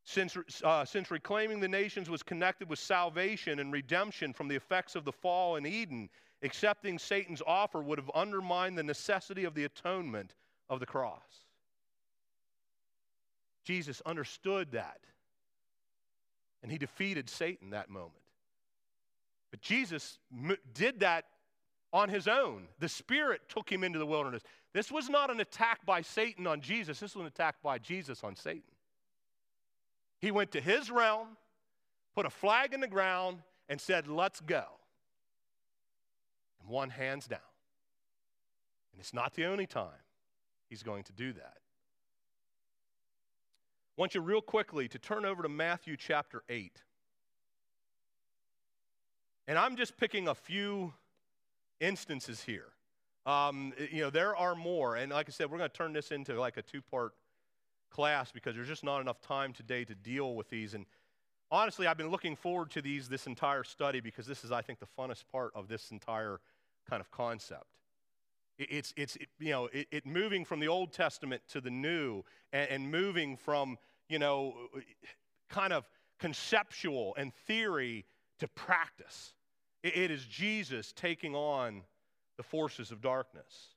Since, 0.10 0.36
uh, 0.64 0.86
since 0.86 1.12
reclaiming 1.12 1.60
the 1.60 1.68
nations 1.68 2.10
was 2.10 2.24
connected 2.24 2.68
with 2.68 2.80
salvation 2.80 3.60
and 3.60 3.72
redemption 3.72 4.34
from 4.34 4.48
the 4.48 4.56
effects 4.56 4.96
of 4.96 5.06
the 5.06 5.12
fall 5.12 5.56
in 5.56 5.68
Eden, 5.68 6.10
accepting 6.42 6.98
Satan's 6.98 7.44
offer 7.46 7.80
would 7.80 8.00
have 8.00 8.10
undermined 8.16 8.76
the 8.76 8.82
necessity 8.82 9.44
of 9.44 9.54
the 9.54 9.66
atonement 9.66 10.34
of 10.68 10.80
the 10.80 10.88
cross. 10.88 11.46
Jesus 13.64 14.02
understood 14.04 14.72
that. 14.72 14.98
And 16.64 16.72
he 16.72 16.80
defeated 16.80 17.30
Satan 17.30 17.70
that 17.70 17.92
moment. 17.92 18.16
But 19.52 19.62
Jesus 19.62 20.18
did 20.74 21.02
that 21.02 21.26
on 21.94 22.10
his 22.10 22.28
own. 22.28 22.64
The 22.80 22.90
Spirit 22.90 23.42
took 23.48 23.72
him 23.72 23.84
into 23.84 24.00
the 24.00 24.08
wilderness. 24.08 24.42
This 24.74 24.92
was 24.92 25.08
not 25.08 25.30
an 25.30 25.40
attack 25.40 25.86
by 25.86 26.02
Satan 26.02 26.48
on 26.48 26.62
Jesus, 26.62 27.00
this 27.00 27.14
was 27.14 27.22
an 27.22 27.28
attack 27.28 27.58
by 27.62 27.78
Jesus 27.78 28.24
on 28.24 28.36
Satan. 28.36 28.64
He 30.20 30.32
went 30.32 30.52
to 30.52 30.62
his 30.62 30.92
realm, 30.92 31.30
put 32.16 32.26
a 32.26 32.30
flag 32.30 32.74
in 32.74 32.82
the 32.82 32.88
ground, 32.88 33.40
and 33.68 33.80
said, 33.80 34.08
Let's 34.08 34.42
go. 34.42 34.64
And 36.62 36.70
won 36.70 36.90
hands 36.90 37.28
down. 37.28 37.40
And 38.92 39.00
it's 39.00 39.14
not 39.14 39.34
the 39.34 39.46
only 39.46 39.66
time 39.66 40.04
he's 40.70 40.84
going 40.84 41.04
to 41.04 41.14
do 41.14 41.34
that 41.34 41.60
I 44.00 44.02
want 44.02 44.16
you 44.16 44.22
real 44.22 44.42
quickly 44.42 44.88
to 44.88 44.98
turn 44.98 45.26
over 45.26 45.44
to 45.44 45.50
Matthew 45.50 45.98
chapter 45.98 46.42
8. 46.48 46.72
And 49.46 49.58
I'm 49.58 49.76
just 49.76 49.98
picking 49.98 50.30
a 50.30 50.36
few 50.36 50.94
instances 51.82 52.42
here. 52.42 52.68
Um, 53.26 53.74
you 53.92 54.02
know, 54.04 54.10
there 54.10 54.38
are 54.38 54.56
more. 54.56 54.96
And 54.96 55.12
like 55.12 55.28
I 55.28 55.34
said, 55.34 55.52
we're 55.52 55.58
going 55.58 55.70
to 55.70 55.76
turn 55.76 55.92
this 55.92 56.12
into 56.12 56.40
like 56.40 56.56
a 56.56 56.62
two 56.62 56.82
part 56.82 57.14
class 57.90 58.32
because 58.32 58.56
there's 58.56 58.68
just 58.68 58.84
not 58.84 59.02
enough 59.02 59.22
time 59.22 59.54
today 59.54 59.84
to 59.86 59.96
deal 59.96 60.36
with 60.36 60.50
these. 60.50 60.74
And 60.74 60.86
honestly, 61.52 61.88
I've 61.88 61.98
been 61.98 62.12
looking 62.12 62.36
forward 62.36 62.72
to 62.72 62.82
these 62.82 63.10
this 63.10 63.28
entire 63.28 63.64
study 63.64 64.00
because 64.00 64.26
this 64.26 64.44
is, 64.44 64.52
I 64.52 64.62
think, 64.62 64.80
the 64.80 64.88
funnest 64.98 65.24
part 65.32 65.52
of 65.56 65.68
this 65.68 65.92
entire 65.92 66.40
kind 66.90 67.02
of 67.02 67.12
concept. 67.12 67.66
It's, 68.58 68.94
it's 68.98 69.16
it, 69.16 69.30
you 69.40 69.52
know, 69.52 69.70
it, 69.72 69.88
it, 69.90 70.06
moving 70.06 70.44
from 70.44 70.60
the 70.60 70.68
Old 70.68 70.92
Testament 70.92 71.42
to 71.50 71.62
the 71.62 71.70
New 71.70 72.24
and, 72.52 72.70
and 72.70 72.92
moving 72.92 73.38
from 73.38 73.78
you 74.10 74.20
know, 74.20 74.56
kind 75.48 75.72
of 75.72 75.88
conceptual 76.20 77.16
and 77.16 77.34
theory 77.48 78.06
to 78.40 78.48
practice. 78.50 79.34
It 79.84 80.12
is 80.12 80.26
Jesus 80.26 80.92
taking 80.94 81.36
on 81.36 81.84
the 82.36 82.44
forces 82.44 82.92
of 82.92 83.02
darkness. 83.02 83.76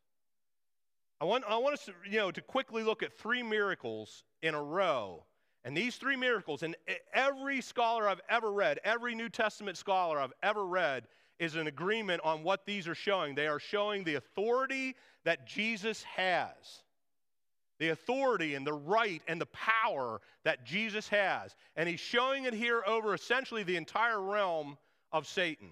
I 1.22 1.24
want, 1.24 1.44
I 1.46 1.56
want 1.56 1.74
us 1.74 1.84
to, 1.84 1.92
you 2.04 2.18
know, 2.18 2.32
to 2.32 2.40
quickly 2.40 2.82
look 2.82 3.04
at 3.04 3.16
three 3.16 3.44
miracles 3.44 4.24
in 4.42 4.56
a 4.56 4.62
row. 4.62 5.22
And 5.64 5.76
these 5.76 5.94
three 5.94 6.16
miracles, 6.16 6.64
and 6.64 6.74
every 7.14 7.60
scholar 7.60 8.08
I've 8.08 8.20
ever 8.28 8.50
read, 8.50 8.80
every 8.82 9.14
New 9.14 9.28
Testament 9.28 9.76
scholar 9.76 10.18
I've 10.18 10.32
ever 10.42 10.66
read, 10.66 11.06
is 11.38 11.54
an 11.54 11.68
agreement 11.68 12.22
on 12.24 12.42
what 12.42 12.66
these 12.66 12.88
are 12.88 12.96
showing. 12.96 13.36
They 13.36 13.46
are 13.46 13.60
showing 13.60 14.02
the 14.02 14.16
authority 14.16 14.96
that 15.22 15.46
Jesus 15.46 16.02
has 16.02 16.82
the 17.78 17.88
authority 17.88 18.54
and 18.54 18.64
the 18.64 18.72
right 18.72 19.22
and 19.26 19.40
the 19.40 19.46
power 19.46 20.20
that 20.44 20.64
Jesus 20.64 21.08
has. 21.08 21.56
And 21.74 21.88
he's 21.88 21.98
showing 21.98 22.44
it 22.44 22.54
here 22.54 22.84
over 22.86 23.12
essentially 23.12 23.64
the 23.64 23.74
entire 23.74 24.20
realm 24.20 24.78
of 25.10 25.26
Satan. 25.26 25.70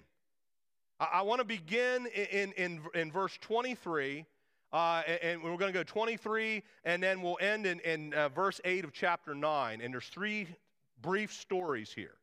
I, 0.99 1.07
I 1.13 1.21
want 1.21 1.39
to 1.39 1.45
begin 1.45 2.07
in, 2.07 2.51
in, 2.51 2.81
in, 2.93 3.11
verse 3.13 3.37
23, 3.39 4.25
uh, 4.73 5.03
and, 5.21 5.43
we're 5.43 5.57
going 5.57 5.71
to 5.71 5.77
go 5.77 5.83
23, 5.83 6.63
and 6.85 7.03
then 7.03 7.21
we'll 7.21 7.37
end 7.41 7.65
in, 7.65 7.79
in 7.81 8.13
uh, 8.13 8.29
verse 8.29 8.61
8 8.63 8.85
of 8.85 8.93
chapter 8.93 9.35
9. 9.35 9.81
And 9.81 9.93
there's 9.93 10.07
three 10.07 10.47
brief 11.01 11.33
stories 11.33 11.91
here. 11.93 12.15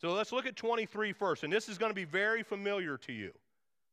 So 0.00 0.12
let's 0.12 0.32
look 0.32 0.46
at 0.46 0.56
23 0.56 1.12
first, 1.12 1.44
and 1.44 1.52
this 1.52 1.68
is 1.68 1.78
going 1.78 1.90
to 1.90 1.94
be 1.94 2.04
very 2.04 2.42
familiar 2.42 2.96
to 2.98 3.12
you. 3.12 3.32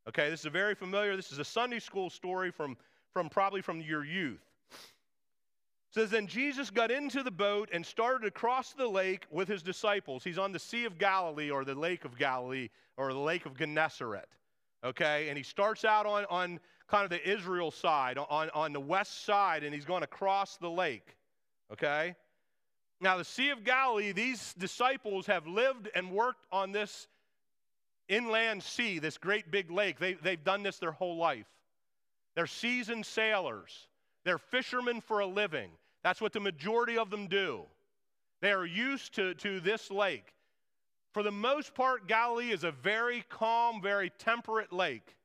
Okay, 0.08 0.30
this 0.30 0.42
is 0.42 0.46
a 0.46 0.52
very 0.52 0.76
familiar, 0.76 1.16
this 1.16 1.32
is 1.32 1.40
a 1.40 1.46
Sunday 1.46 1.80
school 1.80 2.10
story 2.10 2.52
from, 2.52 2.76
from 3.14 3.30
probably 3.30 3.62
from 3.62 3.82
your 3.82 4.04
youth. 4.04 4.42
It 4.72 5.96
says, 5.96 6.10
Then 6.10 6.28
Jesus 6.28 6.70
got 6.70 6.92
into 6.92 7.24
the 7.24 7.32
boat 7.32 7.70
and 7.72 7.86
started 7.86 8.28
across 8.28 8.74
the 8.74 8.88
lake 8.88 9.26
with 9.32 9.48
his 9.48 9.62
disciples. 9.62 10.24
He's 10.24 10.38
on 10.38 10.52
the 10.52 10.60
Sea 10.60 10.86
of 10.86 10.98
Galilee 10.98 11.50
or 11.50 11.64
the 11.64 11.76
Lake 11.76 12.06
of 12.06 12.18
Galilee 12.18 12.70
or 12.98 13.14
the 13.14 13.20
Lake 13.20 13.46
of 13.46 13.58
Gennesaret. 13.58 14.30
Okay, 14.84 15.30
and 15.30 15.38
he 15.38 15.44
starts 15.44 15.86
out 15.86 16.06
on, 16.06 16.26
on 16.30 16.60
kind 16.88 17.04
of 17.04 17.10
the 17.10 17.30
Israel 17.30 17.72
side, 17.72 18.18
on, 18.18 18.50
on 18.54 18.74
the 18.74 18.80
west 18.80 19.26
side, 19.26 19.64
and 19.64 19.74
he's 19.74 19.86
going 19.86 20.02
to 20.02 20.08
cross 20.08 20.58
the 20.58 20.70
lake. 20.70 21.16
Okay? 21.72 22.16
Now, 23.00 23.18
the 23.18 23.26
Sea 23.26 23.50
of 23.50 23.64
Galilee, 23.64 24.12
these 24.12 24.54
disciples 24.58 25.26
have 25.28 25.48
lived 25.48 25.90
and 25.96 26.12
worked 26.12 26.46
on 26.52 26.72
this 26.72 27.08
inland 28.10 28.62
sea, 28.62 29.00
this 29.00 29.18
great 29.18 29.50
big 29.52 29.72
lake. 29.72 30.00
They, 30.00 30.14
they've 30.14 30.44
done 30.44 30.64
this 30.64 30.78
their 30.78 30.92
whole 30.92 31.18
life. 31.18 31.48
They're 32.36 32.48
seasoned 32.48 33.06
sailors, 33.06 33.88
they're 34.24 34.38
fishermen 34.38 35.02
for 35.02 35.20
a 35.20 35.26
living. 35.26 35.70
That's 36.04 36.20
what 36.20 36.34
the 36.34 36.40
majority 36.40 36.98
of 36.98 37.12
them 37.12 37.28
do. 37.28 37.62
They 38.42 38.52
are 38.52 38.66
used 38.66 39.14
to, 39.16 39.36
to 39.36 39.60
this 39.60 39.92
lake. 39.92 40.34
For 41.12 41.24
the 41.24 41.32
most 41.32 41.74
part, 41.74 42.08
Galilee 42.08 42.52
is 42.52 42.64
a 42.64 42.72
very 42.72 43.24
calm, 43.30 43.82
very 43.82 44.12
temperate 44.18 44.72
lake. 44.72 45.18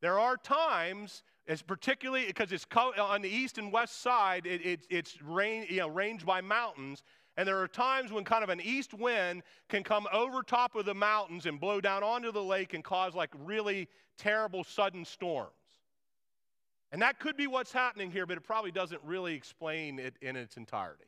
There 0.00 0.18
are 0.18 0.36
times, 0.36 1.22
particularly 1.66 2.26
because 2.26 2.52
it's 2.52 2.66
on 2.74 3.22
the 3.22 3.28
east 3.28 3.58
and 3.58 3.72
west 3.72 4.02
side, 4.02 4.46
it, 4.46 4.64
it, 4.64 4.86
it's 4.90 5.20
rain, 5.22 5.66
you 5.68 5.78
know, 5.78 5.88
ranged 5.88 6.26
by 6.26 6.40
mountains. 6.40 7.02
And 7.36 7.46
there 7.48 7.58
are 7.58 7.68
times 7.68 8.12
when 8.12 8.24
kind 8.24 8.44
of 8.44 8.50
an 8.50 8.60
east 8.60 8.92
wind 8.92 9.42
can 9.68 9.82
come 9.82 10.06
over 10.12 10.42
top 10.42 10.74
of 10.74 10.84
the 10.84 10.94
mountains 10.94 11.46
and 11.46 11.58
blow 11.58 11.80
down 11.80 12.02
onto 12.02 12.32
the 12.32 12.42
lake 12.42 12.74
and 12.74 12.84
cause 12.84 13.14
like 13.14 13.30
really 13.44 13.88
terrible 14.18 14.64
sudden 14.64 15.04
storms. 15.04 15.50
And 16.92 17.00
that 17.02 17.20
could 17.20 17.36
be 17.36 17.46
what's 17.46 17.72
happening 17.72 18.10
here, 18.10 18.26
but 18.26 18.36
it 18.36 18.42
probably 18.42 18.72
doesn't 18.72 19.00
really 19.04 19.34
explain 19.34 19.98
it 19.98 20.14
in 20.20 20.36
its 20.36 20.56
entirety. 20.56 21.04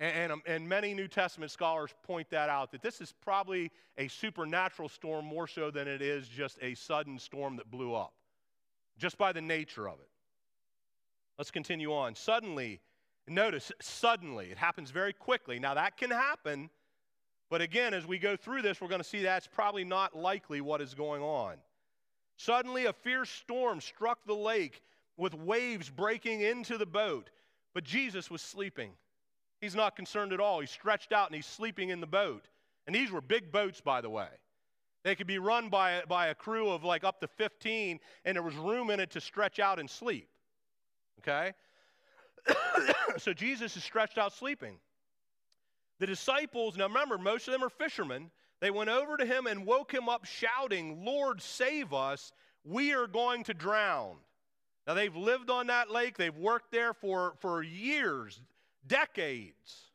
And, 0.00 0.14
and, 0.14 0.32
um, 0.32 0.42
and, 0.46 0.66
many 0.66 0.94
New 0.94 1.08
Testament 1.08 1.52
scholars 1.52 1.90
point 2.02 2.30
that 2.30 2.48
out 2.48 2.72
that 2.72 2.80
this 2.80 3.02
is 3.02 3.12
probably 3.22 3.70
a 3.98 4.08
supernatural 4.08 4.88
storm 4.88 5.26
more 5.26 5.46
so 5.46 5.70
than 5.70 5.86
it 5.86 6.00
is 6.00 6.26
just 6.26 6.58
a 6.62 6.74
sudden 6.74 7.18
storm 7.18 7.56
that 7.56 7.70
blew 7.70 7.94
up, 7.94 8.14
just 8.98 9.18
by 9.18 9.30
the 9.30 9.42
nature 9.42 9.86
of 9.86 10.00
it. 10.00 10.08
Let's 11.36 11.50
continue 11.50 11.92
on. 11.92 12.14
Suddenly, 12.14 12.80
notice, 13.28 13.70
suddenly, 13.80 14.50
it 14.50 14.56
happens 14.56 14.90
very 14.90 15.12
quickly. 15.12 15.58
Now, 15.58 15.74
that 15.74 15.98
can 15.98 16.10
happen, 16.10 16.70
but 17.50 17.60
again, 17.60 17.92
as 17.92 18.06
we 18.06 18.18
go 18.18 18.36
through 18.36 18.62
this, 18.62 18.80
we're 18.80 18.88
going 18.88 19.02
to 19.02 19.08
see 19.08 19.22
that's 19.22 19.46
probably 19.46 19.84
not 19.84 20.16
likely 20.16 20.62
what 20.62 20.80
is 20.80 20.94
going 20.94 21.22
on. 21.22 21.56
Suddenly, 22.38 22.86
a 22.86 22.94
fierce 22.94 23.28
storm 23.28 23.82
struck 23.82 24.24
the 24.24 24.34
lake 24.34 24.82
with 25.18 25.34
waves 25.34 25.90
breaking 25.90 26.40
into 26.40 26.78
the 26.78 26.86
boat, 26.86 27.28
but 27.74 27.84
Jesus 27.84 28.30
was 28.30 28.40
sleeping. 28.40 28.92
He's 29.60 29.74
not 29.74 29.96
concerned 29.96 30.32
at 30.32 30.40
all. 30.40 30.60
He's 30.60 30.70
stretched 30.70 31.12
out 31.12 31.28
and 31.28 31.36
he's 31.36 31.46
sleeping 31.46 31.90
in 31.90 32.00
the 32.00 32.06
boat. 32.06 32.48
And 32.86 32.94
these 32.94 33.10
were 33.10 33.20
big 33.20 33.52
boats, 33.52 33.80
by 33.80 34.00
the 34.00 34.10
way. 34.10 34.28
They 35.02 35.14
could 35.14 35.26
be 35.26 35.38
run 35.38 35.68
by, 35.68 36.02
by 36.08 36.28
a 36.28 36.34
crew 36.34 36.70
of 36.70 36.84
like 36.84 37.04
up 37.04 37.20
to 37.20 37.28
15, 37.28 38.00
and 38.24 38.34
there 38.34 38.42
was 38.42 38.54
room 38.54 38.90
in 38.90 39.00
it 39.00 39.10
to 39.12 39.20
stretch 39.20 39.58
out 39.58 39.78
and 39.78 39.88
sleep. 39.88 40.28
Okay? 41.20 41.52
so 43.18 43.32
Jesus 43.32 43.76
is 43.76 43.84
stretched 43.84 44.18
out 44.18 44.32
sleeping. 44.32 44.76
The 45.98 46.06
disciples, 46.06 46.76
now 46.76 46.86
remember, 46.86 47.18
most 47.18 47.46
of 47.46 47.52
them 47.52 47.62
are 47.62 47.70
fishermen. 47.70 48.30
They 48.60 48.70
went 48.70 48.90
over 48.90 49.16
to 49.16 49.26
him 49.26 49.46
and 49.46 49.66
woke 49.66 49.92
him 49.92 50.08
up, 50.08 50.24
shouting, 50.24 51.04
Lord, 51.04 51.40
save 51.40 51.92
us. 51.92 52.32
We 52.64 52.92
are 52.92 53.06
going 53.06 53.44
to 53.44 53.54
drown. 53.54 54.16
Now, 54.86 54.94
they've 54.94 55.14
lived 55.14 55.50
on 55.50 55.68
that 55.68 55.90
lake, 55.90 56.16
they've 56.16 56.36
worked 56.36 56.72
there 56.72 56.94
for, 56.94 57.34
for 57.40 57.62
years, 57.62 58.40
decades, 58.86 59.90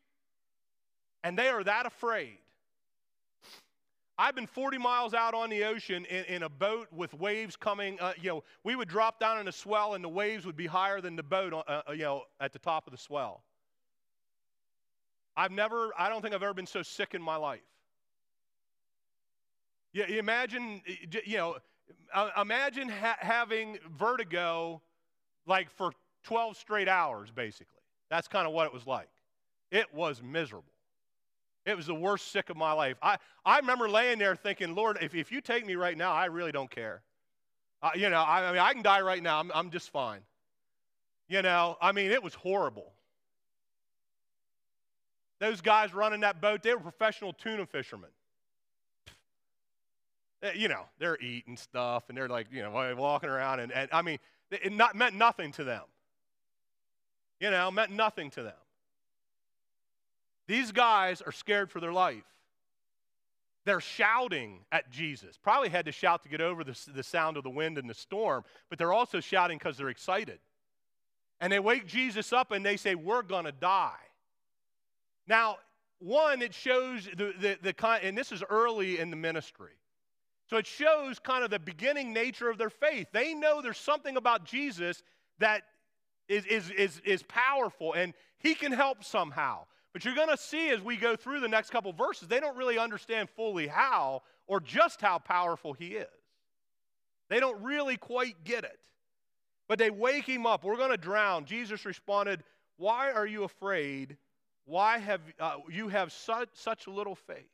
and 1.24 1.38
they 1.38 1.48
are 1.48 1.64
that 1.64 1.86
afraid. 1.86 2.38
I've 4.18 4.36
been 4.36 4.48
40 4.48 4.78
miles 4.78 5.14
out 5.14 5.34
on 5.34 5.50
the 5.50 5.66
ocean 5.66 6.06
in, 6.06 6.24
in 6.26 6.44
a 6.44 6.50
boat 6.50 6.88
with 6.94 7.14
waves 7.14 7.58
coming. 7.58 8.00
Uh, 8.00 8.14
you 8.22 8.30
know, 8.30 8.44
we 8.64 8.76
would 8.76 8.88
drop 8.88 9.20
down 9.20 9.40
in 9.40 9.48
a 9.50 9.52
swell, 9.52 9.94
and 9.94 10.04
the 10.04 10.10
waves 10.10 10.46
would 10.46 10.56
be 10.56 10.68
higher 10.68 11.02
than 11.02 11.18
the 11.18 11.24
boat, 11.24 11.54
uh, 11.54 11.64
uh 11.68 11.92
you 11.92 12.04
know, 12.04 12.24
at 12.40 12.54
the 12.54 12.60
top 12.60 12.88
of 12.88 12.92
the 12.92 12.98
swell. 12.98 13.44
I've 15.36 15.52
never, 15.52 15.92
I 15.98 16.08
don't 16.08 16.22
think 16.22 16.34
I've 16.34 16.44
ever 16.44 16.54
been 16.54 16.66
so 16.66 16.82
sick 16.82 17.14
in 17.14 17.22
my 17.22 17.36
life. 17.36 17.60
Yeah, 19.92 20.06
imagine, 20.08 20.82
you 21.26 21.38
know, 21.38 21.58
uh, 22.14 22.30
imagine 22.42 22.90
ha- 22.90 23.18
having 23.20 23.78
vertigo 23.98 24.82
like 25.46 25.70
for 25.70 25.92
12 26.24 26.58
straight 26.58 26.88
hours, 26.88 27.32
basically. 27.32 27.75
That's 28.10 28.28
kind 28.28 28.48
of 28.48 28.54
what 28.54 28.68
it 28.68 28.74
was 28.74 28.86
like. 28.86 29.10
It 29.72 29.94
was 29.94 30.22
miserable. 30.22 30.72
It 31.66 31.76
was 31.76 31.88
the 31.88 31.96
worst 31.96 32.32
sick 32.32 32.50
of 32.50 32.58
my 32.58 32.72
life. 32.74 32.98
I, 33.02 33.18
I 33.44 33.58
remember 33.58 33.90
laying 33.90 34.20
there 34.20 34.36
thinking, 34.36 34.76
Lord, 34.76 35.00
if, 35.02 35.16
if 35.16 35.32
you 35.32 35.42
take 35.42 35.66
me 35.66 35.76
right 35.76 35.98
now, 35.98 36.14
I 36.14 36.26
really 36.26 36.52
don't 36.52 36.70
care. 36.70 37.02
Uh, 37.82 37.90
you 37.96 38.10
know, 38.10 38.22
I, 38.22 38.44
I, 38.44 38.52
mean, 38.52 38.62
I 38.62 38.74
can 38.74 38.84
die 38.84 39.02
right 39.02 39.22
now. 39.22 39.40
I'm, 39.40 39.52
I'm 39.54 39.72
just 39.72 39.90
fine. 39.90 40.22
You 41.28 41.42
know, 41.42 41.76
I 41.82 41.92
mean, 41.92 42.12
it 42.12 42.22
was 42.22 42.36
horrible. 42.36 42.92
Those 45.40 45.60
guys 45.60 45.94
running 45.94 46.22
that 46.22 46.40
boat, 46.40 46.62
they 46.62 46.74
were 46.74 46.80
professional 46.80 47.34
tuna 47.34 47.66
fishermen. 47.66 48.10
Eh, 50.44 50.52
you 50.56 50.68
know, 50.68 50.84
they're 51.00 51.18
eating 51.20 51.58
stuff 51.58 52.04
and 52.10 52.18
they're 52.18 52.30
like, 52.30 52.48
you 52.52 52.62
know, 52.62 52.96
walking 52.98 53.30
around. 53.30 53.60
And, 53.60 53.72
and 53.72 53.90
I 53.92 54.02
mean, 54.02 54.20
it 54.52 54.72
not, 54.72 54.96
meant 54.96 55.16
nothing 55.16 55.52
to 55.54 55.64
them. 55.64 55.84
You 57.40 57.52
know, 57.52 57.70
meant 57.72 57.92
nothing 57.92 58.30
to 58.32 58.44
them. 58.44 58.54
These 60.48 60.72
guys 60.72 61.22
are 61.22 61.32
scared 61.32 61.72
for 61.72 61.80
their 61.80 61.94
life. 61.94 62.24
They're 63.66 63.82
shouting 63.82 64.60
at 64.72 64.92
Jesus. 64.92 65.38
Probably 65.42 65.70
had 65.70 65.86
to 65.86 65.92
shout 65.92 66.22
to 66.24 66.30
get 66.30 66.40
over 66.40 66.64
the, 66.64 66.78
the 66.94 67.02
sound 67.02 67.36
of 67.36 67.44
the 67.44 67.50
wind 67.50 67.80
and 67.80 67.90
the 67.90 67.96
storm, 67.96 68.44
but 68.70 68.78
they're 68.78 68.94
also 68.94 69.20
shouting 69.20 69.58
because 69.58 69.76
they're 69.78 69.90
excited. 69.90 70.40
And 71.42 71.52
they 71.52 71.60
wake 71.60 71.88
Jesus 71.88 72.32
up 72.32 72.52
and 72.52 72.64
they 72.64 72.78
say, 72.78 72.94
We're 72.94 73.24
going 73.24 73.46
to 73.46 73.52
die. 73.52 73.98
Now, 75.28 75.58
one, 76.00 76.44
it 76.44 76.54
shows 76.54 77.10
the, 77.18 77.34
the, 77.40 77.58
the, 77.62 78.00
and 78.04 78.16
this 78.16 78.32
is 78.32 78.44
early 78.50 79.00
in 79.00 79.10
the 79.10 79.16
ministry. 79.16 79.74
So 80.48 80.58
it 80.58 80.68
shows 80.68 81.18
kind 81.18 81.44
of 81.44 81.50
the 81.50 81.58
beginning 81.58 82.14
nature 82.14 82.50
of 82.50 82.60
their 82.60 82.70
faith. 82.70 83.08
They 83.12 83.34
know 83.34 83.62
there's 83.62 83.80
something 83.80 84.16
about 84.16 84.46
Jesus 84.46 85.02
that 85.40 85.64
is, 86.28 86.46
is, 86.46 86.70
is, 86.72 87.02
is 87.06 87.24
powerful 87.24 87.94
and 87.94 88.14
he 88.38 88.56
can 88.56 88.72
help 88.72 89.04
somehow. 89.04 89.66
But 89.94 90.04
you're 90.04 90.16
going 90.16 90.30
to 90.30 90.38
see 90.38 90.70
as 90.70 90.82
we 90.82 90.98
go 90.98 91.16
through 91.16 91.40
the 91.40 91.48
next 91.48 91.70
couple 91.70 91.94
verses, 91.94 92.28
they 92.28 92.40
don't 92.40 92.58
really 92.58 92.78
understand 92.78 93.30
fully 93.30 93.68
how 93.68 94.24
or 94.48 94.60
just 94.60 95.02
how 95.02 95.20
powerful 95.20 95.74
he 95.74 95.96
is. 95.96 96.08
They 97.30 97.40
don't 97.40 97.62
really 97.64 97.98
quite 97.98 98.44
get 98.44 98.64
it. 98.64 98.80
But 99.68 99.80
they 99.80 99.90
wake 99.90 100.26
him 100.26 100.46
up. 100.46 100.64
We're 100.64 100.78
going 100.78 100.92
to 100.92 100.98
drown. 100.98 101.46
Jesus 101.46 101.86
responded, 101.86 102.44
Why 102.78 103.12
are 103.12 103.26
you 103.26 103.44
afraid? 103.44 104.18
Why 104.66 104.98
have 104.98 105.22
uh, 105.40 105.58
you 105.70 105.88
have 105.88 106.12
such, 106.12 106.50
such 106.54 106.88
little 106.88 107.16
faith? 107.16 107.50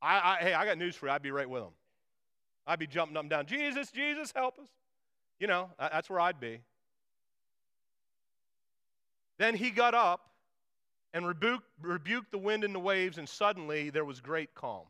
I, 0.00 0.18
I, 0.18 0.36
hey, 0.40 0.54
I 0.54 0.64
got 0.64 0.78
news 0.78 0.94
for 0.94 1.06
you. 1.06 1.12
I'd 1.12 1.22
be 1.22 1.30
right 1.30 1.48
with 1.48 1.62
him. 1.62 1.72
I'd 2.66 2.78
be 2.78 2.86
jumping 2.86 3.16
up 3.16 3.22
and 3.22 3.30
down. 3.30 3.46
Jesus, 3.46 3.90
Jesus, 3.90 4.32
help 4.34 4.58
us. 4.58 4.68
You 5.40 5.46
know, 5.46 5.70
that's 5.78 6.10
where 6.10 6.20
I'd 6.20 6.38
be. 6.38 6.60
Then 9.38 9.54
he 9.54 9.70
got 9.70 9.94
up 9.94 10.20
and 11.14 11.26
rebuked, 11.26 11.66
rebuked 11.80 12.30
the 12.30 12.38
wind 12.38 12.64
and 12.64 12.74
the 12.74 12.80
waves, 12.80 13.18
and 13.18 13.28
suddenly 13.28 13.90
there 13.90 14.04
was 14.04 14.20
great 14.20 14.54
calm. 14.54 14.84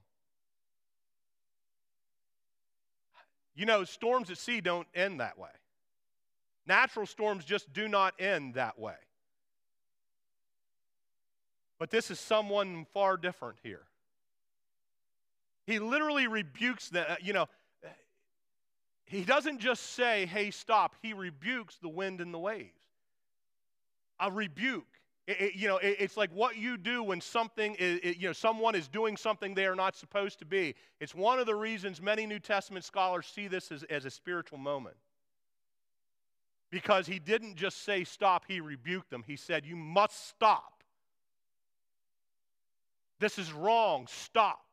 You 3.54 3.66
know, 3.66 3.84
storms 3.84 4.30
at 4.30 4.38
sea 4.38 4.60
don't 4.60 4.86
end 4.94 5.20
that 5.20 5.38
way. 5.38 5.48
Natural 6.66 7.06
storms 7.06 7.44
just 7.44 7.72
do 7.72 7.88
not 7.88 8.14
end 8.18 8.54
that 8.54 8.78
way. 8.78 8.94
But 11.78 11.90
this 11.90 12.10
is 12.10 12.18
someone 12.18 12.86
far 12.92 13.16
different 13.16 13.58
here. 13.62 13.82
He 15.66 15.78
literally 15.78 16.26
rebukes 16.26 16.88
the, 16.88 17.12
uh, 17.12 17.16
you 17.20 17.32
know, 17.32 17.46
he 19.04 19.22
doesn't 19.22 19.58
just 19.58 19.94
say, 19.94 20.26
hey, 20.26 20.50
stop. 20.50 20.94
He 21.02 21.12
rebukes 21.12 21.76
the 21.76 21.88
wind 21.88 22.20
and 22.20 22.32
the 22.32 22.38
waves. 22.38 22.77
A 24.20 24.30
rebuke 24.30 25.00
It, 25.28 25.40
it, 25.40 25.54
you 25.54 25.68
know, 25.68 25.76
it, 25.76 25.96
it's 26.00 26.16
like 26.16 26.30
what 26.32 26.56
you 26.56 26.78
do 26.78 27.02
when 27.02 27.20
something 27.20 27.76
is, 27.78 28.16
you 28.16 28.28
know, 28.28 28.32
someone 28.32 28.74
is 28.74 28.88
doing 28.88 29.16
something 29.16 29.54
they 29.54 29.66
are 29.66 29.76
not 29.76 29.94
supposed 29.94 30.38
to 30.38 30.46
be. 30.46 30.74
It's 31.00 31.14
one 31.14 31.38
of 31.38 31.46
the 31.46 31.54
reasons 31.54 32.00
many 32.00 32.26
New 32.26 32.38
Testament 32.38 32.84
scholars 32.84 33.26
see 33.26 33.46
this 33.46 33.70
as, 33.70 33.82
as 33.84 34.06
a 34.06 34.10
spiritual 34.10 34.58
moment. 34.58 34.96
Because 36.70 37.06
he 37.06 37.18
didn't 37.18 37.56
just 37.56 37.84
say 37.84 38.04
stop, 38.04 38.44
he 38.48 38.60
rebuked 38.60 39.10
them. 39.10 39.22
He 39.26 39.36
said, 39.36 39.64
You 39.66 39.76
must 39.76 40.28
stop. 40.28 40.82
This 43.20 43.38
is 43.38 43.52
wrong. 43.52 44.06
Stop. 44.08 44.64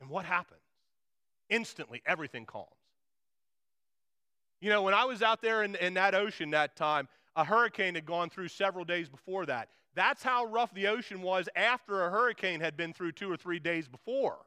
And 0.00 0.08
what 0.08 0.24
happens? 0.24 0.60
Instantly, 1.48 2.02
everything 2.06 2.46
calms. 2.46 2.70
You 4.60 4.70
know, 4.70 4.82
when 4.82 4.94
I 4.94 5.04
was 5.04 5.22
out 5.22 5.42
there 5.42 5.62
in, 5.62 5.76
in 5.76 5.94
that 5.94 6.14
ocean 6.14 6.50
that 6.50 6.76
time, 6.76 7.08
a 7.36 7.44
hurricane 7.44 7.94
had 7.94 8.06
gone 8.06 8.30
through 8.30 8.48
several 8.48 8.84
days 8.84 9.08
before 9.08 9.46
that. 9.46 9.68
That's 9.94 10.22
how 10.22 10.46
rough 10.46 10.74
the 10.74 10.88
ocean 10.88 11.22
was 11.22 11.48
after 11.54 12.04
a 12.04 12.10
hurricane 12.10 12.60
had 12.60 12.76
been 12.76 12.92
through 12.92 13.12
two 13.12 13.30
or 13.30 13.36
three 13.36 13.58
days 13.58 13.86
before. 13.86 14.38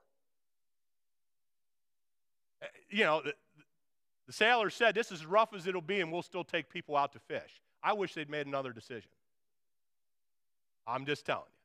Eh, 2.62 2.66
you 2.90 3.04
know, 3.04 3.22
the, 3.24 3.34
the 4.28 4.34
sailor 4.34 4.70
said, 4.70 4.96
This 4.96 5.08
is 5.08 5.22
as 5.22 5.26
rough 5.26 5.54
as 5.54 5.68
it'll 5.68 5.82
be, 5.82 6.02
and 6.02 6.12
we'll 6.12 6.24
still 6.24 6.44
take 6.44 6.70
people 6.70 6.98
out 6.98 7.14
to 7.14 7.20
fish. 7.20 7.62
I 7.82 7.94
wish 7.94 8.14
they'd 8.14 8.30
made 8.30 8.48
another 8.48 8.74
decision. 8.74 9.10
I'm 10.88 11.06
just 11.06 11.26
telling 11.26 11.44
you. 11.48 11.60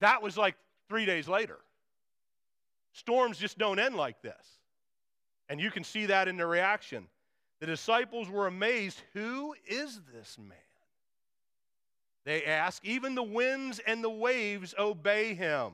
That 0.00 0.22
was 0.22 0.36
like 0.36 0.56
three 0.88 1.04
days 1.04 1.28
later. 1.28 1.58
Storms 2.92 3.38
just 3.38 3.58
don't 3.58 3.78
end 3.78 3.96
like 3.96 4.22
this. 4.22 4.58
And 5.48 5.60
you 5.60 5.70
can 5.70 5.84
see 5.84 6.06
that 6.06 6.28
in 6.28 6.36
the 6.36 6.46
reaction. 6.46 7.06
The 7.60 7.66
disciples 7.66 8.28
were 8.28 8.46
amazed. 8.46 9.02
Who 9.14 9.54
is 9.66 10.00
this 10.14 10.38
man? 10.38 10.56
They 12.24 12.44
ask. 12.44 12.84
Even 12.84 13.14
the 13.14 13.22
winds 13.22 13.80
and 13.80 14.04
the 14.04 14.10
waves 14.10 14.74
obey 14.78 15.34
him. 15.34 15.72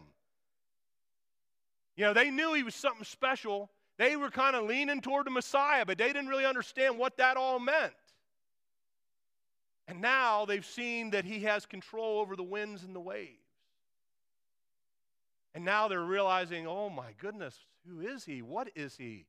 You 1.96 2.06
know, 2.06 2.12
they 2.12 2.30
knew 2.30 2.54
he 2.54 2.62
was 2.62 2.74
something 2.74 3.04
special. 3.04 3.70
They 3.98 4.16
were 4.16 4.30
kind 4.30 4.56
of 4.56 4.64
leaning 4.64 5.00
toward 5.00 5.26
the 5.26 5.30
Messiah, 5.30 5.84
but 5.84 5.98
they 5.98 6.08
didn't 6.08 6.28
really 6.28 6.46
understand 6.46 6.98
what 6.98 7.16
that 7.18 7.36
all 7.36 7.58
meant. 7.58 7.92
And 9.86 10.00
now 10.00 10.44
they've 10.46 10.64
seen 10.64 11.10
that 11.10 11.24
he 11.24 11.40
has 11.40 11.66
control 11.66 12.18
over 12.18 12.36
the 12.36 12.42
winds 12.42 12.82
and 12.82 12.94
the 12.94 13.00
waves. 13.00 13.38
And 15.54 15.64
now 15.64 15.86
they're 15.88 16.00
realizing, 16.00 16.66
oh 16.66 16.90
my 16.90 17.12
goodness, 17.18 17.56
who 17.88 18.00
is 18.00 18.24
he? 18.24 18.42
What 18.42 18.70
is 18.74 18.96
he? 18.96 19.26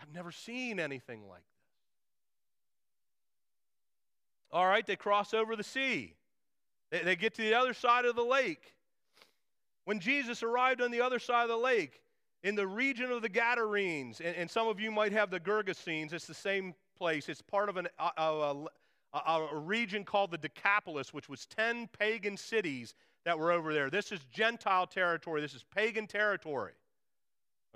I've 0.00 0.14
never 0.14 0.32
seen 0.32 0.80
anything 0.80 1.28
like 1.28 1.38
this. 1.38 1.46
All 4.52 4.66
right, 4.66 4.86
they 4.86 4.96
cross 4.96 5.32
over 5.34 5.54
the 5.54 5.64
sea. 5.64 6.14
They, 6.90 7.00
they 7.00 7.16
get 7.16 7.34
to 7.34 7.42
the 7.42 7.54
other 7.54 7.74
side 7.74 8.04
of 8.04 8.16
the 8.16 8.24
lake. 8.24 8.74
When 9.84 10.00
Jesus 10.00 10.42
arrived 10.42 10.80
on 10.80 10.90
the 10.90 11.00
other 11.00 11.18
side 11.18 11.44
of 11.44 11.48
the 11.48 11.56
lake, 11.56 12.00
in 12.42 12.54
the 12.54 12.66
region 12.66 13.10
of 13.12 13.22
the 13.22 13.28
Gadarenes, 13.28 14.20
and, 14.20 14.34
and 14.34 14.50
some 14.50 14.66
of 14.66 14.80
you 14.80 14.90
might 14.90 15.12
have 15.12 15.30
the 15.30 15.40
Gergesenes, 15.40 16.12
it's 16.12 16.26
the 16.26 16.34
same 16.34 16.74
place. 16.96 17.28
It's 17.28 17.42
part 17.42 17.68
of 17.68 17.76
an, 17.76 17.88
a, 17.98 18.22
a, 18.22 18.66
a, 19.14 19.48
a 19.52 19.58
region 19.58 20.04
called 20.04 20.30
the 20.30 20.38
Decapolis, 20.38 21.12
which 21.12 21.28
was 21.28 21.46
10 21.46 21.88
pagan 21.98 22.36
cities 22.36 22.94
that 23.24 23.38
were 23.38 23.52
over 23.52 23.72
there. 23.72 23.90
This 23.90 24.12
is 24.12 24.20
Gentile 24.32 24.86
territory, 24.86 25.40
this 25.40 25.54
is 25.54 25.64
pagan 25.74 26.06
territory. 26.06 26.72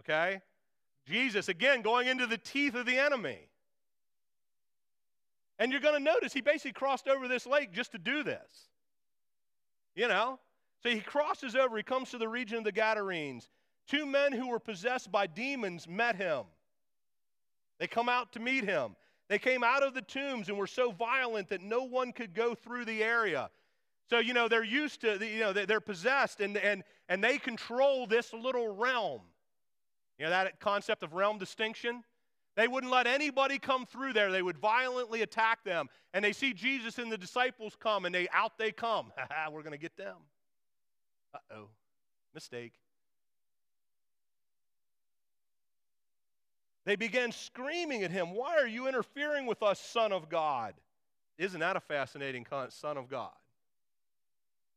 Okay? 0.00 0.40
Jesus, 1.06 1.48
again, 1.48 1.82
going 1.82 2.08
into 2.08 2.26
the 2.26 2.38
teeth 2.38 2.74
of 2.74 2.86
the 2.86 2.98
enemy. 2.98 3.38
And 5.58 5.70
you're 5.70 5.80
going 5.80 5.94
to 5.94 6.02
notice 6.02 6.32
he 6.32 6.40
basically 6.40 6.72
crossed 6.72 7.08
over 7.08 7.28
this 7.28 7.46
lake 7.46 7.72
just 7.72 7.92
to 7.92 7.98
do 7.98 8.22
this. 8.22 8.68
You 9.94 10.08
know? 10.08 10.38
So 10.82 10.90
he 10.90 11.00
crosses 11.00 11.54
over, 11.54 11.76
he 11.76 11.82
comes 11.82 12.10
to 12.10 12.18
the 12.18 12.28
region 12.28 12.58
of 12.58 12.64
the 12.64 12.72
Gadarenes. 12.72 13.48
Two 13.86 14.06
men 14.06 14.32
who 14.32 14.48
were 14.48 14.58
possessed 14.58 15.12
by 15.12 15.26
demons 15.26 15.86
met 15.86 16.16
him. 16.16 16.44
They 17.78 17.86
come 17.86 18.08
out 18.08 18.32
to 18.32 18.40
meet 18.40 18.64
him. 18.64 18.96
They 19.28 19.38
came 19.38 19.64
out 19.64 19.82
of 19.82 19.94
the 19.94 20.02
tombs 20.02 20.48
and 20.48 20.58
were 20.58 20.66
so 20.66 20.90
violent 20.92 21.48
that 21.48 21.62
no 21.62 21.84
one 21.84 22.12
could 22.12 22.34
go 22.34 22.54
through 22.54 22.84
the 22.84 23.02
area. 23.02 23.50
So, 24.08 24.18
you 24.18 24.34
know, 24.34 24.48
they're 24.48 24.64
used 24.64 25.00
to, 25.00 25.18
you 25.26 25.40
know, 25.40 25.52
they're 25.52 25.80
possessed 25.80 26.40
and, 26.40 26.56
and, 26.58 26.82
and 27.08 27.24
they 27.24 27.38
control 27.38 28.06
this 28.06 28.32
little 28.32 28.74
realm. 28.74 29.22
You 30.18 30.24
know 30.24 30.30
that 30.30 30.60
concept 30.60 31.02
of 31.02 31.12
realm 31.12 31.38
distinction? 31.38 32.04
They 32.56 32.68
wouldn't 32.68 32.92
let 32.92 33.06
anybody 33.06 33.58
come 33.58 33.84
through 33.84 34.12
there. 34.12 34.30
They 34.30 34.42
would 34.42 34.58
violently 34.58 35.22
attack 35.22 35.64
them. 35.64 35.88
And 36.12 36.24
they 36.24 36.32
see 36.32 36.52
Jesus 36.52 36.98
and 36.98 37.10
the 37.10 37.18
disciples 37.18 37.76
come, 37.78 38.04
and 38.04 38.14
they 38.14 38.28
out 38.32 38.58
they 38.58 38.70
come. 38.70 39.12
We're 39.52 39.62
going 39.62 39.72
to 39.72 39.78
get 39.78 39.96
them. 39.96 40.16
Uh 41.34 41.54
oh. 41.54 41.68
Mistake. 42.32 42.72
They 46.84 46.96
began 46.96 47.32
screaming 47.32 48.02
at 48.02 48.10
him, 48.10 48.34
Why 48.34 48.56
are 48.56 48.66
you 48.66 48.88
interfering 48.88 49.46
with 49.46 49.62
us, 49.62 49.80
Son 49.80 50.12
of 50.12 50.28
God? 50.28 50.74
Isn't 51.38 51.60
that 51.60 51.76
a 51.76 51.80
fascinating 51.80 52.44
con- 52.44 52.70
Son 52.70 52.96
of 52.96 53.08
God? 53.08 53.32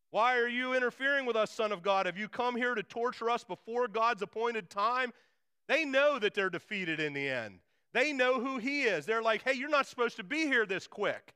Why 0.10 0.38
are 0.38 0.48
you 0.48 0.74
interfering 0.74 1.26
with 1.26 1.36
us, 1.36 1.52
Son 1.52 1.72
of 1.72 1.84
God? 1.84 2.06
Have 2.06 2.18
you 2.18 2.30
come 2.30 2.56
here 2.56 2.74
to 2.76 2.82
torture 2.82 3.30
us 3.30 3.44
before 3.44 3.88
God's 3.88 4.22
appointed 4.22 4.70
time? 4.70 5.12
They 5.68 5.86
know 5.86 6.20
that 6.20 6.34
they're 6.34 6.50
defeated 6.50 7.00
in 7.00 7.14
the 7.14 7.28
end. 7.28 7.60
They 7.94 8.14
know 8.14 8.40
who 8.40 8.58
He 8.58 8.84
is. 8.84 9.06
They're 9.06 9.22
like, 9.22 9.44
hey, 9.44 9.54
you're 9.54 9.70
not 9.70 9.88
supposed 9.88 10.18
to 10.18 10.24
be 10.24 10.46
here 10.46 10.66
this 10.66 10.88
quick. 10.88 11.34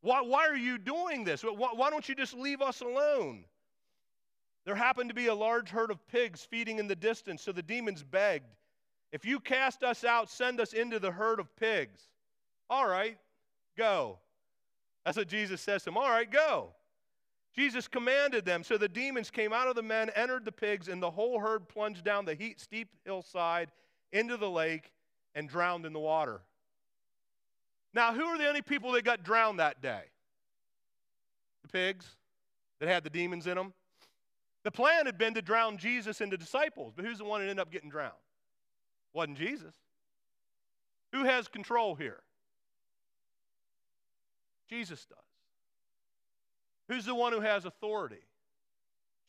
Why, 0.00 0.20
why 0.20 0.48
are 0.48 0.56
you 0.56 0.78
doing 0.78 1.24
this? 1.24 1.42
Why, 1.42 1.70
why 1.74 1.90
don't 1.90 2.08
you 2.08 2.14
just 2.14 2.34
leave 2.34 2.60
us 2.60 2.80
alone? 2.80 3.44
There 4.64 4.74
happened 4.74 5.10
to 5.10 5.14
be 5.14 5.26
a 5.26 5.34
large 5.34 5.68
herd 5.68 5.90
of 5.90 6.06
pigs 6.08 6.44
feeding 6.44 6.78
in 6.78 6.86
the 6.86 6.96
distance, 6.96 7.42
so 7.42 7.52
the 7.52 7.62
demons 7.62 8.02
begged, 8.02 8.46
If 9.10 9.24
you 9.24 9.40
cast 9.40 9.82
us 9.82 10.04
out, 10.04 10.30
send 10.30 10.60
us 10.60 10.72
into 10.72 10.98
the 10.98 11.10
herd 11.10 11.40
of 11.40 11.54
pigs. 11.56 12.08
All 12.70 12.86
right, 12.86 13.18
go. 13.76 14.18
That's 15.04 15.16
what 15.16 15.28
Jesus 15.28 15.60
says 15.60 15.82
to 15.82 15.86
them. 15.86 15.96
All 15.96 16.08
right, 16.08 16.30
go. 16.30 16.70
Jesus 17.54 17.86
commanded 17.86 18.44
them. 18.44 18.64
So 18.64 18.78
the 18.78 18.88
demons 18.88 19.30
came 19.30 19.52
out 19.52 19.68
of 19.68 19.74
the 19.74 19.82
men, 19.82 20.10
entered 20.14 20.44
the 20.44 20.52
pigs, 20.52 20.88
and 20.88 21.02
the 21.02 21.10
whole 21.10 21.38
herd 21.38 21.68
plunged 21.68 22.04
down 22.04 22.24
the 22.24 22.34
heat, 22.34 22.60
steep 22.60 22.88
hillside 23.04 23.70
into 24.10 24.36
the 24.36 24.48
lake 24.48 24.92
and 25.34 25.48
drowned 25.48 25.84
in 25.84 25.92
the 25.92 26.00
water. 26.00 26.40
Now, 27.94 28.14
who 28.14 28.24
are 28.24 28.38
the 28.38 28.48
only 28.48 28.62
people 28.62 28.92
that 28.92 29.04
got 29.04 29.22
drowned 29.22 29.58
that 29.58 29.82
day? 29.82 30.02
The 31.62 31.68
pigs 31.68 32.06
that 32.78 32.88
had 32.88 33.04
the 33.04 33.10
demons 33.10 33.46
in 33.46 33.56
them. 33.56 33.74
The 34.62 34.70
plan 34.70 35.06
had 35.06 35.18
been 35.18 35.34
to 35.34 35.42
drown 35.42 35.76
Jesus 35.76 36.20
and 36.20 36.32
the 36.32 36.38
disciples, 36.38 36.92
but 36.94 37.04
who's 37.04 37.18
the 37.18 37.24
one 37.24 37.40
that 37.40 37.48
ended 37.48 37.60
up 37.60 37.70
getting 37.70 37.90
drowned? 37.90 38.12
Wasn't 39.12 39.36
Jesus. 39.36 39.74
Who 41.12 41.24
has 41.24 41.48
control 41.48 41.94
here? 41.94 42.20
Jesus 44.70 45.04
does. 45.04 45.18
Who's 46.92 47.06
the 47.06 47.14
one 47.14 47.32
who 47.32 47.40
has 47.40 47.64
authority? 47.64 48.20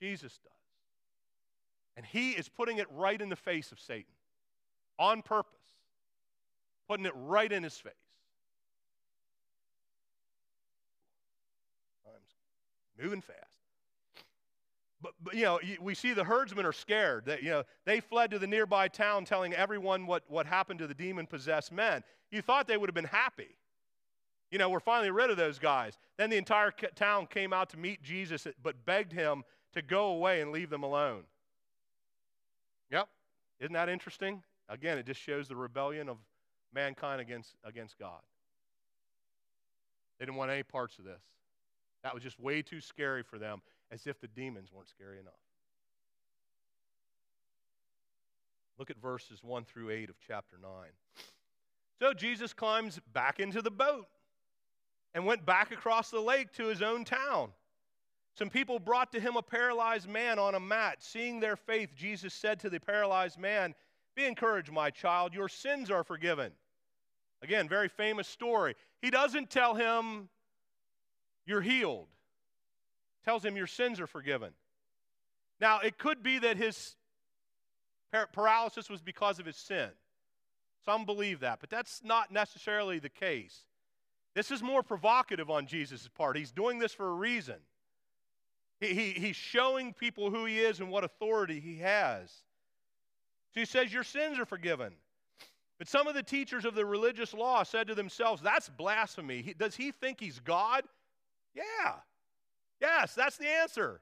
Jesus 0.01 0.37
does. 0.43 0.51
And 1.95 2.05
he 2.05 2.31
is 2.31 2.49
putting 2.49 2.79
it 2.79 2.87
right 2.91 3.21
in 3.21 3.29
the 3.29 3.37
face 3.37 3.71
of 3.71 3.79
Satan 3.79 4.11
on 4.99 5.21
purpose, 5.21 5.53
putting 6.89 7.05
it 7.05 7.13
right 7.15 7.49
in 7.49 7.63
his 7.63 7.77
face. 7.77 7.93
I'm 12.05 13.01
moving 13.01 13.21
fast. 13.21 13.39
But, 15.01 15.13
but, 15.23 15.33
you 15.33 15.43
know, 15.43 15.59
we 15.79 15.95
see 15.95 16.13
the 16.13 16.25
herdsmen 16.25 16.65
are 16.65 16.73
scared. 16.73 17.25
That, 17.27 17.43
you 17.43 17.51
know, 17.51 17.63
they 17.85 18.01
fled 18.01 18.31
to 18.31 18.39
the 18.39 18.47
nearby 18.47 18.89
town 18.89 19.23
telling 19.23 19.53
everyone 19.53 20.05
what, 20.05 20.23
what 20.27 20.45
happened 20.45 20.79
to 20.79 20.87
the 20.87 20.93
demon 20.93 21.27
possessed 21.27 21.71
men. 21.71 22.03
You 22.29 22.41
thought 22.41 22.67
they 22.67 22.75
would 22.75 22.89
have 22.89 22.95
been 22.95 23.05
happy. 23.05 23.55
You 24.53 24.59
know, 24.59 24.69
we're 24.69 24.79
finally 24.79 25.09
rid 25.09 25.31
of 25.31 25.37
those 25.37 25.57
guys. 25.57 25.97
Then 26.15 26.29
the 26.29 26.37
entire 26.37 26.69
town 26.69 27.25
came 27.25 27.53
out 27.53 27.71
to 27.71 27.77
meet 27.77 28.03
Jesus, 28.03 28.45
but 28.61 28.85
begged 28.85 29.11
him 29.11 29.43
to 29.73 29.81
go 29.81 30.09
away 30.09 30.41
and 30.41 30.51
leave 30.51 30.69
them 30.69 30.83
alone. 30.83 31.23
Yep. 32.91 33.09
Isn't 33.59 33.73
that 33.73 33.89
interesting? 33.89 34.43
Again, 34.69 34.99
it 34.99 35.07
just 35.07 35.19
shows 35.19 35.47
the 35.47 35.55
rebellion 35.55 36.07
of 36.07 36.17
mankind 36.71 37.19
against, 37.19 37.55
against 37.63 37.97
God. 37.97 38.21
They 40.19 40.25
didn't 40.27 40.37
want 40.37 40.51
any 40.51 40.61
parts 40.61 40.99
of 40.99 41.03
this. 41.03 41.23
That 42.03 42.13
was 42.13 42.21
just 42.21 42.39
way 42.39 42.61
too 42.61 42.79
scary 42.79 43.23
for 43.23 43.39
them, 43.39 43.59
as 43.91 44.05
if 44.05 44.21
the 44.21 44.27
demons 44.27 44.69
weren't 44.71 44.87
scary 44.87 45.17
enough. 45.19 45.33
Look 48.77 48.91
at 48.91 48.97
verses 49.01 49.39
1 49.43 49.63
through 49.63 49.89
8 49.89 50.11
of 50.11 50.15
chapter 50.27 50.57
9. 50.61 50.71
So 51.99 52.13
Jesus 52.13 52.53
climbs 52.53 52.99
back 53.13 53.39
into 53.39 53.63
the 53.63 53.71
boat 53.71 54.05
and 55.13 55.25
went 55.25 55.45
back 55.45 55.71
across 55.71 56.09
the 56.09 56.19
lake 56.19 56.51
to 56.53 56.65
his 56.65 56.81
own 56.81 57.05
town. 57.05 57.49
Some 58.35 58.49
people 58.49 58.79
brought 58.79 59.11
to 59.11 59.19
him 59.19 59.35
a 59.35 59.43
paralyzed 59.43 60.09
man 60.09 60.39
on 60.39 60.55
a 60.55 60.59
mat. 60.59 60.97
Seeing 60.99 61.39
their 61.39 61.55
faith, 61.55 61.89
Jesus 61.95 62.33
said 62.33 62.59
to 62.61 62.69
the 62.69 62.79
paralyzed 62.79 63.37
man, 63.37 63.75
Be 64.15 64.25
encouraged, 64.25 64.71
my 64.71 64.89
child, 64.89 65.33
your 65.33 65.49
sins 65.49 65.91
are 65.91 66.03
forgiven. 66.03 66.51
Again, 67.43 67.69
very 67.69 67.89
famous 67.89 68.27
story. 68.27 68.75
He 69.01 69.11
doesn't 69.11 69.49
tell 69.49 69.75
him 69.75 70.29
You're 71.45 71.61
healed. 71.61 72.07
Tells 73.23 73.45
him 73.45 73.55
your 73.55 73.67
sins 73.67 73.99
are 73.99 74.07
forgiven. 74.07 74.51
Now, 75.61 75.79
it 75.79 75.97
could 75.97 76.23
be 76.23 76.39
that 76.39 76.57
his 76.57 76.95
paralysis 78.33 78.89
was 78.89 79.01
because 79.01 79.39
of 79.39 79.45
his 79.45 79.55
sin. 79.55 79.89
Some 80.83 81.05
believe 81.05 81.39
that, 81.39 81.59
but 81.61 81.69
that's 81.69 82.01
not 82.03 82.31
necessarily 82.31 82.99
the 82.99 83.09
case. 83.09 83.61
This 84.33 84.51
is 84.51 84.63
more 84.63 84.81
provocative 84.81 85.49
on 85.49 85.67
Jesus' 85.67 86.07
part. 86.07 86.37
He's 86.37 86.51
doing 86.51 86.79
this 86.79 86.93
for 86.93 87.09
a 87.09 87.13
reason. 87.13 87.57
He, 88.79 88.93
he, 88.93 89.09
he's 89.11 89.35
showing 89.35 89.93
people 89.93 90.31
who 90.31 90.45
he 90.45 90.59
is 90.59 90.79
and 90.79 90.89
what 90.89 91.03
authority 91.03 91.59
he 91.59 91.77
has. 91.77 92.29
So 93.53 93.59
he 93.59 93.65
says, 93.65 93.93
Your 93.93 94.03
sins 94.03 94.39
are 94.39 94.45
forgiven. 94.45 94.93
But 95.77 95.87
some 95.87 96.07
of 96.07 96.15
the 96.15 96.23
teachers 96.23 96.65
of 96.65 96.75
the 96.75 96.85
religious 96.85 97.33
law 97.33 97.63
said 97.63 97.87
to 97.87 97.95
themselves, 97.95 98.41
That's 98.41 98.69
blasphemy. 98.69 99.41
He, 99.41 99.53
does 99.53 99.75
he 99.75 99.91
think 99.91 100.19
he's 100.19 100.39
God? 100.39 100.83
Yeah. 101.55 101.93
Yes, 102.81 103.13
that's 103.13 103.37
the 103.37 103.47
answer. 103.47 104.01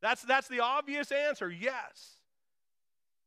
That's, 0.00 0.22
that's 0.22 0.48
the 0.48 0.60
obvious 0.60 1.12
answer. 1.12 1.50
Yes. 1.50 2.16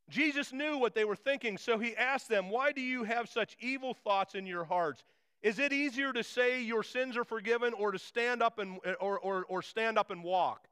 Jesus 0.09 0.51
knew 0.51 0.77
what 0.77 0.95
they 0.95 1.05
were 1.05 1.15
thinking, 1.15 1.57
so 1.57 1.77
he 1.77 1.95
asked 1.95 2.29
them, 2.29 2.49
Why 2.49 2.71
do 2.71 2.81
you 2.81 3.03
have 3.03 3.29
such 3.29 3.55
evil 3.59 3.93
thoughts 3.93 4.35
in 4.35 4.45
your 4.45 4.65
hearts? 4.65 5.03
Is 5.43 5.59
it 5.59 5.73
easier 5.73 6.13
to 6.13 6.23
say 6.23 6.63
your 6.63 6.83
sins 6.83 7.17
are 7.17 7.25
forgiven 7.25 7.73
or 7.73 7.91
to 7.91 7.99
stand 7.99 8.41
up 8.41 8.59
and, 8.59 8.79
or, 9.01 9.19
or, 9.19 9.45
or 9.49 9.61
stand 9.61 9.99
up 9.99 10.09
and 10.09 10.23
walk? 10.23 10.65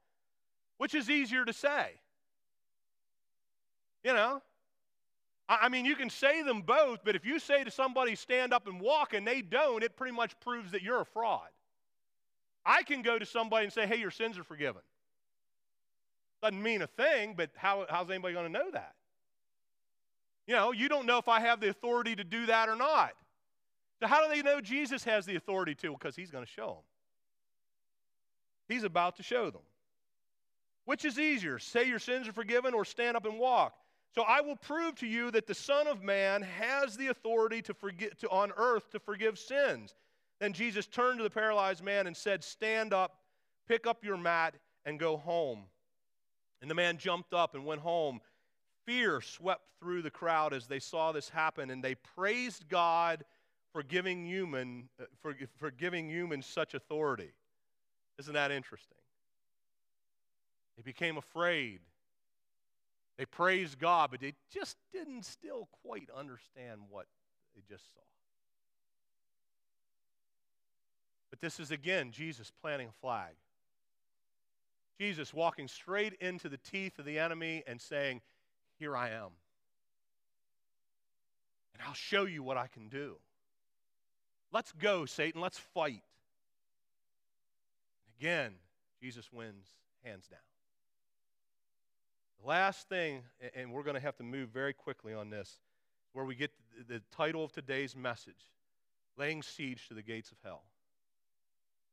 Which 0.78 0.94
is 0.94 1.10
easier 1.10 1.44
to 1.44 1.52
say? 1.52 1.90
You 4.02 4.14
know? 4.14 4.42
I 5.46 5.68
mean, 5.68 5.84
you 5.84 5.94
can 5.94 6.08
say 6.08 6.42
them 6.42 6.62
both, 6.62 7.00
but 7.04 7.14
if 7.14 7.26
you 7.26 7.38
say 7.38 7.62
to 7.62 7.70
somebody, 7.70 8.14
stand 8.14 8.54
up 8.54 8.66
and 8.66 8.80
walk, 8.80 9.12
and 9.12 9.26
they 9.26 9.42
don't, 9.42 9.84
it 9.84 9.96
pretty 9.96 10.14
much 10.14 10.38
proves 10.40 10.72
that 10.72 10.82
you're 10.82 11.02
a 11.02 11.06
fraud. 11.06 11.48
I 12.64 12.82
can 12.82 13.02
go 13.02 13.18
to 13.18 13.26
somebody 13.26 13.64
and 13.64 13.72
say, 13.72 13.86
hey, 13.86 13.96
your 13.96 14.10
sins 14.10 14.38
are 14.38 14.44
forgiven. 14.44 14.80
Doesn't 16.42 16.62
mean 16.62 16.80
a 16.80 16.86
thing, 16.86 17.34
but 17.36 17.50
how, 17.54 17.84
how's 17.90 18.08
anybody 18.08 18.32
going 18.32 18.50
to 18.50 18.58
know 18.58 18.70
that? 18.70 18.94
You 20.46 20.54
know, 20.54 20.72
you 20.72 20.88
don't 20.88 21.06
know 21.06 21.18
if 21.18 21.28
I 21.28 21.40
have 21.40 21.60
the 21.60 21.68
authority 21.68 22.16
to 22.16 22.24
do 22.24 22.46
that 22.46 22.68
or 22.68 22.76
not. 22.76 23.12
So, 24.02 24.08
how 24.08 24.26
do 24.26 24.34
they 24.34 24.42
know 24.42 24.60
Jesus 24.60 25.04
has 25.04 25.26
the 25.26 25.36
authority 25.36 25.76
to? 25.76 25.92
Because 25.92 26.16
he's 26.16 26.32
going 26.32 26.44
to 26.44 26.50
show 26.50 26.66
them. 26.66 26.82
He's 28.68 28.82
about 28.82 29.14
to 29.18 29.22
show 29.22 29.48
them. 29.48 29.62
Which 30.86 31.04
is 31.04 31.20
easier, 31.20 31.60
say 31.60 31.86
your 31.86 32.00
sins 32.00 32.26
are 32.26 32.32
forgiven 32.32 32.74
or 32.74 32.84
stand 32.84 33.16
up 33.16 33.26
and 33.26 33.38
walk? 33.38 33.76
So 34.12 34.22
I 34.22 34.40
will 34.40 34.56
prove 34.56 34.96
to 34.96 35.06
you 35.06 35.30
that 35.30 35.46
the 35.46 35.54
Son 35.54 35.86
of 35.86 36.02
Man 36.02 36.42
has 36.42 36.96
the 36.96 37.06
authority 37.08 37.62
to 37.62 37.74
forgive, 37.74 38.18
to, 38.18 38.28
on 38.30 38.50
earth 38.56 38.90
to 38.90 38.98
forgive 38.98 39.38
sins. 39.38 39.94
Then 40.40 40.52
Jesus 40.52 40.88
turned 40.88 41.18
to 41.18 41.22
the 41.22 41.30
paralyzed 41.30 41.84
man 41.84 42.08
and 42.08 42.16
said, 42.16 42.42
Stand 42.42 42.92
up, 42.92 43.20
pick 43.68 43.86
up 43.86 44.04
your 44.04 44.16
mat, 44.16 44.56
and 44.84 44.98
go 44.98 45.16
home. 45.16 45.60
And 46.60 46.68
the 46.68 46.74
man 46.74 46.98
jumped 46.98 47.34
up 47.34 47.54
and 47.54 47.64
went 47.64 47.82
home. 47.82 48.20
Fear 48.84 49.20
swept 49.20 49.62
through 49.78 50.02
the 50.02 50.10
crowd 50.10 50.52
as 50.52 50.66
they 50.66 50.80
saw 50.80 51.12
this 51.12 51.28
happen, 51.28 51.70
and 51.70 51.84
they 51.84 51.94
praised 51.94 52.68
God 52.68 53.24
for 53.72 53.82
giving 53.82 54.24
human 54.26 54.88
uh, 55.00 55.04
for, 55.20 55.34
for 55.58 55.70
giving 55.70 56.08
humans 56.08 56.46
such 56.46 56.74
authority. 56.74 57.32
Isn't 58.18 58.34
that 58.34 58.50
interesting? 58.50 58.98
They 60.76 60.82
became 60.82 61.16
afraid. 61.16 61.80
They 63.16 63.24
praised 63.26 63.78
God, 63.78 64.10
but 64.10 64.20
they 64.20 64.34
just 64.52 64.76
didn't 64.92 65.24
still 65.24 65.68
quite 65.82 66.08
understand 66.16 66.80
what 66.90 67.06
they 67.54 67.62
just 67.68 67.84
saw. 67.92 68.00
But 71.30 71.40
this 71.40 71.60
is 71.60 71.70
again 71.70 72.10
Jesus 72.10 72.50
planting 72.60 72.88
a 72.88 73.00
flag. 73.00 73.34
Jesus 74.98 75.32
walking 75.34 75.66
straight 75.66 76.14
into 76.20 76.48
the 76.48 76.58
teeth 76.58 76.98
of 76.98 77.04
the 77.04 77.18
enemy 77.18 77.62
and 77.66 77.80
saying, 77.80 78.20
Here 78.78 78.96
I 78.96 79.10
am. 79.10 79.30
And 81.74 81.82
I'll 81.86 81.94
show 81.94 82.24
you 82.24 82.42
what 82.42 82.56
I 82.56 82.66
can 82.66 82.88
do. 82.88 83.16
Let's 84.52 84.72
go, 84.72 85.06
Satan. 85.06 85.40
Let's 85.40 85.58
fight. 85.58 86.02
Again, 88.20 88.52
Jesus 89.00 89.32
wins 89.32 89.66
hands 90.04 90.28
down. 90.28 90.38
The 92.42 92.48
last 92.48 92.88
thing, 92.88 93.22
and 93.56 93.72
we're 93.72 93.82
going 93.82 93.94
to 93.94 94.00
have 94.00 94.16
to 94.16 94.22
move 94.22 94.50
very 94.50 94.74
quickly 94.74 95.14
on 95.14 95.30
this, 95.30 95.58
where 96.12 96.24
we 96.24 96.34
get 96.34 96.50
the 96.86 97.00
title 97.16 97.44
of 97.44 97.52
today's 97.52 97.96
message 97.96 98.50
Laying 99.16 99.42
Siege 99.42 99.88
to 99.88 99.94
the 99.94 100.02
Gates 100.02 100.30
of 100.30 100.38
Hell. 100.44 100.62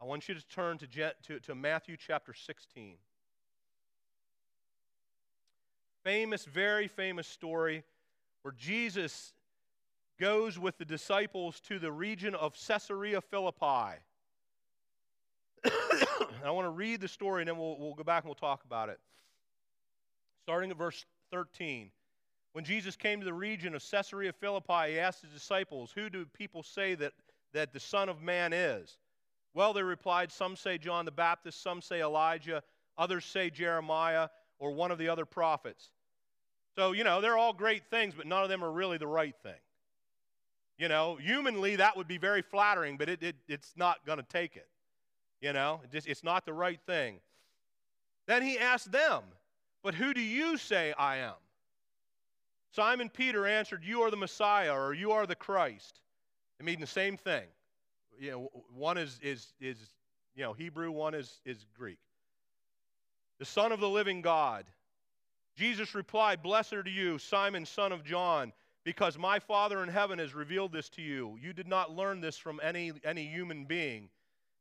I 0.02 0.06
want 0.06 0.28
you 0.28 0.36
to 0.36 0.46
turn 0.48 0.78
to, 0.80 0.88
to, 0.88 1.40
to 1.40 1.56
Matthew 1.56 1.96
chapter 1.98 2.34
16. 2.34 2.96
Famous, 6.04 6.46
very 6.46 6.88
famous 6.88 7.28
story 7.28 7.84
where 8.42 8.54
Jesus 8.58 9.34
goes 10.20 10.60
with 10.60 10.78
the 10.78 10.86
disciples 10.86 11.60
to 11.62 11.80
the 11.80 11.92
region 11.92 12.36
of 12.36 12.56
Caesarea 12.68 13.22
Philippi. 13.22 14.00
I 16.44 16.52
want 16.52 16.66
to 16.66 16.72
read 16.72 17.02
the 17.02 17.08
story 17.08 17.42
and 17.42 17.48
then 17.48 17.58
we'll, 17.58 17.78
we'll 17.80 17.94
go 17.94 18.04
back 18.04 18.24
and 18.24 18.30
we'll 18.30 18.36
talk 18.36 18.64
about 18.66 18.90
it. 18.90 19.00
Starting 20.44 20.72
at 20.72 20.78
verse 20.78 21.06
13. 21.32 21.90
When 22.54 22.66
Jesus 22.66 22.96
came 22.96 23.20
to 23.20 23.26
the 23.26 23.34
region 23.34 23.76
of 23.76 23.84
Caesarea 23.90 24.34
Philippi, 24.34 24.92
he 24.92 25.00
asked 25.00 25.22
his 25.22 25.32
disciples, 25.32 25.92
Who 25.94 26.10
do 26.10 26.26
people 26.26 26.64
say 26.64 26.96
that, 26.96 27.14
that 27.54 27.72
the 27.72 27.80
Son 27.80 28.10
of 28.10 28.22
Man 28.22 28.54
is? 28.54 28.98
Well, 29.54 29.74
they 29.74 29.84
replied, 29.84 30.32
Some 30.32 30.56
say 30.56 30.78
John 30.78 31.06
the 31.06 31.12
Baptist, 31.12 31.62
some 31.62 31.82
say 31.82 32.02
Elijah, 32.02 32.64
others 32.98 33.26
say 33.26 33.50
Jeremiah 33.50 34.30
or 34.58 34.72
one 34.72 34.92
of 34.92 34.98
the 34.98 35.08
other 35.10 35.26
prophets. 35.26 35.92
So, 36.76 36.92
you 36.92 37.04
know, 37.04 37.22
they're 37.22 37.38
all 37.38 37.54
great 37.54 37.84
things, 37.90 38.14
but 38.16 38.26
none 38.26 38.44
of 38.44 38.50
them 38.50 38.64
are 38.64 38.72
really 38.72 38.98
the 38.98 39.08
right 39.08 39.36
thing. 39.44 39.60
You 40.80 40.88
know, 40.88 41.18
humanly, 41.18 41.76
that 41.76 41.98
would 41.98 42.08
be 42.08 42.18
very 42.18 42.42
flattering, 42.42 42.96
but 42.96 43.10
it, 43.10 43.22
it 43.22 43.36
it's 43.50 43.74
not 43.76 44.06
going 44.06 44.18
to 44.18 44.24
take 44.24 44.56
it. 44.56 44.68
You 45.42 45.52
know, 45.52 45.82
it 45.84 45.92
just, 45.92 46.08
it's 46.08 46.24
not 46.24 46.46
the 46.46 46.54
right 46.54 46.80
thing. 46.88 47.20
Then 48.28 48.42
he 48.42 48.58
asked 48.58 48.90
them, 48.90 49.24
But 49.84 49.94
who 49.94 50.14
do 50.14 50.22
you 50.22 50.58
say 50.58 50.94
I 50.98 51.18
am? 51.18 51.34
Simon 52.72 53.10
Peter 53.10 53.46
answered, 53.46 53.84
You 53.84 54.02
are 54.04 54.12
the 54.12 54.18
Messiah, 54.18 54.74
or 54.74 54.94
you 54.94 55.12
are 55.12 55.28
the 55.28 55.36
Christ. 55.36 56.00
It 56.60 56.66
means 56.66 56.80
the 56.80 56.88
same 56.88 57.18
thing. 57.18 57.46
You 58.18 58.32
know, 58.32 58.52
one 58.74 58.98
is, 58.98 59.20
is, 59.22 59.54
is 59.60 59.78
you 60.36 60.44
know, 60.44 60.54
Hebrew, 60.54 60.92
one 60.92 61.14
is, 61.14 61.42
is 61.46 61.66
Greek. 61.78 62.00
The 63.38 63.46
Son 63.46 63.74
of 63.74 63.82
the 63.82 63.90
living 63.90 64.22
God. 64.22 64.66
Jesus 65.58 65.94
replied, 65.94 66.42
Blessed 66.42 66.74
are 66.74 66.90
you, 66.90 67.18
Simon, 67.18 67.66
son 67.66 67.92
of 67.92 68.06
John 68.06 68.54
because 68.90 69.20
my 69.20 69.38
Father 69.38 69.84
in 69.84 69.90
heaven 69.90 70.18
has 70.18 70.34
revealed 70.34 70.74
this 70.74 70.90
to 70.90 71.00
you. 71.00 71.38
You 71.40 71.54
did 71.54 71.68
not 71.68 71.96
learn 71.96 72.22
this 72.22 72.40
from 72.40 72.60
any, 72.64 72.92
any 73.06 73.24
human 73.28 73.66
being. 73.66 74.10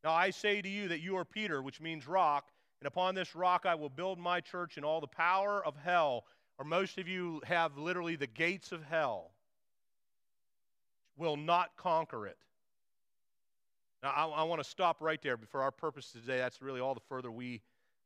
Now 0.04 0.12
I 0.12 0.28
say 0.28 0.60
to 0.60 0.68
you 0.68 0.86
that 0.88 1.00
you 1.00 1.16
are 1.16 1.24
Peter, 1.24 1.62
which 1.62 1.80
means 1.80 2.06
rock, 2.06 2.50
and 2.82 2.86
upon 2.86 3.14
this 3.14 3.34
rock 3.34 3.64
I 3.64 3.74
will 3.74 3.88
build 3.88 4.18
my 4.18 4.42
church, 4.42 4.76
and 4.76 4.84
all 4.84 5.00
the 5.00 5.06
power 5.06 5.64
of 5.64 5.76
hell, 5.82 6.26
or 6.58 6.66
most 6.66 6.98
of 6.98 7.08
you 7.08 7.40
have 7.44 7.78
literally 7.78 8.16
the 8.16 8.26
gates 8.26 8.70
of 8.70 8.84
hell, 8.84 9.30
will 11.16 11.38
not 11.38 11.74
conquer 11.78 12.26
it. 12.26 12.36
Now 14.02 14.10
I, 14.10 14.26
I 14.26 14.42
want 14.42 14.62
to 14.62 14.68
stop 14.68 14.98
right 15.00 15.22
there. 15.22 15.38
For 15.50 15.62
our 15.62 15.70
purpose 15.70 16.12
today, 16.12 16.36
that's 16.36 16.60
really 16.60 16.80
all 16.80 16.92
the 16.92 17.00
further 17.08 17.30
we, 17.30 17.62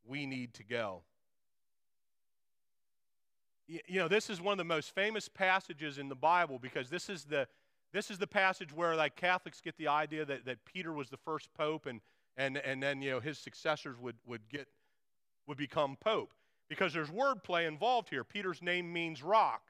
we 0.07 0.25
need 0.27 0.55
to 0.55 0.63
go 0.63 1.03
you 3.69 3.99
know, 3.99 4.09
this 4.09 4.29
is 4.29 4.41
one 4.41 4.53
of 4.53 4.59
the 4.59 4.65
most 4.65 4.95
famous 4.95 5.29
passages 5.29 5.99
in 5.99 6.09
the 6.09 6.15
Bible 6.15 6.59
because 6.61 6.91
this 6.91 7.09
is 7.09 7.25
the, 7.25 7.47
this 7.93 8.11
is 8.11 8.19
the 8.19 8.27
passage 8.27 8.73
where 8.75 8.97
like 8.97 9.17
Catholics 9.17 9.61
get 9.61 9.77
the 9.77 9.89
idea 9.89 10.25
that, 10.25 10.45
that 10.45 10.65
Peter 10.65 10.93
was 10.93 11.09
the 11.09 11.17
first 11.17 11.53
pope 11.55 11.87
and, 11.87 12.01
and, 12.37 12.57
and 12.59 12.83
then, 12.83 13.03
you 13.03 13.11
know, 13.11 13.21
his 13.21 13.39
successors 13.39 13.99
would, 13.99 14.17
would, 14.27 14.43
get, 14.49 14.67
would 15.47 15.59
become 15.59 15.97
pope. 16.01 16.33
Because 16.69 16.93
there's 16.95 17.11
wordplay 17.11 17.69
involved 17.69 18.09
here. 18.09 18.25
Peter's 18.25 18.63
name 18.63 18.91
means 18.91 19.23
rock, 19.23 19.63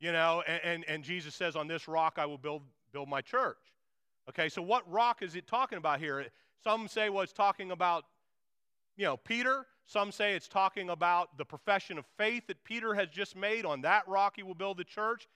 you 0.00 0.10
know, 0.10 0.42
and, 0.46 0.60
and, 0.64 0.84
and 0.88 1.04
Jesus 1.04 1.34
says, 1.34 1.54
on 1.54 1.68
this 1.68 1.86
rock 1.86 2.14
I 2.16 2.24
will 2.24 2.38
build, 2.38 2.62
build 2.92 3.08
my 3.08 3.20
church. 3.20 3.58
Okay, 4.30 4.48
so 4.48 4.62
what 4.62 4.90
rock 4.90 5.22
is 5.22 5.36
it 5.36 5.46
talking 5.46 5.76
about 5.76 5.98
here? 6.00 6.26
Some 6.62 6.88
say, 6.88 7.10
well, 7.10 7.22
it's 7.22 7.32
talking 7.32 7.70
about, 7.72 8.06
you 8.96 9.04
know, 9.04 9.16
Peter. 9.16 9.66
Some 9.86 10.12
say 10.12 10.34
it's 10.34 10.48
talking 10.48 10.88
about 10.88 11.36
the 11.36 11.44
profession 11.44 11.98
of 11.98 12.06
faith 12.16 12.46
that 12.46 12.62
Peter 12.64 12.94
has 12.94 13.08
just 13.08 13.36
made. 13.36 13.66
On 13.66 13.82
that 13.82 14.08
rock 14.08 14.34
he 14.36 14.42
will 14.42 14.54
build 14.54 14.78
the 14.78 14.84
church. 14.84 15.28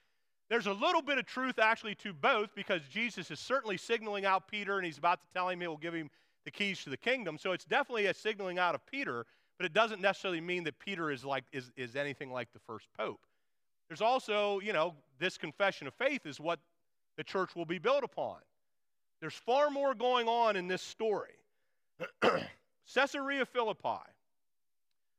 There's 0.48 0.66
a 0.66 0.72
little 0.72 1.02
bit 1.02 1.18
of 1.18 1.26
truth 1.26 1.58
actually 1.58 1.94
to 1.96 2.14
both 2.14 2.54
because 2.54 2.80
Jesus 2.88 3.30
is 3.30 3.38
certainly 3.38 3.76
signaling 3.76 4.24
out 4.24 4.48
Peter 4.48 4.76
and 4.76 4.86
he's 4.86 4.96
about 4.96 5.20
to 5.20 5.26
tell 5.34 5.48
him 5.50 5.60
he 5.60 5.66
will 5.66 5.76
give 5.76 5.92
him 5.92 6.08
the 6.44 6.50
keys 6.50 6.82
to 6.84 6.90
the 6.90 6.96
kingdom. 6.96 7.36
So 7.36 7.52
it's 7.52 7.66
definitely 7.66 8.06
a 8.06 8.14
signaling 8.14 8.58
out 8.58 8.74
of 8.74 8.84
Peter, 8.86 9.26
but 9.58 9.66
it 9.66 9.74
doesn't 9.74 10.00
necessarily 10.00 10.40
mean 10.40 10.64
that 10.64 10.78
Peter 10.78 11.10
is 11.10 11.24
like 11.24 11.44
is, 11.52 11.70
is 11.76 11.94
anything 11.94 12.32
like 12.32 12.50
the 12.54 12.60
first 12.60 12.86
pope. 12.96 13.20
There's 13.88 14.00
also, 14.00 14.60
you 14.60 14.72
know, 14.72 14.94
this 15.18 15.36
confession 15.36 15.86
of 15.86 15.94
faith 15.94 16.24
is 16.24 16.40
what 16.40 16.58
the 17.16 17.24
church 17.24 17.54
will 17.54 17.66
be 17.66 17.78
built 17.78 18.04
upon. 18.04 18.36
There's 19.20 19.34
far 19.34 19.68
more 19.68 19.94
going 19.94 20.28
on 20.28 20.56
in 20.56 20.68
this 20.68 20.82
story. 20.82 21.34
Caesarea 22.94 23.44
Philippi 23.44 24.00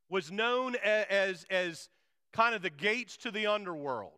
was 0.09 0.32
known 0.32 0.76
as, 0.84 1.45
as 1.49 1.89
kind 2.34 2.55
of 2.55 2.61
the 2.61 2.70
gates 2.70 3.17
to 3.17 3.32
the 3.32 3.47
underworld. 3.47 4.13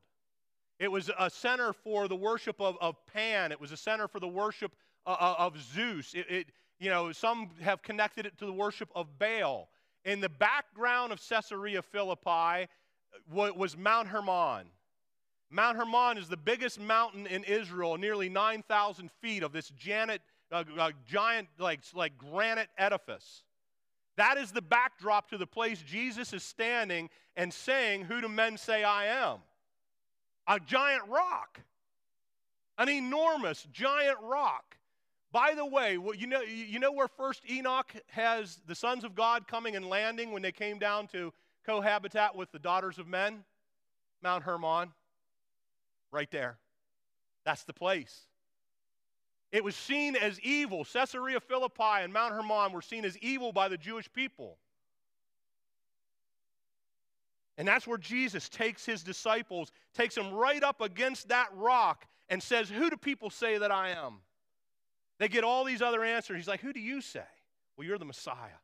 It 0.79 0.91
was 0.91 1.11
a 1.19 1.29
center 1.29 1.73
for 1.73 2.07
the 2.07 2.15
worship 2.15 2.59
of, 2.59 2.77
of 2.81 2.95
Pan. 3.05 3.51
It 3.51 3.59
was 3.59 3.71
a 3.71 3.77
center 3.77 4.07
for 4.07 4.19
the 4.19 4.27
worship 4.27 4.71
of, 5.05 5.17
uh, 5.19 5.33
uh, 5.33 5.35
of 5.37 5.61
Zeus. 5.61 6.13
It, 6.13 6.25
it, 6.29 6.47
you 6.79 6.89
know, 6.89 7.11
some 7.11 7.49
have 7.61 7.83
connected 7.83 8.25
it 8.25 8.37
to 8.39 8.45
the 8.45 8.53
worship 8.53 8.89
of 8.95 9.19
Baal. 9.19 9.69
In 10.05 10.21
the 10.21 10.29
background 10.29 11.11
of 11.11 11.21
Caesarea 11.27 11.81
Philippi 11.81 12.67
was 13.31 13.77
Mount 13.77 14.07
Hermon. 14.07 14.65
Mount 15.51 15.77
Hermon 15.77 16.17
is 16.17 16.29
the 16.29 16.37
biggest 16.37 16.79
mountain 16.79 17.27
in 17.27 17.43
Israel, 17.43 17.97
nearly 17.97 18.29
9,000 18.29 19.11
feet 19.21 19.43
of 19.43 19.51
this 19.51 19.69
giant, 19.69 20.21
uh, 20.51 20.63
uh, 20.77 20.91
giant 21.07 21.47
like, 21.57 21.79
like 21.93 22.17
granite 22.17 22.69
edifice. 22.77 23.43
That 24.17 24.37
is 24.37 24.51
the 24.51 24.61
backdrop 24.61 25.29
to 25.29 25.37
the 25.37 25.47
place 25.47 25.81
Jesus 25.81 26.33
is 26.33 26.43
standing 26.43 27.09
and 27.35 27.53
saying, 27.53 28.03
Who 28.03 28.21
do 28.21 28.27
men 28.27 28.57
say 28.57 28.83
I 28.83 29.05
am? 29.05 29.39
A 30.47 30.59
giant 30.59 31.03
rock, 31.07 31.61
an 32.77 32.89
enormous 32.89 33.65
giant 33.71 34.17
rock. 34.21 34.75
By 35.31 35.53
the 35.55 35.65
way, 35.65 35.93
you 35.93 36.27
know, 36.27 36.41
you 36.41 36.79
know 36.79 36.91
where 36.91 37.07
first 37.07 37.41
Enoch 37.49 37.93
has 38.07 38.59
the 38.67 38.75
sons 38.75 39.05
of 39.05 39.15
God 39.15 39.47
coming 39.47 39.77
and 39.77 39.87
landing 39.87 40.31
when 40.33 40.41
they 40.41 40.51
came 40.51 40.77
down 40.77 41.07
to 41.07 41.31
cohabitat 41.65 42.35
with 42.35 42.51
the 42.51 42.59
daughters 42.59 42.97
of 42.97 43.07
men? 43.07 43.45
Mount 44.21 44.43
Hermon. 44.43 44.91
Right 46.11 46.29
there. 46.31 46.57
That's 47.45 47.63
the 47.63 47.73
place. 47.73 48.27
It 49.51 49.63
was 49.63 49.75
seen 49.75 50.15
as 50.15 50.39
evil. 50.39 50.85
Caesarea 50.85 51.39
Philippi 51.39 52.01
and 52.01 52.13
Mount 52.13 52.33
Hermon 52.33 52.71
were 52.71 52.81
seen 52.81 53.03
as 53.03 53.17
evil 53.17 53.51
by 53.51 53.67
the 53.67 53.77
Jewish 53.77 54.11
people. 54.11 54.57
And 57.57 57.67
that's 57.67 57.85
where 57.85 57.97
Jesus 57.97 58.47
takes 58.47 58.85
his 58.85 59.03
disciples, 59.03 59.71
takes 59.93 60.15
them 60.15 60.33
right 60.33 60.63
up 60.63 60.81
against 60.81 61.27
that 61.29 61.49
rock, 61.55 62.07
and 62.29 62.41
says, 62.41 62.69
Who 62.69 62.89
do 62.89 62.95
people 62.95 63.29
say 63.29 63.57
that 63.57 63.71
I 63.71 63.89
am? 63.89 64.19
They 65.19 65.27
get 65.27 65.43
all 65.43 65.65
these 65.65 65.81
other 65.81 66.03
answers. 66.03 66.37
He's 66.37 66.47
like, 66.47 66.61
Who 66.61 66.71
do 66.71 66.79
you 66.79 67.01
say? 67.01 67.21
Well, 67.75 67.85
you're 67.85 67.97
the 67.97 68.05
Messiah. 68.05 68.59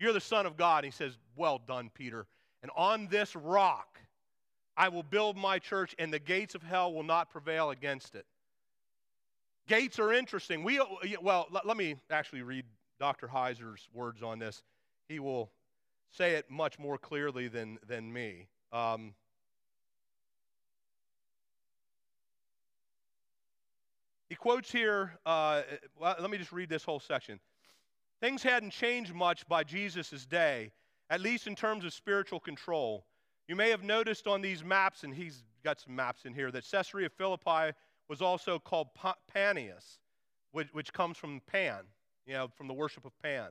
You're 0.00 0.12
the 0.12 0.20
Son 0.20 0.46
of 0.46 0.56
God. 0.56 0.84
He 0.84 0.90
says, 0.90 1.18
Well 1.36 1.60
done, 1.66 1.90
Peter. 1.92 2.26
And 2.62 2.72
on 2.74 3.08
this 3.08 3.36
rock, 3.36 4.00
I 4.76 4.88
will 4.88 5.02
build 5.02 5.36
my 5.36 5.58
church, 5.58 5.94
and 5.98 6.12
the 6.12 6.18
gates 6.18 6.54
of 6.54 6.62
hell 6.62 6.92
will 6.92 7.02
not 7.02 7.30
prevail 7.30 7.70
against 7.70 8.14
it. 8.14 8.24
Gates 9.68 9.98
are 9.98 10.14
interesting. 10.14 10.64
We, 10.64 10.80
well, 11.20 11.46
let 11.52 11.76
me 11.76 11.96
actually 12.10 12.40
read 12.40 12.64
Dr. 12.98 13.28
Heiser's 13.28 13.86
words 13.92 14.22
on 14.22 14.38
this. 14.38 14.62
He 15.10 15.20
will 15.20 15.50
say 16.10 16.32
it 16.32 16.50
much 16.50 16.78
more 16.78 16.96
clearly 16.96 17.48
than, 17.48 17.78
than 17.86 18.10
me. 18.10 18.48
Um, 18.72 19.12
he 24.30 24.34
quotes 24.34 24.72
here, 24.72 25.18
uh, 25.26 25.62
well, 26.00 26.16
let 26.18 26.30
me 26.30 26.38
just 26.38 26.50
read 26.52 26.70
this 26.70 26.82
whole 26.82 27.00
section. 27.00 27.38
Things 28.22 28.42
hadn't 28.42 28.70
changed 28.70 29.14
much 29.14 29.46
by 29.48 29.64
Jesus' 29.64 30.24
day, 30.24 30.72
at 31.10 31.20
least 31.20 31.46
in 31.46 31.54
terms 31.54 31.84
of 31.84 31.92
spiritual 31.92 32.40
control. 32.40 33.04
You 33.48 33.54
may 33.54 33.68
have 33.68 33.84
noticed 33.84 34.26
on 34.26 34.40
these 34.40 34.64
maps, 34.64 35.04
and 35.04 35.14
he's 35.14 35.44
got 35.62 35.78
some 35.78 35.94
maps 35.94 36.24
in 36.24 36.32
here, 36.32 36.50
that 36.50 36.64
Caesarea 36.70 37.10
Philippi 37.10 37.74
was 38.08 38.22
also 38.22 38.58
called 38.58 38.88
Panias, 39.34 39.98
which, 40.52 40.68
which 40.72 40.92
comes 40.92 41.16
from 41.16 41.40
Pan, 41.46 41.80
you 42.26 42.34
know, 42.34 42.48
from 42.56 42.68
the 42.68 42.74
worship 42.74 43.04
of 43.04 43.12
Pan. 43.22 43.48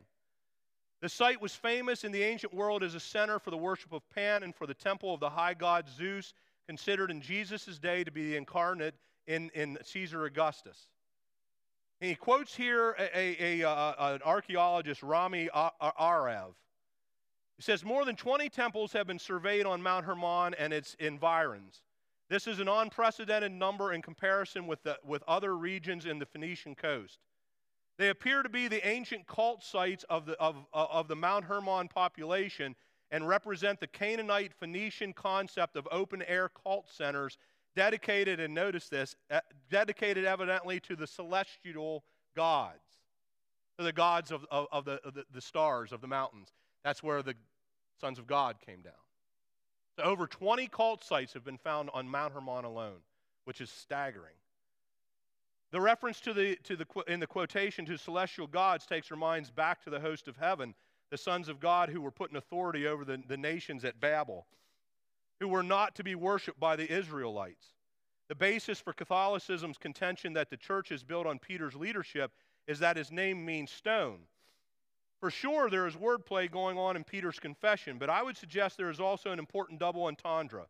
The 0.99 1.09
site 1.09 1.39
was 1.39 1.53
famous 1.53 2.03
in 2.03 2.11
the 2.11 2.23
ancient 2.23 2.53
world 2.53 2.83
as 2.83 2.95
a 2.95 2.99
center 2.99 3.37
for 3.37 3.51
the 3.51 3.57
worship 3.57 3.93
of 3.93 4.01
Pan 4.09 4.41
and 4.41 4.55
for 4.55 4.65
the 4.65 4.73
temple 4.73 5.13
of 5.13 5.19
the 5.19 5.29
high 5.29 5.53
god 5.53 5.85
Zeus, 5.87 6.33
considered 6.65 7.11
in 7.11 7.21
Jesus' 7.21 7.77
day 7.77 8.03
to 8.03 8.11
be 8.11 8.29
the 8.29 8.35
incarnate 8.35 8.95
in, 9.27 9.49
in 9.53 9.77
Caesar 9.83 10.25
Augustus. 10.25 10.89
And 12.01 12.09
he 12.09 12.15
quotes 12.15 12.55
here 12.55 12.95
a, 12.99 13.17
a, 13.17 13.61
a, 13.61 13.69
uh, 13.69 14.13
an 14.15 14.21
archaeologist, 14.23 15.01
Rami 15.01 15.49
Arav. 15.53 16.53
He 17.55 17.63
says, 17.63 17.83
More 17.83 18.05
than 18.05 18.15
20 18.15 18.49
temples 18.49 18.93
have 18.93 19.07
been 19.07 19.19
surveyed 19.19 19.65
on 19.65 19.81
Mount 19.81 20.05
Hermon 20.05 20.53
and 20.59 20.73
its 20.73 20.95
environs. 20.99 21.81
This 22.29 22.47
is 22.47 22.59
an 22.59 22.67
unprecedented 22.67 23.51
number 23.51 23.93
in 23.93 24.01
comparison 24.01 24.67
with, 24.67 24.83
the, 24.83 24.97
with 25.05 25.23
other 25.27 25.55
regions 25.55 26.05
in 26.05 26.19
the 26.19 26.25
Phoenician 26.25 26.75
coast. 26.75 27.19
They 27.97 28.09
appear 28.09 28.43
to 28.43 28.49
be 28.49 28.67
the 28.67 28.85
ancient 28.85 29.27
cult 29.27 29.63
sites 29.63 30.03
of 30.09 30.25
the, 30.25 30.33
of, 30.33 30.57
uh, 30.73 30.87
of 30.91 31.07
the 31.07 31.15
Mount 31.15 31.45
Hermon 31.45 31.87
population 31.87 32.75
and 33.11 33.27
represent 33.27 33.79
the 33.79 33.87
Canaanite 33.87 34.53
Phoenician 34.59 35.13
concept 35.13 35.77
of 35.77 35.87
open 35.91 36.21
air 36.23 36.49
cult 36.49 36.89
centers 36.89 37.37
dedicated, 37.75 38.39
and 38.39 38.53
notice 38.53 38.89
this, 38.89 39.15
dedicated 39.69 40.25
evidently 40.25 40.79
to 40.81 40.95
the 40.95 41.07
celestial 41.07 42.03
gods, 42.35 42.97
to 43.77 43.85
the 43.85 43.93
gods 43.93 44.31
of, 44.31 44.45
of, 44.51 44.67
of, 44.71 44.83
the, 44.83 44.99
of 45.05 45.13
the, 45.13 45.23
the 45.33 45.41
stars 45.41 45.91
of 45.91 46.01
the 46.01 46.07
mountains. 46.07 46.49
That's 46.83 47.01
where 47.01 47.21
the 47.21 47.35
sons 48.01 48.19
of 48.19 48.27
God 48.27 48.57
came 48.65 48.81
down. 48.81 48.93
So 49.97 50.03
over 50.03 50.27
20 50.27 50.67
cult 50.67 51.03
sites 51.03 51.33
have 51.33 51.43
been 51.43 51.57
found 51.57 51.89
on 51.91 52.07
Mount 52.07 52.31
Hermon 52.31 52.65
alone, 52.65 52.99
which 53.45 53.61
is 53.61 53.71
staggering. 53.71 54.35
The 55.71 55.81
reference 55.81 56.21
to 56.21 56.33
the, 56.33 56.55
to 56.63 56.75
the, 56.75 56.85
in 57.07 57.19
the 57.19 57.25
quotation 57.25 57.83
to 57.87 57.97
celestial 57.97 58.45
gods 58.45 58.85
takes 58.85 59.11
our 59.11 59.17
minds 59.17 59.49
back 59.49 59.83
to 59.83 59.89
the 59.89 59.99
host 59.99 60.27
of 60.27 60.37
heaven, 60.37 60.75
the 61.09 61.17
sons 61.17 61.49
of 61.49 61.59
God 61.59 61.89
who 61.89 61.99
were 62.01 62.11
put 62.11 62.29
in 62.29 62.37
authority 62.37 62.85
over 62.85 63.03
the, 63.03 63.21
the 63.27 63.37
nations 63.37 63.83
at 63.83 63.99
Babel, 63.99 64.45
who 65.39 65.47
were 65.47 65.63
not 65.63 65.95
to 65.95 66.03
be 66.03 66.13
worshiped 66.13 66.59
by 66.59 66.75
the 66.75 66.91
Israelites. 66.91 67.73
The 68.27 68.35
basis 68.35 68.79
for 68.79 68.93
Catholicism's 68.93 69.77
contention 69.79 70.33
that 70.33 70.51
the 70.51 70.57
church 70.57 70.91
is 70.91 71.03
built 71.03 71.25
on 71.25 71.39
Peter's 71.39 71.75
leadership 71.75 72.31
is 72.67 72.79
that 72.79 72.97
his 72.97 73.11
name 73.11 73.43
means 73.43 73.71
stone. 73.71 74.19
For 75.19 75.31
sure, 75.31 75.69
there 75.69 75.87
is 75.87 75.95
wordplay 75.95 76.49
going 76.49 76.77
on 76.77 76.95
in 76.95 77.03
Peter's 77.03 77.39
confession, 77.39 77.97
but 77.97 78.09
I 78.09 78.21
would 78.21 78.37
suggest 78.37 78.77
there 78.77 78.91
is 78.91 78.99
also 78.99 79.31
an 79.31 79.39
important 79.39 79.79
double 79.79 80.05
entendre. 80.05 80.67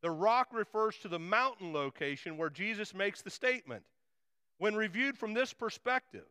The 0.00 0.10
rock 0.10 0.48
refers 0.52 0.96
to 0.98 1.08
the 1.08 1.18
mountain 1.18 1.72
location 1.72 2.36
where 2.36 2.50
Jesus 2.50 2.94
makes 2.94 3.22
the 3.22 3.30
statement. 3.30 3.84
When 4.58 4.74
reviewed 4.74 5.16
from 5.16 5.34
this 5.34 5.52
perspective, 5.52 6.26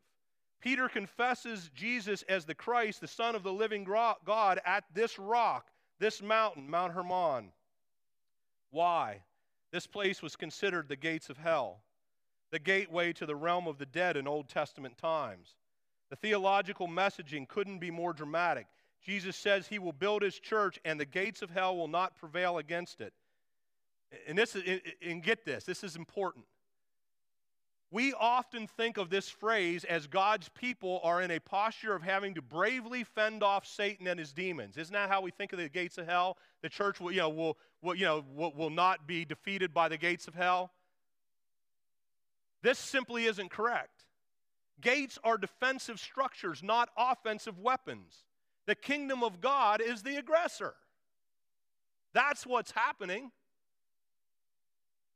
Peter 0.59 0.89
confesses 0.89 1.69
Jesus 1.75 2.23
as 2.23 2.45
the 2.45 2.55
Christ, 2.55 3.01
the 3.01 3.07
Son 3.07 3.35
of 3.35 3.43
the 3.43 3.53
living 3.53 3.83
God, 3.83 4.59
at 4.65 4.83
this 4.93 5.19
rock, 5.19 5.71
this 5.99 6.21
mountain, 6.21 6.69
Mount 6.69 6.93
Hermon. 6.93 7.51
Why? 8.71 9.21
This 9.71 9.87
place 9.87 10.21
was 10.21 10.35
considered 10.35 10.89
the 10.89 10.95
gates 10.95 11.29
of 11.29 11.37
hell, 11.37 11.79
the 12.51 12.59
gateway 12.59 13.13
to 13.13 13.25
the 13.25 13.35
realm 13.35 13.67
of 13.67 13.77
the 13.77 13.85
dead 13.85 14.17
in 14.17 14.27
Old 14.27 14.49
Testament 14.49 14.97
times. 14.97 15.55
The 16.15 16.29
theological 16.29 16.87
messaging 16.87 17.45
couldn't 17.45 17.79
be 17.79 17.91
more 17.91 18.13
dramatic. 18.13 18.67
Jesus 19.03 19.35
says 19.35 19.67
he 19.67 19.79
will 19.79 19.91
build 19.91 20.21
his 20.21 20.39
church 20.39 20.79
and 20.85 20.97
the 20.97 21.05
gates 21.05 21.41
of 21.41 21.49
hell 21.49 21.75
will 21.75 21.89
not 21.89 22.15
prevail 22.15 22.57
against 22.57 23.01
it. 23.01 23.11
And 24.25 24.37
this 24.37 24.55
is, 24.55 24.79
and 25.05 25.21
get 25.21 25.43
this, 25.43 25.65
this 25.65 25.83
is 25.83 25.97
important. 25.97 26.45
We 27.91 28.13
often 28.13 28.65
think 28.65 28.97
of 28.97 29.09
this 29.09 29.27
phrase 29.27 29.83
as 29.83 30.07
God's 30.07 30.47
people 30.49 31.01
are 31.03 31.21
in 31.21 31.31
a 31.31 31.39
posture 31.39 31.93
of 31.93 32.01
having 32.01 32.33
to 32.35 32.41
bravely 32.41 33.03
fend 33.03 33.43
off 33.43 33.67
Satan 33.67 34.07
and 34.07 34.17
his 34.17 34.31
demons. 34.31 34.77
Isn't 34.77 34.93
that 34.93 35.09
how 35.09 35.19
we 35.19 35.31
think 35.31 35.51
of 35.51 35.59
the 35.59 35.67
gates 35.67 35.97
of 35.97 36.05
hell? 36.07 36.37
The 36.61 36.69
church 36.69 37.01
will, 37.01 37.11
you 37.11 37.19
know, 37.19 37.29
will, 37.29 37.57
will, 37.81 37.95
you 37.95 38.05
know, 38.05 38.23
will, 38.33 38.53
will 38.53 38.69
not 38.69 39.05
be 39.05 39.25
defeated 39.25 39.73
by 39.73 39.89
the 39.89 39.97
gates 39.97 40.29
of 40.29 40.33
hell. 40.33 40.71
This 42.61 42.79
simply 42.79 43.25
isn't 43.25 43.51
correct. 43.51 44.05
Gates 44.81 45.17
are 45.23 45.37
defensive 45.37 45.99
structures, 45.99 46.61
not 46.61 46.89
offensive 46.97 47.59
weapons. 47.59 48.25
The 48.65 48.75
kingdom 48.75 49.23
of 49.23 49.41
God 49.41 49.81
is 49.81 50.03
the 50.03 50.17
aggressor. 50.17 50.73
That's 52.13 52.45
what's 52.45 52.71
happening. 52.71 53.31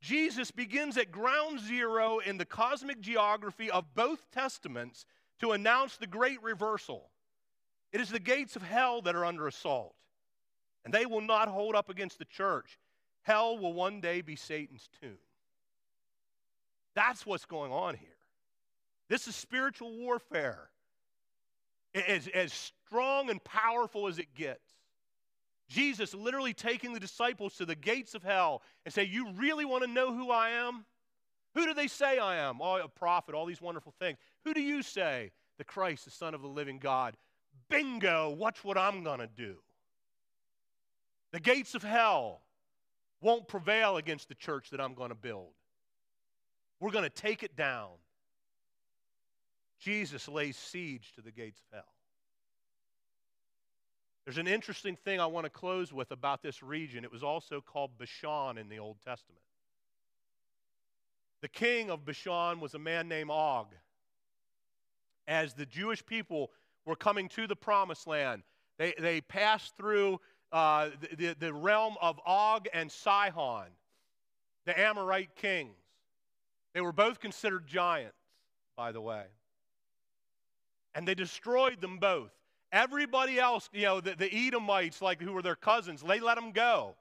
Jesus 0.01 0.51
begins 0.51 0.97
at 0.97 1.12
ground 1.12 1.60
zero 1.60 2.20
in 2.20 2.38
the 2.38 2.45
cosmic 2.45 3.01
geography 3.01 3.70
of 3.70 3.93
both 3.95 4.32
testaments 4.32 5.05
to 5.39 5.51
announce 5.51 5.97
the 5.97 6.07
great 6.07 6.41
reversal. 6.41 7.10
It 7.91 7.99
is 7.99 8.10
the 8.10 8.20
gates 8.20 8.55
of 8.55 8.62
hell 8.62 9.01
that 9.01 9.16
are 9.16 9.26
under 9.26 9.47
assault, 9.47 9.95
and 10.86 10.93
they 10.93 11.05
will 11.05 11.22
not 11.22 11.49
hold 11.49 11.76
up 11.76 11.89
against 11.89 12.20
the 12.20 12.26
church. 12.26 12.78
Hell 13.24 13.57
will 13.57 13.74
one 13.74 13.99
day 13.99 14.22
be 14.22 14.36
Satan's 14.36 14.88
tomb. 15.01 15.18
That's 16.93 17.26
what's 17.26 17.45
going 17.45 17.72
on 17.72 17.95
here. 17.95 18.10
This 19.10 19.28
is 19.28 19.36
spiritual 19.36 19.97
warfare, 19.97 20.70
as, 21.93 22.28
as 22.28 22.53
strong 22.53 23.30
and 23.30 23.43
powerful 23.43 24.07
as 24.07 24.20
it 24.20 24.34
gets. 24.36 24.70
Jesus 25.68 26.14
literally 26.14 26.53
taking 26.53 26.93
the 26.93 26.99
disciples 26.99 27.55
to 27.57 27.66
the 27.66 27.76
gates 27.76 28.16
of 28.16 28.24
hell 28.24 28.62
and 28.86 28.93
say, 28.93 29.03
You 29.03 29.32
really 29.34 29.66
want 29.66 29.84
to 29.84 29.89
know 29.89 30.14
who 30.14 30.32
I 30.32 30.51
am? 30.51 30.86
Who 31.55 31.66
do 31.66 31.74
they 31.74 31.88
say 31.88 32.20
I 32.20 32.38
am? 32.38 32.60
Oh, 32.62 32.78
a 32.78 32.88
prophet, 32.88 33.36
all 33.36 33.45
these 33.45 33.62
wonderful 33.62 33.93
things. 33.99 34.18
Who 34.45 34.53
do 34.53 34.62
you 34.62 34.82
say 34.82 35.32
the 35.60 35.64
Christ, 35.64 36.05
the 36.05 36.12
Son 36.12 36.34
of 36.34 36.41
the 36.41 36.47
living 36.47 36.80
God. 36.80 37.16
Bingo, 37.70 38.32
watch 38.32 38.64
what 38.64 38.78
I'm 38.78 39.03
going 39.03 39.20
to 39.20 39.28
do. 39.28 39.57
The 41.32 41.39
gates 41.39 41.76
of 41.76 41.84
hell 41.84 42.41
won't 43.22 43.47
prevail 43.47 43.97
against 43.97 44.30
the 44.30 44.36
church 44.36 44.72
that 44.72 44.82
I'm 44.82 44.95
going 44.95 45.10
to 45.10 45.16
build. 45.16 45.51
We're 46.80 46.91
going 46.91 47.03
to 47.03 47.10
take 47.12 47.43
it 47.43 47.55
down. 47.55 47.89
Jesus 49.80 50.27
lays 50.27 50.57
siege 50.57 51.11
to 51.15 51.21
the 51.21 51.32
gates 51.32 51.61
of 51.61 51.77
hell. 51.77 51.93
There's 54.25 54.38
an 54.38 54.47
interesting 54.47 54.95
thing 54.95 55.19
I 55.19 55.25
want 55.25 55.45
to 55.45 55.49
close 55.49 55.91
with 55.91 56.11
about 56.11 56.43
this 56.43 56.61
region. 56.61 57.03
It 57.03 57.11
was 57.11 57.23
also 57.23 57.61
called 57.61 57.97
Bashan 57.97 58.57
in 58.57 58.69
the 58.69 58.77
Old 58.77 58.97
Testament. 59.03 59.41
The 61.41 61.47
king 61.47 61.89
of 61.89 62.05
Bashan 62.05 62.59
was 62.59 62.73
a 62.75 62.80
man 62.80 63.07
named 63.07 63.32
Og. 63.32 63.67
As 65.27 65.53
the 65.53 65.65
Jewish 65.65 66.05
people 66.05 66.51
were 66.86 66.95
coming 66.95 67.30
to 67.30 67.47
the 67.47 67.55
promised 67.55 68.05
land, 68.07 68.43
they, 68.77 68.93
they 68.99 69.21
passed 69.21 69.75
through 69.77 70.19
uh, 70.51 70.89
the, 71.01 71.15
the, 71.15 71.36
the 71.39 71.53
realm 71.53 71.95
of 72.01 72.19
Og 72.25 72.67
and 72.73 72.91
Sihon, 72.91 73.67
the 74.65 74.80
Amorite 74.80 75.36
kings. 75.36 75.75
They 76.73 76.82
were 76.82 76.91
both 76.91 77.19
considered 77.19 77.65
giants, 77.65 78.17
by 78.75 78.91
the 78.91 79.01
way. 79.01 79.23
And 80.99 81.07
they 81.07 81.15
destroyed 81.15 81.79
them 81.79 81.97
both. 81.97 82.29
Everybody 82.73 83.39
else, 83.39 83.69
you 83.71 83.83
know, 83.83 84.01
the, 84.01 84.15
the 84.15 84.29
Edomites, 84.35 85.01
like 85.01 85.21
who 85.21 85.31
were 85.31 85.41
their 85.41 85.55
cousins, 85.55 86.01
they 86.01 86.19
let 86.19 86.35
them 86.35 86.51
go. 86.51 86.93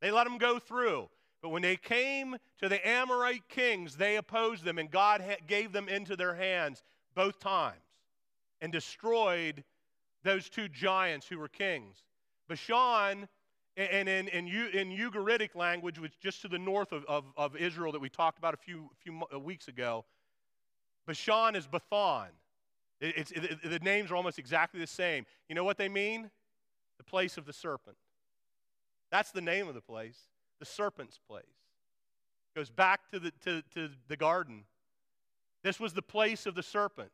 They 0.00 0.10
let 0.10 0.24
them 0.24 0.38
go 0.38 0.58
through. 0.58 1.08
But 1.40 1.50
when 1.50 1.62
they 1.62 1.76
came 1.76 2.34
to 2.60 2.68
the 2.68 2.84
Amorite 2.84 3.48
kings, 3.48 3.94
they 3.94 4.16
opposed 4.16 4.64
them, 4.64 4.76
and 4.76 4.90
God 4.90 5.22
gave 5.46 5.70
them 5.70 5.88
into 5.88 6.16
their 6.16 6.34
hands 6.34 6.82
both 7.14 7.38
times 7.38 7.76
and 8.60 8.72
destroyed 8.72 9.62
those 10.24 10.48
two 10.48 10.66
giants 10.66 11.28
who 11.28 11.38
were 11.38 11.46
kings. 11.46 12.02
Bashan, 12.48 13.28
and 13.76 14.08
in, 14.08 14.26
in, 14.26 14.48
in 14.48 14.90
Ugaritic 14.90 15.54
language, 15.54 16.00
which 16.00 16.18
just 16.18 16.42
to 16.42 16.48
the 16.48 16.58
north 16.58 16.90
of, 16.90 17.04
of, 17.04 17.24
of 17.36 17.54
Israel 17.54 17.92
that 17.92 18.00
we 18.00 18.08
talked 18.08 18.38
about 18.38 18.52
a 18.52 18.56
few, 18.56 18.90
few 18.98 19.22
weeks 19.38 19.68
ago, 19.68 20.04
Bashan 21.06 21.54
is 21.54 21.68
Bathon. 21.68 22.30
It, 23.00 23.30
it, 23.30 23.62
the 23.62 23.78
names 23.78 24.10
are 24.10 24.16
almost 24.16 24.38
exactly 24.38 24.80
the 24.80 24.86
same. 24.86 25.24
You 25.48 25.54
know 25.54 25.64
what 25.64 25.78
they 25.78 25.88
mean? 25.88 26.30
The 26.98 27.04
place 27.04 27.38
of 27.38 27.46
the 27.46 27.52
serpent. 27.52 27.96
That's 29.10 29.30
the 29.30 29.40
name 29.40 29.68
of 29.68 29.74
the 29.74 29.80
place, 29.80 30.18
the 30.58 30.66
serpent's 30.66 31.18
place. 31.18 31.44
It 31.44 32.58
goes 32.58 32.70
back 32.70 33.08
to 33.12 33.20
the, 33.20 33.32
to, 33.44 33.62
to 33.74 33.88
the 34.08 34.16
garden. 34.16 34.64
This 35.62 35.78
was 35.78 35.92
the 35.92 36.02
place 36.02 36.46
of 36.46 36.54
the 36.54 36.62
serpent. 36.62 37.10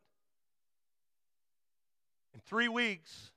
In 2.34 2.40
three 2.40 2.68
weeks, 2.68 3.30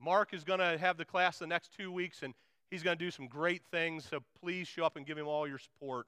Mark 0.00 0.34
is 0.34 0.44
going 0.44 0.58
to 0.58 0.76
have 0.76 0.96
the 0.96 1.04
class 1.04 1.38
the 1.38 1.46
next 1.46 1.72
two 1.76 1.90
weeks, 1.90 2.22
and 2.22 2.34
he's 2.70 2.82
going 2.82 2.98
to 2.98 3.04
do 3.04 3.10
some 3.10 3.28
great 3.28 3.62
things. 3.70 4.04
So 4.08 4.20
please 4.40 4.66
show 4.66 4.84
up 4.84 4.96
and 4.96 5.06
give 5.06 5.16
him 5.16 5.28
all 5.28 5.46
your 5.46 5.58
support. 5.58 6.06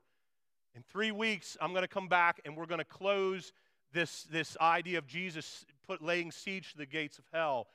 In 0.75 0.83
three 0.83 1.13
weeks, 1.13 1.57
I'm 1.61 1.71
going 1.71 1.83
to 1.83 1.89
come 1.89 2.09
back 2.09 2.41
and 2.45 2.57
we're 2.57 2.67
going 2.67 2.79
to 2.81 2.85
close 2.85 3.53
this, 3.95 4.25
this 4.25 4.57
idea 4.61 4.99
of 4.99 5.07
Jesus 5.07 5.65
put, 5.87 6.03
laying 6.03 6.31
siege 6.31 6.73
to 6.73 6.79
the 6.79 6.87
gates 6.87 7.19
of 7.19 7.25
hell. 7.33 7.69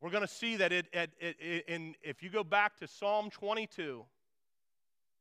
We're 0.00 0.10
going 0.10 0.22
to 0.22 0.28
see 0.32 0.56
that 0.56 0.70
it, 0.70 0.86
it, 0.92 1.10
it, 1.18 1.64
in, 1.66 1.94
if 2.02 2.22
you 2.22 2.30
go 2.30 2.44
back 2.44 2.76
to 2.78 2.86
Psalm 2.86 3.30
22, 3.30 4.04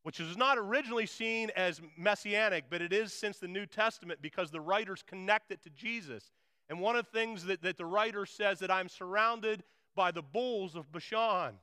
which 0.03 0.19
is 0.19 0.35
not 0.35 0.57
originally 0.57 1.05
seen 1.05 1.49
as 1.55 1.81
messianic, 1.97 2.65
but 2.69 2.81
it 2.81 2.91
is 2.91 3.13
since 3.13 3.39
the 3.39 3.47
New 3.47 3.65
Testament 3.65 4.19
because 4.21 4.51
the 4.51 4.59
writers 4.59 5.03
connect 5.07 5.51
it 5.51 5.63
to 5.63 5.69
Jesus. 5.69 6.31
And 6.69 6.79
one 6.79 6.97
of 6.97 7.05
the 7.05 7.17
things 7.17 7.45
that, 7.45 7.61
that 7.61 7.77
the 7.77 7.85
writer 7.85 8.25
says 8.25 8.59
that 8.59 8.69
I'm 8.69 8.89
surrounded 8.89 9.63
by 9.95 10.11
the 10.11 10.21
bulls 10.21 10.75
of 10.75 10.91
Bashan. 10.91 11.53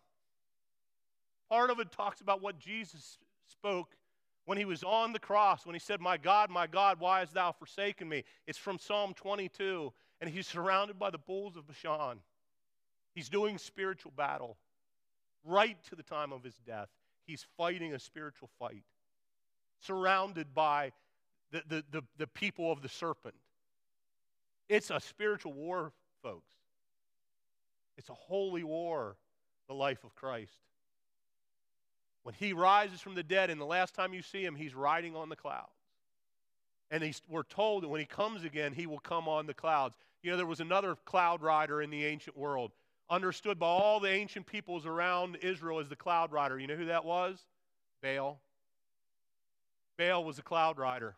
Part 1.50 1.70
of 1.70 1.80
it 1.80 1.92
talks 1.92 2.20
about 2.20 2.40
what 2.40 2.58
Jesus 2.58 3.18
spoke 3.46 3.88
when 4.44 4.58
he 4.58 4.64
was 4.64 4.82
on 4.82 5.12
the 5.12 5.18
cross, 5.18 5.66
when 5.66 5.74
he 5.74 5.80
said, 5.80 6.00
My 6.00 6.16
God, 6.16 6.50
my 6.50 6.66
God, 6.66 6.98
why 6.98 7.20
hast 7.20 7.34
thou 7.34 7.52
forsaken 7.52 8.08
me? 8.08 8.24
It's 8.46 8.58
from 8.58 8.78
Psalm 8.78 9.14
22, 9.14 9.92
and 10.20 10.30
he's 10.30 10.46
surrounded 10.48 10.98
by 10.98 11.10
the 11.10 11.18
bulls 11.18 11.56
of 11.56 11.66
Bashan. 11.66 12.18
He's 13.14 13.28
doing 13.28 13.58
spiritual 13.58 14.12
battle 14.16 14.56
right 15.44 15.76
to 15.84 15.96
the 15.96 16.02
time 16.02 16.32
of 16.32 16.42
his 16.42 16.54
death. 16.66 16.88
He's 17.26 17.46
fighting 17.56 17.94
a 17.94 17.98
spiritual 17.98 18.48
fight, 18.58 18.84
surrounded 19.80 20.54
by 20.54 20.92
the, 21.52 21.62
the, 21.68 21.84
the, 21.90 22.02
the 22.18 22.26
people 22.26 22.70
of 22.72 22.82
the 22.82 22.88
serpent. 22.88 23.34
It's 24.68 24.90
a 24.90 25.00
spiritual 25.00 25.52
war, 25.52 25.92
folks. 26.22 26.52
It's 27.96 28.08
a 28.08 28.14
holy 28.14 28.62
war, 28.62 29.16
the 29.68 29.74
life 29.74 30.04
of 30.04 30.14
Christ. 30.14 30.52
When 32.22 32.34
he 32.34 32.52
rises 32.52 33.00
from 33.00 33.14
the 33.14 33.22
dead, 33.22 33.50
and 33.50 33.60
the 33.60 33.66
last 33.66 33.94
time 33.94 34.12
you 34.12 34.22
see 34.22 34.44
him, 34.44 34.54
he's 34.54 34.74
riding 34.74 35.16
on 35.16 35.28
the 35.28 35.36
clouds. 35.36 35.68
And 36.90 37.02
he's, 37.02 37.22
we're 37.28 37.44
told 37.44 37.82
that 37.82 37.88
when 37.88 38.00
he 38.00 38.06
comes 38.06 38.44
again, 38.44 38.72
he 38.72 38.86
will 38.86 38.98
come 38.98 39.28
on 39.28 39.46
the 39.46 39.54
clouds. 39.54 39.94
You 40.22 40.30
know, 40.30 40.36
there 40.36 40.46
was 40.46 40.60
another 40.60 40.96
cloud 41.04 41.40
rider 41.40 41.80
in 41.82 41.90
the 41.90 42.04
ancient 42.04 42.36
world, 42.36 42.72
understood 43.08 43.58
by 43.58 43.66
all 43.66 44.00
the 44.00 44.10
ancient 44.10 44.46
peoples 44.46 44.86
around 44.86 45.36
Israel 45.36 45.78
as 45.78 45.88
the 45.88 45.96
cloud 45.96 46.32
rider. 46.32 46.58
You 46.58 46.66
know 46.66 46.76
who 46.76 46.86
that 46.86 47.04
was? 47.04 47.38
Baal. 48.02 48.38
Baal 49.96 50.24
was 50.24 50.38
a 50.38 50.42
cloud 50.42 50.78
rider. 50.78 51.14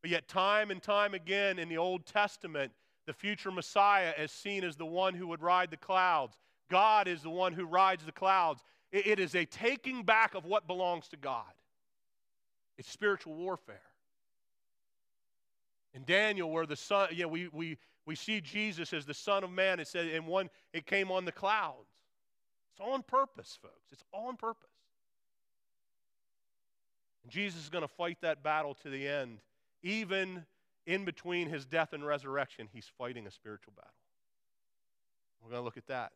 But 0.00 0.10
yet, 0.10 0.28
time 0.28 0.70
and 0.70 0.82
time 0.82 1.14
again 1.14 1.58
in 1.58 1.68
the 1.68 1.78
Old 1.78 2.06
Testament, 2.06 2.72
the 3.06 3.12
future 3.12 3.50
Messiah 3.50 4.12
is 4.18 4.30
seen 4.30 4.64
as 4.64 4.76
the 4.76 4.86
one 4.86 5.14
who 5.14 5.26
would 5.28 5.42
ride 5.42 5.70
the 5.70 5.76
clouds. 5.76 6.36
God 6.70 7.08
is 7.08 7.22
the 7.22 7.30
one 7.30 7.52
who 7.52 7.64
rides 7.64 8.04
the 8.04 8.12
clouds. 8.12 8.62
It 8.92 9.20
is 9.20 9.34
a 9.34 9.44
taking 9.44 10.02
back 10.02 10.34
of 10.34 10.44
what 10.44 10.66
belongs 10.66 11.08
to 11.08 11.16
God, 11.16 11.44
it's 12.76 12.90
spiritual 12.90 13.34
warfare. 13.34 13.80
In 15.94 16.04
Daniel, 16.04 16.50
where 16.50 16.66
the 16.66 16.76
son, 16.76 17.08
you 17.10 17.22
know, 17.22 17.28
we, 17.28 17.48
we, 17.48 17.78
we 18.06 18.14
see 18.14 18.40
Jesus 18.40 18.92
as 18.92 19.04
the 19.04 19.14
Son 19.14 19.42
of 19.42 19.50
Man, 19.50 19.80
it 19.80 19.88
said, 19.88 20.06
and 20.06 20.26
one, 20.26 20.48
it 20.72 20.86
came 20.86 21.10
on 21.10 21.24
the 21.24 21.32
clouds. 21.32 21.88
It's 22.72 22.80
on 22.80 23.02
purpose, 23.02 23.58
folks. 23.60 23.90
It's 23.90 24.04
all 24.12 24.28
on 24.28 24.36
purpose. 24.36 24.68
And 27.24 27.32
Jesus 27.32 27.62
is 27.62 27.68
going 27.68 27.82
to 27.82 27.88
fight 27.88 28.18
that 28.20 28.42
battle 28.42 28.74
to 28.82 28.90
the 28.90 29.08
end, 29.08 29.38
even 29.82 30.44
in 30.86 31.04
between 31.04 31.48
his 31.48 31.66
death 31.66 31.92
and 31.92 32.04
resurrection, 32.06 32.68
he's 32.72 32.90
fighting 32.96 33.26
a 33.26 33.30
spiritual 33.30 33.74
battle. 33.76 33.90
We're 35.42 35.50
going 35.50 35.60
to 35.60 35.64
look 35.64 35.76
at 35.76 35.86
that. 35.88 36.12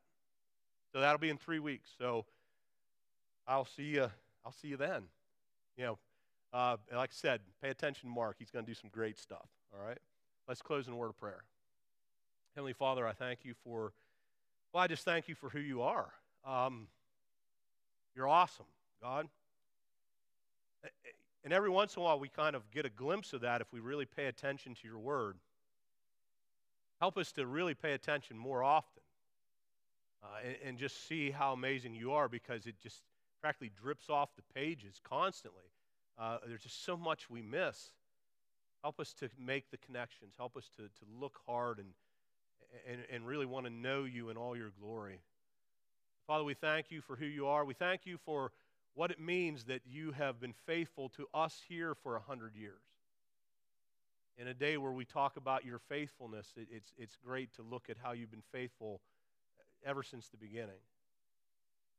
So 0.93 1.01
that'll 1.01 1.19
be 1.19 1.31
in 1.31 1.37
three 1.37 1.59
weeks. 1.59 1.91
So 1.99 2.25
I'll 3.53 3.67
see 3.67 3.83
you. 3.83 4.11
I'll 4.47 4.53
see 4.53 4.69
you 4.69 4.79
then. 4.79 5.03
You 5.77 5.85
know, 5.85 5.99
uh, 6.55 6.79
like 6.91 7.11
I 7.11 7.13
said, 7.13 7.41
pay 7.63 7.69
attention 7.69 8.09
Mark. 8.09 8.37
He's 8.39 8.51
going 8.51 8.65
to 8.65 8.71
do 8.71 8.75
some 8.75 8.89
great 8.91 9.19
stuff. 9.19 9.47
All 9.75 9.87
right. 9.87 9.99
Let's 10.49 10.63
close 10.63 10.87
in 10.87 10.95
a 10.95 10.97
word 10.97 11.11
of 11.11 11.19
prayer. 11.19 11.45
Heavenly 12.55 12.73
Father, 12.73 13.07
I 13.07 13.13
thank 13.13 13.41
you 13.45 13.53
for. 13.63 13.93
Well, 14.73 14.83
I 14.83 14.87
just 14.87 15.05
thank 15.05 15.29
you 15.29 15.35
for 15.35 15.51
who 15.51 15.61
you 15.61 15.83
are. 15.83 16.09
Um, 16.47 16.87
you're 18.17 18.27
awesome, 18.27 18.65
God. 19.03 19.29
And 21.45 21.53
every 21.53 21.71
once 21.71 21.95
in 21.95 22.01
a 22.01 22.05
while, 22.05 22.19
we 22.19 22.29
kind 22.29 22.57
of 22.57 22.63
get 22.71 22.87
a 22.87 22.91
glimpse 22.91 23.35
of 23.35 23.43
that 23.43 23.61
if 23.61 23.71
we 23.71 23.81
really 23.81 24.07
pay 24.07 24.27
attention 24.27 24.75
to 24.77 24.89
your 24.89 24.99
word. 24.99 25.37
Help 27.01 27.19
us 27.19 27.33
to 27.33 27.47
really 27.47 27.75
pay 27.75 27.93
attention 27.93 28.39
more 28.39 28.63
often 28.63 29.03
uh, 30.23 30.27
and, 30.47 30.57
and, 30.65 30.79
just 30.79 31.07
see 31.09 31.31
how 31.31 31.53
amazing 31.53 31.95
you 31.95 32.13
are 32.13 32.29
because 32.29 32.67
it 32.67 32.77
just 32.81 33.03
practically 33.43 33.73
drips 33.83 34.09
off 34.09 34.31
the 34.37 34.43
pages 34.55 35.01
constantly. 35.03 35.65
Uh, 36.19 36.39
there's 36.47 36.63
just 36.63 36.85
so 36.85 36.97
much 36.97 37.29
we 37.29 37.43
miss. 37.43 37.89
Help 38.83 39.01
us 39.01 39.13
to 39.15 39.29
make 39.39 39.71
the 39.71 39.77
connections. 39.79 40.35
Help 40.39 40.57
us 40.57 40.71
to, 40.77 40.83
to 40.83 41.21
look 41.21 41.41
hard 41.47 41.79
and, 41.79 41.89
and, 42.89 43.01
and 43.13 43.27
really 43.27 43.47
want 43.47 43.67
to 43.67 43.73
know 43.73 44.05
you 44.05 44.31
in 44.31 44.37
all 44.37 44.57
your 44.57 44.73
glory. 44.81 45.19
Father, 46.27 46.45
we 46.45 46.55
thank 46.55 46.91
you 46.91 47.01
for 47.01 47.17
who 47.17 47.27
you 47.27 47.47
are. 47.47 47.65
We 47.65 47.75
thank 47.75 48.07
you 48.07 48.17
for 48.25 48.53
what 48.95 49.11
it 49.11 49.21
means 49.21 49.65
that 49.65 49.81
you 49.91 50.13
have 50.13 50.41
been 50.41 50.55
faithful 50.67 51.09
to 51.11 51.27
us 51.35 51.61
here 51.69 51.95
for 51.95 52.15
a 52.17 52.21
hundred 52.21 52.55
years. 52.55 52.83
In 54.39 54.49
a 54.49 54.55
day 54.55 54.77
where 54.77 54.93
we 54.93 55.05
talk 55.05 55.37
about 55.37 55.65
your 55.65 55.79
faithfulness, 55.79 56.47
it, 56.57 56.69
it's, 56.71 56.93
it's 56.97 57.17
great 57.25 57.53
to 57.57 57.63
look 57.63 57.91
at 57.91 57.97
how 58.03 58.13
you've 58.13 58.31
been 58.31 58.43
faithful 58.53 59.01
ever 59.85 60.03
since 60.03 60.29
the 60.29 60.37
beginning. 60.37 60.79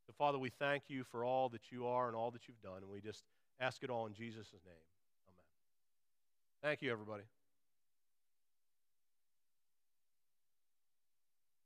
So, 0.06 0.14
Father, 0.18 0.38
we 0.38 0.50
thank 0.50 0.84
you 0.88 1.04
for 1.12 1.24
all 1.24 1.50
that 1.50 1.72
you 1.72 1.88
are 1.88 2.08
and 2.08 2.16
all 2.16 2.32
that 2.32 2.42
you've 2.48 2.62
done, 2.62 2.82
and 2.82 2.90
we 2.92 3.00
just 3.00 3.24
ask 3.60 3.84
it 3.84 3.90
all 3.90 4.06
in 4.06 4.14
Jesus' 4.14 4.52
name. 4.66 4.74
Amen. 5.30 6.62
Thank 6.62 6.82
you, 6.82 6.92
everybody. 6.92 7.24